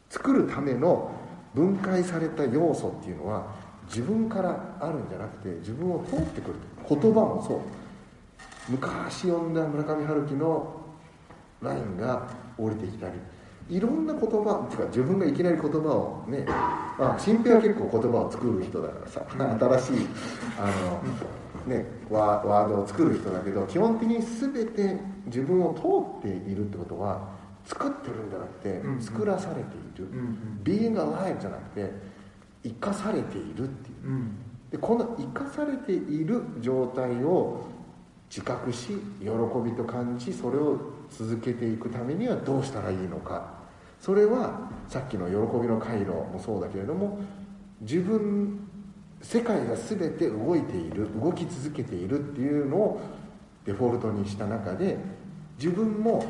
[0.09, 1.09] 作るための
[1.55, 3.45] 分解された要素っていうのは
[3.91, 6.55] 自分からあるんじゃなくて自分を通ってくる
[6.87, 7.59] 言葉もそう。
[8.69, 10.81] 昔読んだ村上春樹の
[11.61, 12.27] ラインが
[12.57, 13.13] 降りてきたり。
[13.69, 20.07] いろんな言葉っていうか自分がいきなり言葉をねあ新平は結構言葉を作る人だからさ新しい
[20.59, 20.65] あ
[21.67, 24.97] の、ね、ワワードを作る人だけど基本的に全て
[25.27, 27.29] 自分を通っているってことは
[27.63, 31.93] 作ってるんじゃなくて作らされている、うんうん、being alive じゃなくて
[32.63, 34.35] 生かされているっていう、うん、
[34.69, 37.65] でこの生かされている状態を
[38.29, 38.87] 自覚し
[39.19, 39.29] 喜
[39.63, 40.79] びと感じそれを
[41.09, 43.61] 続けていくためにはどうしたらいいのか。
[43.99, 47.19] それはさっきの喜びの回路もそうだけれども
[47.81, 48.67] 自分
[49.21, 53.01] 世界が全て動いている動き続けているっていうのを
[53.63, 54.97] デフォルトにした中で
[55.57, 56.25] 自分も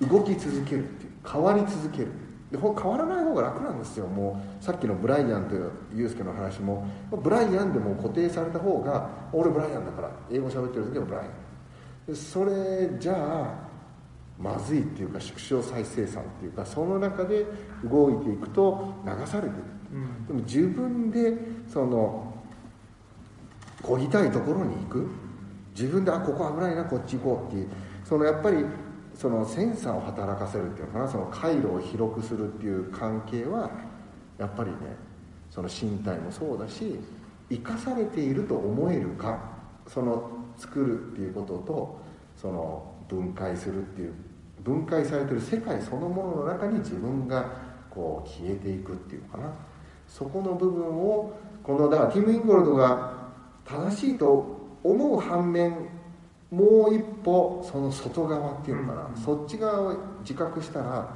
[0.00, 2.12] 動き続けるっていう変わり続ける
[2.54, 4.06] で変わらない方が楽なんですよ。
[4.06, 5.56] もうさっきのブライアンと
[5.92, 6.86] ユースケの話も。
[7.10, 11.24] ブライアンでも固定された方が俺ブライアンだから英語喋ってる時はブライ
[12.08, 12.14] アン。
[12.14, 13.54] それじゃあ
[14.38, 17.44] まずいっていうか縮小再生産っていうかその中で
[17.84, 19.52] 動いていくと流されてる、
[19.92, 21.34] うん、でも自分で
[21.66, 22.34] その
[23.82, 25.08] 漕ぎたいところに行く。
[25.74, 27.68] 自分であここ危ないなこっち行こうっていう。
[28.04, 28.64] そのやっぱり
[29.14, 33.70] そのセンサーを働かせるっていうのかなその回路を広くするっていう関係は
[34.38, 34.76] やっぱりね
[35.50, 36.98] その身体もそうだし
[37.48, 39.38] 生かされていると思えるか
[39.86, 42.00] その作るっていうことと
[42.36, 44.14] その分解するっていう
[44.62, 47.44] 分解されてる世界そのものの中に自分が
[47.90, 49.52] こう消えていくっていうのかな。
[50.08, 51.32] そこの部分を
[51.62, 53.14] このだからティム・インゴルドが
[53.64, 54.46] 正しいと
[54.82, 55.88] 思う反面
[56.50, 61.08] もう一歩その外側っていうのかな、うん、そっち側を自覚したら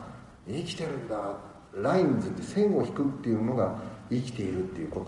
[0.47, 1.37] 生きてるんだ。
[1.75, 3.77] ラインズって線を引くっていうのが
[4.11, 5.01] 生きているっていうこ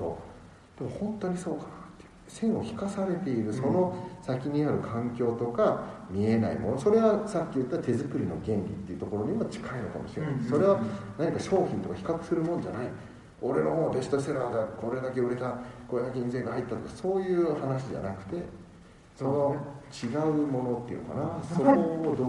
[0.79, 0.85] と。
[0.85, 3.53] でも本当にそうかなって線を引かされている。
[3.53, 6.79] その先にある環境とか見えないもの。
[6.79, 10.81] それはさっき言った手作りの原理っていうところにも近いのかもしれない、それは
[11.19, 12.89] 何か商品とか比較するもんじゃない。
[13.43, 14.65] 俺の方ベストセラーだ。
[14.67, 15.57] これだけ売れた。
[15.89, 18.37] これだけ印税が入ったとかそういう話じゃなくて
[19.17, 19.57] その
[19.93, 21.43] 違うものっていうのかな？
[21.43, 22.25] そこをど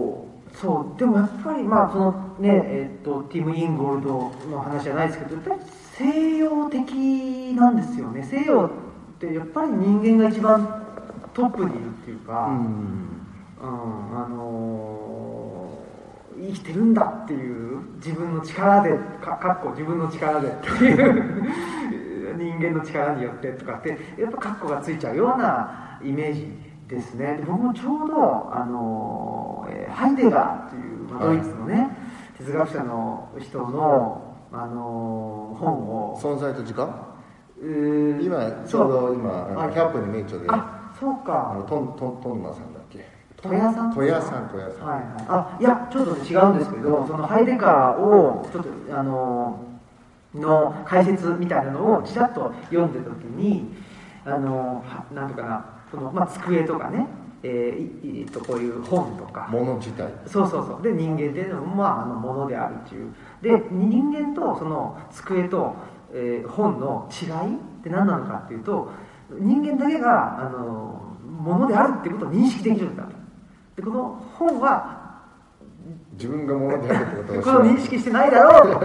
[0.54, 0.56] う？
[0.56, 0.98] そう。
[0.98, 5.60] でもやっぱりまあそのねえー、っとティム・インゴールドの話じゃないですけどやっぱり
[5.96, 8.22] 西洋的なんですよね。
[8.22, 8.70] 西洋っ
[9.18, 10.82] てやっぱり人間が一番
[11.32, 21.46] トップにいるっていうか、うん、うん、あのー、生きてるんだっていう自分の力でかかっこ自分の力でっていう
[22.36, 27.36] 人間の力によってとかってやっぱカッコがついちゃうようなイメージですね。
[27.38, 31.88] で僕もちょうどあの、えー、ハイデガーという、まあ、ドイツのね、はい、
[32.38, 37.08] 哲学者の人の、あの本を存在と時間？
[38.20, 41.52] 今ちょうど今100分に名著であそうか。
[41.52, 43.06] あのトントントンマさんだっけ？
[43.40, 43.94] 戸谷さん？
[43.94, 49.64] 戸谷さん戸谷さん、はいはい、あいやちょっと違うんですけどそのハイデガーをちょっとあの
[50.34, 53.74] の解説みたいなのをちらっと読んでる時に
[54.26, 57.06] あのなんとかなその、まあ、机とかね、
[57.42, 59.46] えー、とこういう本とか。
[59.50, 60.10] 物自体。
[60.26, 60.82] そうそうそう。
[60.82, 63.12] で人間っていうのも、まあ、あのものであるっていう。
[63.42, 65.74] で人間とその机と、
[66.12, 68.90] えー、本の違いって何なのかっていうと
[69.30, 73.04] 人間だけがあのものであるっていうことを認識できるんだ
[73.76, 75.20] でこの本は
[76.12, 78.80] 自分がものであるってことを認識してないだろう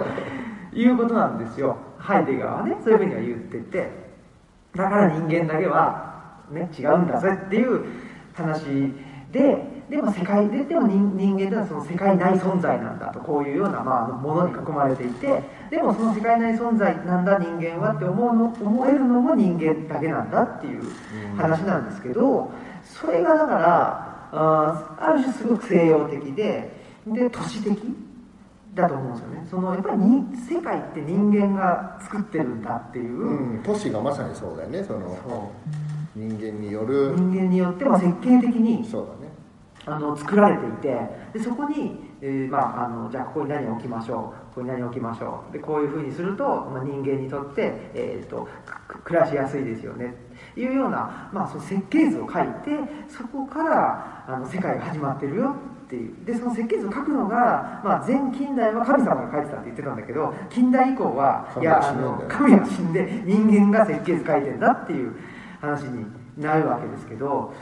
[0.73, 1.77] ということなんですよ。
[1.97, 4.07] ハイデガーはねそういうふうには言ってて。
[4.75, 6.06] だから人間だけは
[6.51, 7.85] ね、違うんだぜっていう
[8.33, 8.63] 話
[9.31, 20.83] ででも世界ででも人人間というのはその世界内存在なんだとこういうような、まあ、ものに囲まれていてでもその世界内存在なんだ人間はって思うの思えるのも人間だけなんだっていう
[21.37, 22.51] 話なんですけど
[22.83, 26.71] それがだからあある種すごく西洋的で
[27.07, 27.79] で都市的
[28.73, 29.47] だと思うんですよね。
[29.49, 35.51] そのやっぱりに世界って人間が作ってるんだっていう、うん、都市がまさにそうだよねその
[36.17, 39.31] 人間による人間によっても設計的にそうだね。
[39.85, 40.99] あの作られていて
[41.33, 48.49] でそこに、えー、まあ、あのじゃあここに何を置きましょうここに何を置きましょうでこういうふうにすると、まあ、人間にとって、えーと、
[49.05, 50.13] 暮らしやすいですよね
[50.57, 52.71] いうような、まあ、その設計図を書いて
[53.07, 56.25] そこからあの世界が始まってるよっていう。
[56.25, 65.15] でその設計図を書くのが、まあ、前近代は神様が書いてたって言ってたんだけど近代以降はいやあの神が死んで人間が設計図書いてんだっていう
[65.59, 66.05] 話に
[66.37, 67.53] なるわけですけど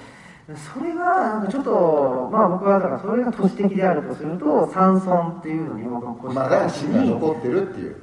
[0.74, 7.96] それがなんかちょっとまあ僕はだからそれが都市的であるとすると山村っていうのに僕もまだ死が残ってるっていう。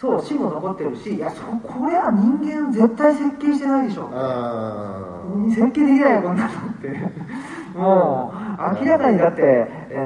[0.00, 4.08] そう死も残ってるしいやそこれは人間絶対設計してないでしょ。
[5.50, 6.88] 設計できないよこんなのって。
[7.76, 9.42] もう明らかにだって、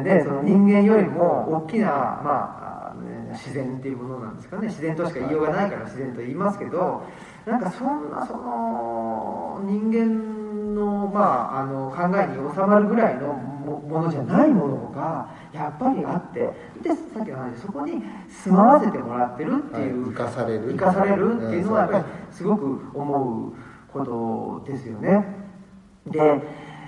[0.04, 2.94] ね、その人間よりも大きな、まあ、
[3.32, 4.66] 自然っていうものなんですかね。
[4.66, 7.04] 自然としか言いようがないから自然と言いますけど
[7.46, 10.44] なんかそんなその人間
[10.74, 16.40] の,、まあ、あの考えに収まるぐらいのものじゃないものがやっぱりあって
[16.82, 20.72] でさっきの話そこに住まわせてもらってるっていう、はい、生かされる。
[20.72, 23.52] 生かされるっていうのはやっぱりすごく思う
[23.92, 24.04] こ
[24.64, 25.24] とですよね。
[26.06, 26.20] で、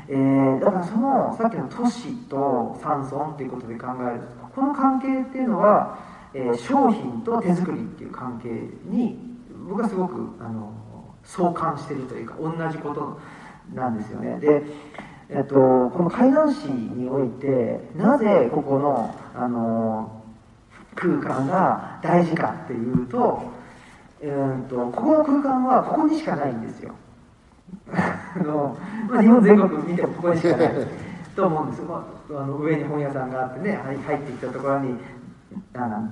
[0.08, 5.98] えー、だからそのさっきの都市と山村っていうことで考えるとこの関係っていうのは、
[6.34, 8.48] えー、商品と手作りっていう関係
[8.90, 9.25] に
[9.68, 10.72] 僕はすごくあの
[11.24, 13.20] 相関してるというか同じこと
[13.74, 14.38] なんですよね。
[14.38, 14.62] で
[15.28, 20.22] えっと、この海南市においてなぜここのあの
[20.94, 23.42] 空間が大事かっていうと,、
[24.20, 26.94] えーと、ここの空間はここにしかないんですよ。
[27.90, 28.76] あの、
[29.10, 30.70] まあ、日本全国見てもここにしかない
[31.34, 34.94] と思うんです、まあ、あの上に本屋さんがあってね入ってきたところに
[35.74, 36.08] あの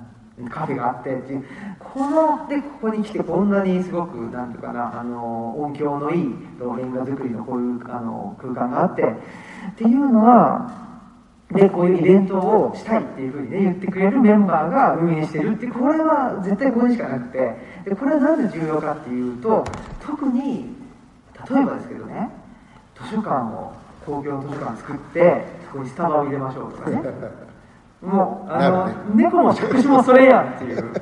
[0.51, 1.45] カフェがあってっていう。
[1.79, 9.07] このでここに来てこんなにすごくなんていうかなあの音響のいいレンガ作りのこういうあの空間があってっ
[9.77, 10.85] ていうのは
[11.53, 17.75] でこういうイベントをしたいっていうふうにね言ってくれるメンバーが運営してるってこれは絶対ここにしかなくて。
[17.85, 19.65] でこれはなぜ重要かっていうと
[20.05, 20.75] 特に
[21.51, 22.31] 例えばですけどね
[22.97, 23.73] 図書館を
[24.07, 27.03] 公共図書館作ってそこにスタバを入れましょうとかね。
[28.03, 30.93] もうあの、ね、猫も借子もそれやんっていう。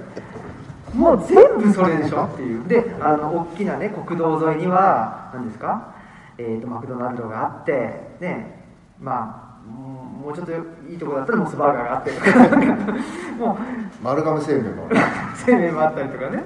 [0.94, 2.69] もう全部それでしょっていう。
[2.69, 5.94] であの大きなね国道沿いには何ですか、
[6.39, 8.62] えーと、マクドナルドがあってね
[9.01, 12.97] まあもうちょっといいとこだったらモスバーガーがあってとか。
[13.39, 13.56] もう
[14.05, 14.89] 丸亀製麺も
[15.35, 16.44] 製麺もあったりとかね。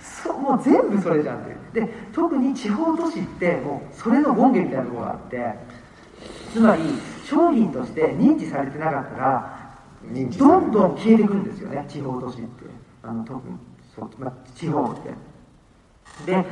[0.00, 1.50] そもう全部それじゃんって
[1.80, 1.86] いう。
[1.86, 5.82] で特に地方都市ってもうそれの権限みたいなところがあって。
[6.52, 6.82] つまり
[7.24, 9.61] 商品として認知されてなかったら
[10.38, 11.84] どんどん消えていくんですよね。
[11.88, 12.48] 地方都市って。
[13.02, 13.56] あの特に
[13.94, 15.10] そう、まあ、地方って。
[16.26, 16.44] で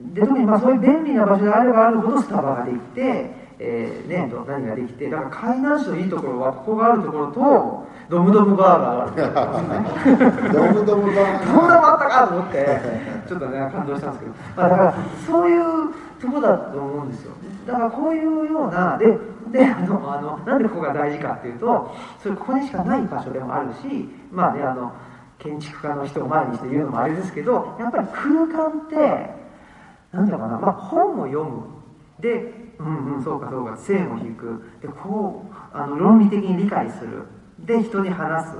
[0.00, 11.46] で特にまあそういう便利な場所であればあるほどスタバができて、えーね、何ができてだから海南市のいいところはここがあるところとドムドムバーがあるドムドムバー。
[11.46, 12.80] ドムドムあったかと思って
[13.28, 14.94] ちょっとね感動したんですけど、まあ、だから
[15.26, 15.62] そういう
[16.20, 17.32] とこだと思うんですよ。
[17.66, 19.18] だからこういうようなで
[19.50, 24.92] であのあのなんでここが大事かっていうとそれここにしかない場所でもあるしまあねあの
[25.38, 29.42] 建築家の人を前にして言うのもあれですけどやっぱり空間って
[30.12, 31.64] なんだかな、まあ、本を読む。
[32.20, 34.62] でうんうんそうかそうか線を引く。
[34.80, 37.24] でこうあの論理的に理解する。
[37.58, 38.52] で人に話す。
[38.52, 38.58] っ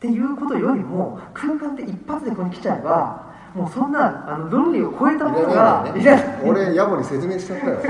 [0.00, 7.80] ていうことよりも空間って一発でここに来ちゃえばもうそんなあの論理を超えたものがいや、ね、俺野暮に説明しちゃったよ。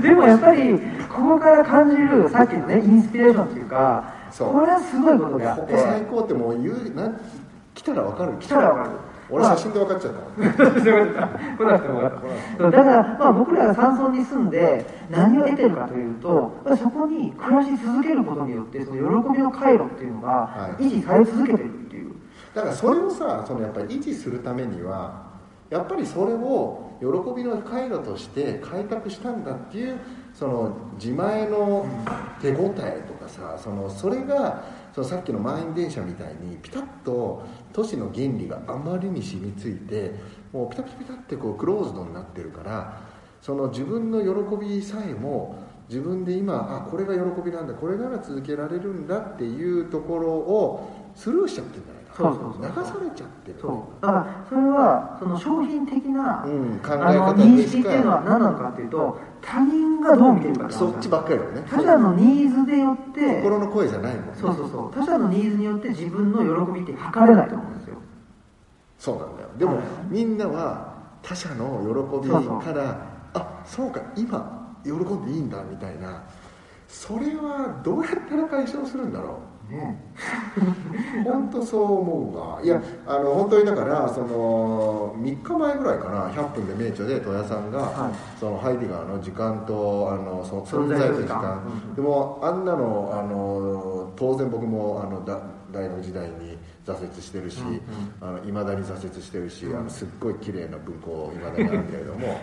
[0.00, 5.60] でもやっぱりここから感じるさっきのねインスピレーションっていうかこれはすごいことであって。
[5.60, 7.12] ここ最高ってもう言うな
[7.74, 8.32] 来たら分かる。
[8.40, 8.96] 来たら分かる。
[9.32, 10.20] 俺写真で分かっちゃった。
[10.42, 21.66] 来なくてもだから、まあ、僕らが山村に住んで何を得てるかというと、そこに暮らし続けることによって、その喜びの回路っていうのが維持され続けてる。
[21.66, 21.89] っていう。
[22.54, 25.30] だからそれをさそのやっぱり維持するためには
[25.70, 29.98] やっぱりそれを喜びの回路として開拓したんだっていう
[30.34, 31.86] その自前の
[32.42, 40.14] 手応えとかさそのそれがそのさっきの満員電車みたいにピタッと都市の原理があまりに染みついて
[40.52, 43.00] もうピタピタピタってこうクローズドになってるから
[43.40, 45.56] その自分の喜びさえも
[45.88, 53.58] 自分で今あこれが喜びなんだこれなら続けられるんだっていうところをスルーしちゃってるんじゃないそうそう流されちゃってる。
[53.60, 54.02] そう。
[54.02, 61.64] だからそれはその商品的な、うん、考え方認識っていうのは何なのかっていうと他人がどう見てるかそっちばっかりだよね。
[61.68, 64.92] 他者のニーズでよって心の声じゃないもん、ね、そうそうそう。
[64.92, 67.96] 他者のニーズによって自分の喜びって測れないと思うんですよ。
[68.98, 69.48] そうなんだよ。
[69.56, 71.80] でも、はい、みんなは他者の
[72.20, 76.22] 喜びからあそうか今喜んでいいんだみたいな。
[76.90, 79.96] それはどうやったら解消するんだろうね。
[81.24, 82.60] 本当そう思うわ。
[82.62, 88.38] いやあの本当にだからその3日前ぐらいかな100分で名著で戸谷さんが、はい。
[88.38, 91.40] そのハイデガーの時間とあのそ存存在と時間。
[91.40, 91.94] 間うん。
[91.94, 95.40] でもあんなのあの当然僕もあのだ
[95.72, 97.80] 大学時代に挫折してるしうんうん。
[98.20, 102.40] あの未だに挫折してるし、うんあのすっごい綺麗な文庫未だにあるけれども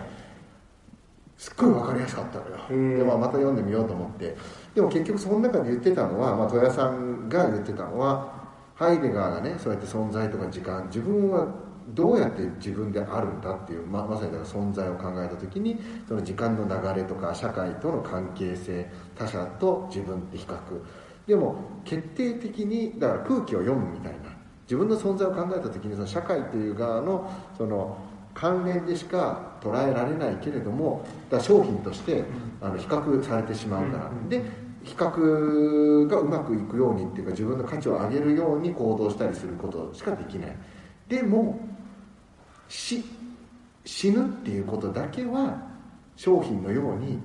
[1.38, 2.98] すっごい分かりやすかったのよ。
[2.98, 4.36] で、まあ、また読んでみようと思って。
[4.74, 8.32] でも結局その中で言ってたのは、まあ、戸谷さんが言ってたのは
[8.74, 11.46] ハイデガーがねそうやって存在とか時間自分は
[11.94, 20.58] どうやって自分であるんだっていうままさにだから存在を考えた時にその時間の流れとか社会との関係性他者と自分って比較。
[21.26, 24.38] でも決定的にだから空気を読むみたいな。
[24.62, 27.96] 自分の存在を考えた時にその社会という側のその
[28.34, 32.24] 関連でしか捉えられないけれどもだ商品として
[32.60, 34.42] あの比較されてしまうから、うんで
[34.84, 40.56] 比較がうまくいくようにっていうか自分の価値を上げるように行動したりすることしかできない。
[41.08, 41.58] でも
[42.68, 43.04] 死
[43.84, 45.60] 死ぬっていうことだけは
[46.16, 47.18] 商品のように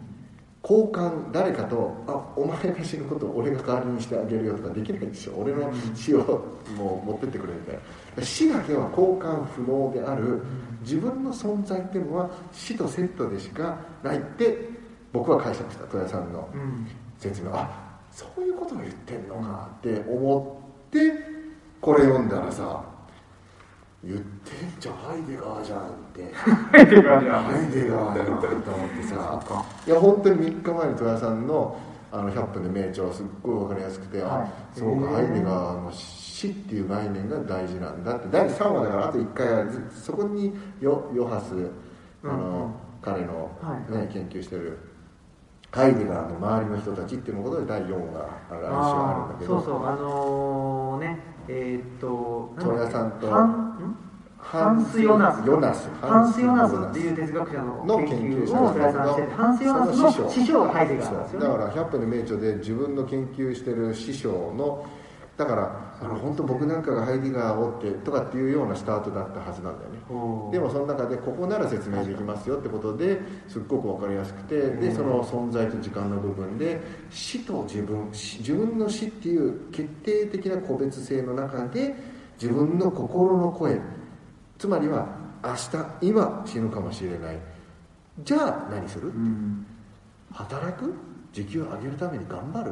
[0.63, 5.33] 交換誰かと「あお前が死ぬことを俺が代わりにしてあげるよ」とかできないでしょ。
[5.37, 6.43] 俺の死を
[6.77, 7.81] もう持ってってくれみたいな
[8.21, 10.41] 死だけは交換不能である。
[10.81, 14.69] 自分の存在っていうのは死とセットでしかないって
[15.13, 16.87] 僕は解釈した戸谷さんのうん。
[17.17, 17.69] 説明あ
[18.11, 20.99] そういうことを言ってんのかって思って
[21.79, 22.83] これ読んだらさ
[24.03, 26.33] 言ってんじゃんハイデガーじゃんって。
[26.33, 27.43] ハイデガーじゃん。
[27.43, 29.63] ハイデガーやなと思ってさ。
[29.87, 31.79] いや本当に3日前に戸谷さんの
[32.11, 34.49] あの100分で名著すっごい分かりやすくて、あはい。
[34.77, 41.69] そうかハイデガーの死死っていう概念が大事なんだって第3話だからあと1回はずそこにヨヨハス
[42.23, 43.75] あの、うんうん彼の、は
[44.05, 44.79] い研究してる
[45.71, 53.97] ハイデガーの周りの人たちっていうことで第4話あの来週あるんだけどそうそうあのー、ねえーっと戸谷さんとハン
[54.37, 64.85] ハンス・ヨナスヨナスハンス・ヨナスっていう哲学者の研究者を戸谷さんしてハンス・ヨナスのその師匠がハイデガーなんですよねだから100分の名著で自分の研究してる師匠の
[65.35, 69.99] だからあの本当僕なんかがハイデガーをってとかっていうようなスタートだったはずなんだよね。
[70.51, 81.95] でもその中でここなら説明できますよってことですっごく分かりやすくてでその存在と時間の部分で死と自分死自分の死っていう決定的な個別性の中で
[82.41, 83.79] 自分の心の声
[84.57, 85.07] つまりは
[85.43, 87.39] 明日今死ぬかもしれない。
[88.23, 89.07] じゃあ何する？
[89.07, 89.65] うん。
[90.31, 90.93] 働く？
[91.31, 92.71] 時給を上げるために頑張る？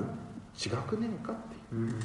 [0.55, 1.35] 違くねえかっ
[1.69, 1.81] ていう。
[1.81, 1.99] うん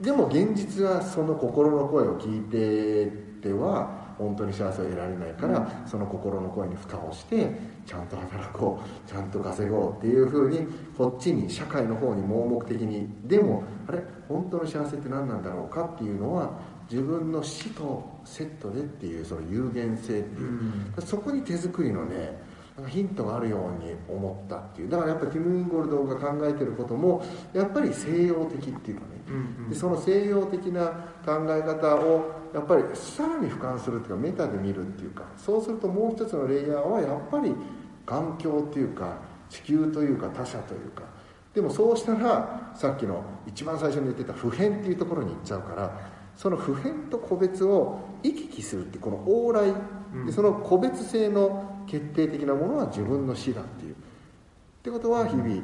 [0.00, 7.50] でも現実はその心の声を聞いてては本当に幸せを得られないから、その心の声に蓋をして
[7.84, 10.66] ちゃんと働こうちゃんと稼ごうっていうふうに
[10.96, 16.52] こっちに社会の方に盲目的にでもあれ本当の幸せって何なんだろうかっていうのは
[16.90, 21.04] 自分の死とセットでっていうその有限性っていう、うん。
[21.04, 22.40] そこに手作りのね
[22.76, 24.88] なんかヒントがあるように思ったっていう。
[24.88, 29.32] だからやっぱりティム・インゴルドが考えてることもやっぱり西洋的っていうかね、う
[29.66, 30.86] んでその西洋的な
[31.24, 35.22] 考え方をやっぱりさらに俯瞰するっていうかメタで見るっていうか。
[35.36, 37.54] そうするともう一つのレイヤーはやっぱり
[38.04, 39.18] 環境っていうか
[39.48, 41.02] 地球というか他者というか。
[41.54, 49.72] でもそうしたらさっきの一番最初に言ってた普遍っていうところに行っちゃうからその普遍と個別を行き来するってこの往来。
[50.14, 50.26] うん。
[50.26, 53.94] でその個別性の決定的なものは自分の死だっていう。
[53.94, 53.96] っ
[54.82, 55.62] てことは日々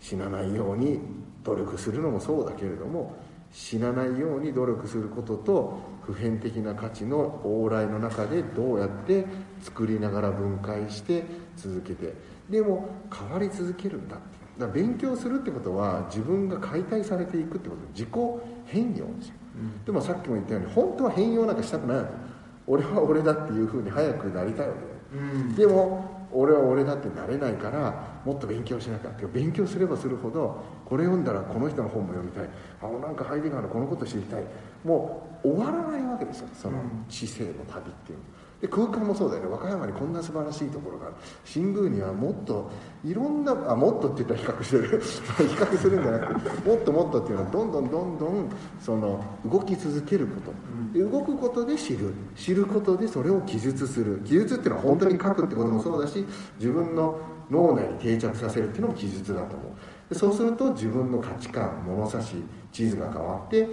[0.00, 1.00] 死なないように
[1.42, 3.16] 努力するのもそうだけれども
[3.52, 9.26] 死なないように努力することと普遍的な価値の往来の中でどうやって
[9.60, 11.24] 作りながら分解して
[11.56, 12.14] 続けて。
[12.48, 14.16] でも変わり続けるんだ
[14.58, 17.82] だ勉強するってことは自分が解体されていくってこと。
[17.94, 18.08] 自己
[18.66, 19.34] 変容ですよ。
[19.56, 19.84] うん。
[19.84, 22.08] でもさっきも言ったように本当は変容なんかしたくないの
[22.66, 24.89] 俺は俺だっていうふうに早くなりたいわけ
[25.56, 29.26] でも俺は俺だってなれないからもっと勉強しなきゃって。
[29.26, 32.48] 勉強すればするほどこれ読んだらこの人の本も読みたい。
[32.82, 34.44] あなんかハイデガーのこのこと知りたい。
[34.84, 37.04] もう終わらないわけですよそのうん。
[37.08, 38.24] 知性の旅っていうの。
[38.60, 39.48] で空間もそうだよね。
[39.48, 41.14] 和歌山にこんな素晴らしいところがある。
[41.44, 42.70] 新宮にはもっと
[43.04, 45.00] いろんなあもっとって言ったら比較してる。
[45.00, 50.52] 比較するんじゃなくてもっともっとっていうのはどんどんどんどんその動き続けること
[50.92, 52.12] で動くことで知る。
[52.36, 54.20] 知ることでそれを記述する。
[54.24, 56.24] 記述っていうのは本当に書くってこともそうだし
[56.58, 57.18] 自分の
[57.50, 60.12] 脳内に定着させるっていうのも記述だと思う。
[60.12, 62.36] でそうすると自分の価値観物差し
[62.72, 63.68] 地図が変わって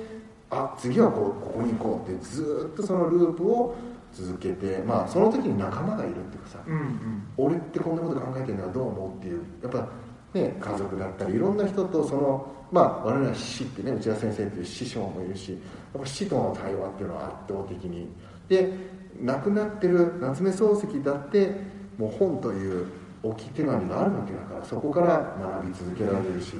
[0.49, 3.75] あ次はこうここに行こうってずーっとそのループを
[4.13, 7.23] 続けてまあその時に仲間がいるっていうかさうんうん。
[7.37, 9.87] 俺ってこんなこと考えてるのはどう思うっていうやっぱ
[10.33, 15.57] ね、家族だったりいろんな人とそのまあ我々は死ってね内田先生っていう師匠もいるしや
[15.99, 18.07] っぱ死との対話っていうのは圧倒的に。
[18.49, 21.51] で亡くなってる夏目漱石だって
[21.97, 22.87] もう本という
[23.23, 26.53] 置き手紙があるわけだからそこから学び続けられるし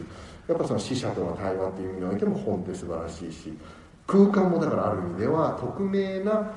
[0.47, 3.53] やっぱその死者との対話っていう意味においても本って素晴らしいし
[4.07, 6.51] 空間もだからある意味では匿名な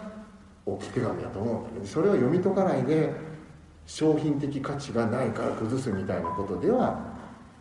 [0.65, 3.13] 置き手紙だと思うんだけどそれを読み解かないで
[3.87, 6.99] 商品的価値がないから崩すみたいなことでは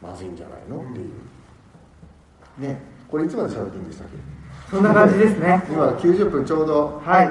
[0.02, 1.29] まずいんじゃないのっていう。
[2.60, 2.82] ね。
[3.10, 4.18] これいつまで喋っていいんでしたっけ？
[4.70, 5.64] そんな感じですね。
[5.70, 7.02] 今90分ちょうど。
[7.04, 7.26] はい。
[7.26, 7.30] い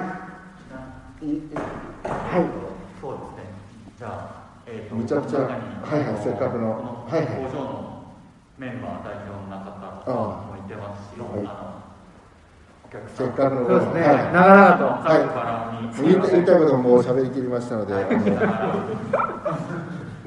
[2.03, 2.47] はい。
[3.01, 3.47] そうですね。
[3.99, 5.51] じゃあ、えーとむちゃくちゃはい
[6.05, 7.27] はいせっかくのはいはい。
[7.27, 8.05] 工場の
[8.59, 11.31] メンバー代表の中からもいてますし、はい。
[11.41, 11.79] あの
[12.85, 13.27] お客さん。
[13.27, 14.33] せっかくのそうですね、はい。
[14.33, 14.85] 長々と。
[15.05, 16.15] 各からに言い。
[16.21, 16.31] たい。
[16.33, 17.95] 言いたいことももう喋りきりましたので、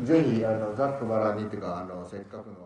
[0.03, 2.60] ぜひあのざっくばらんにっていうかあのせっかくの。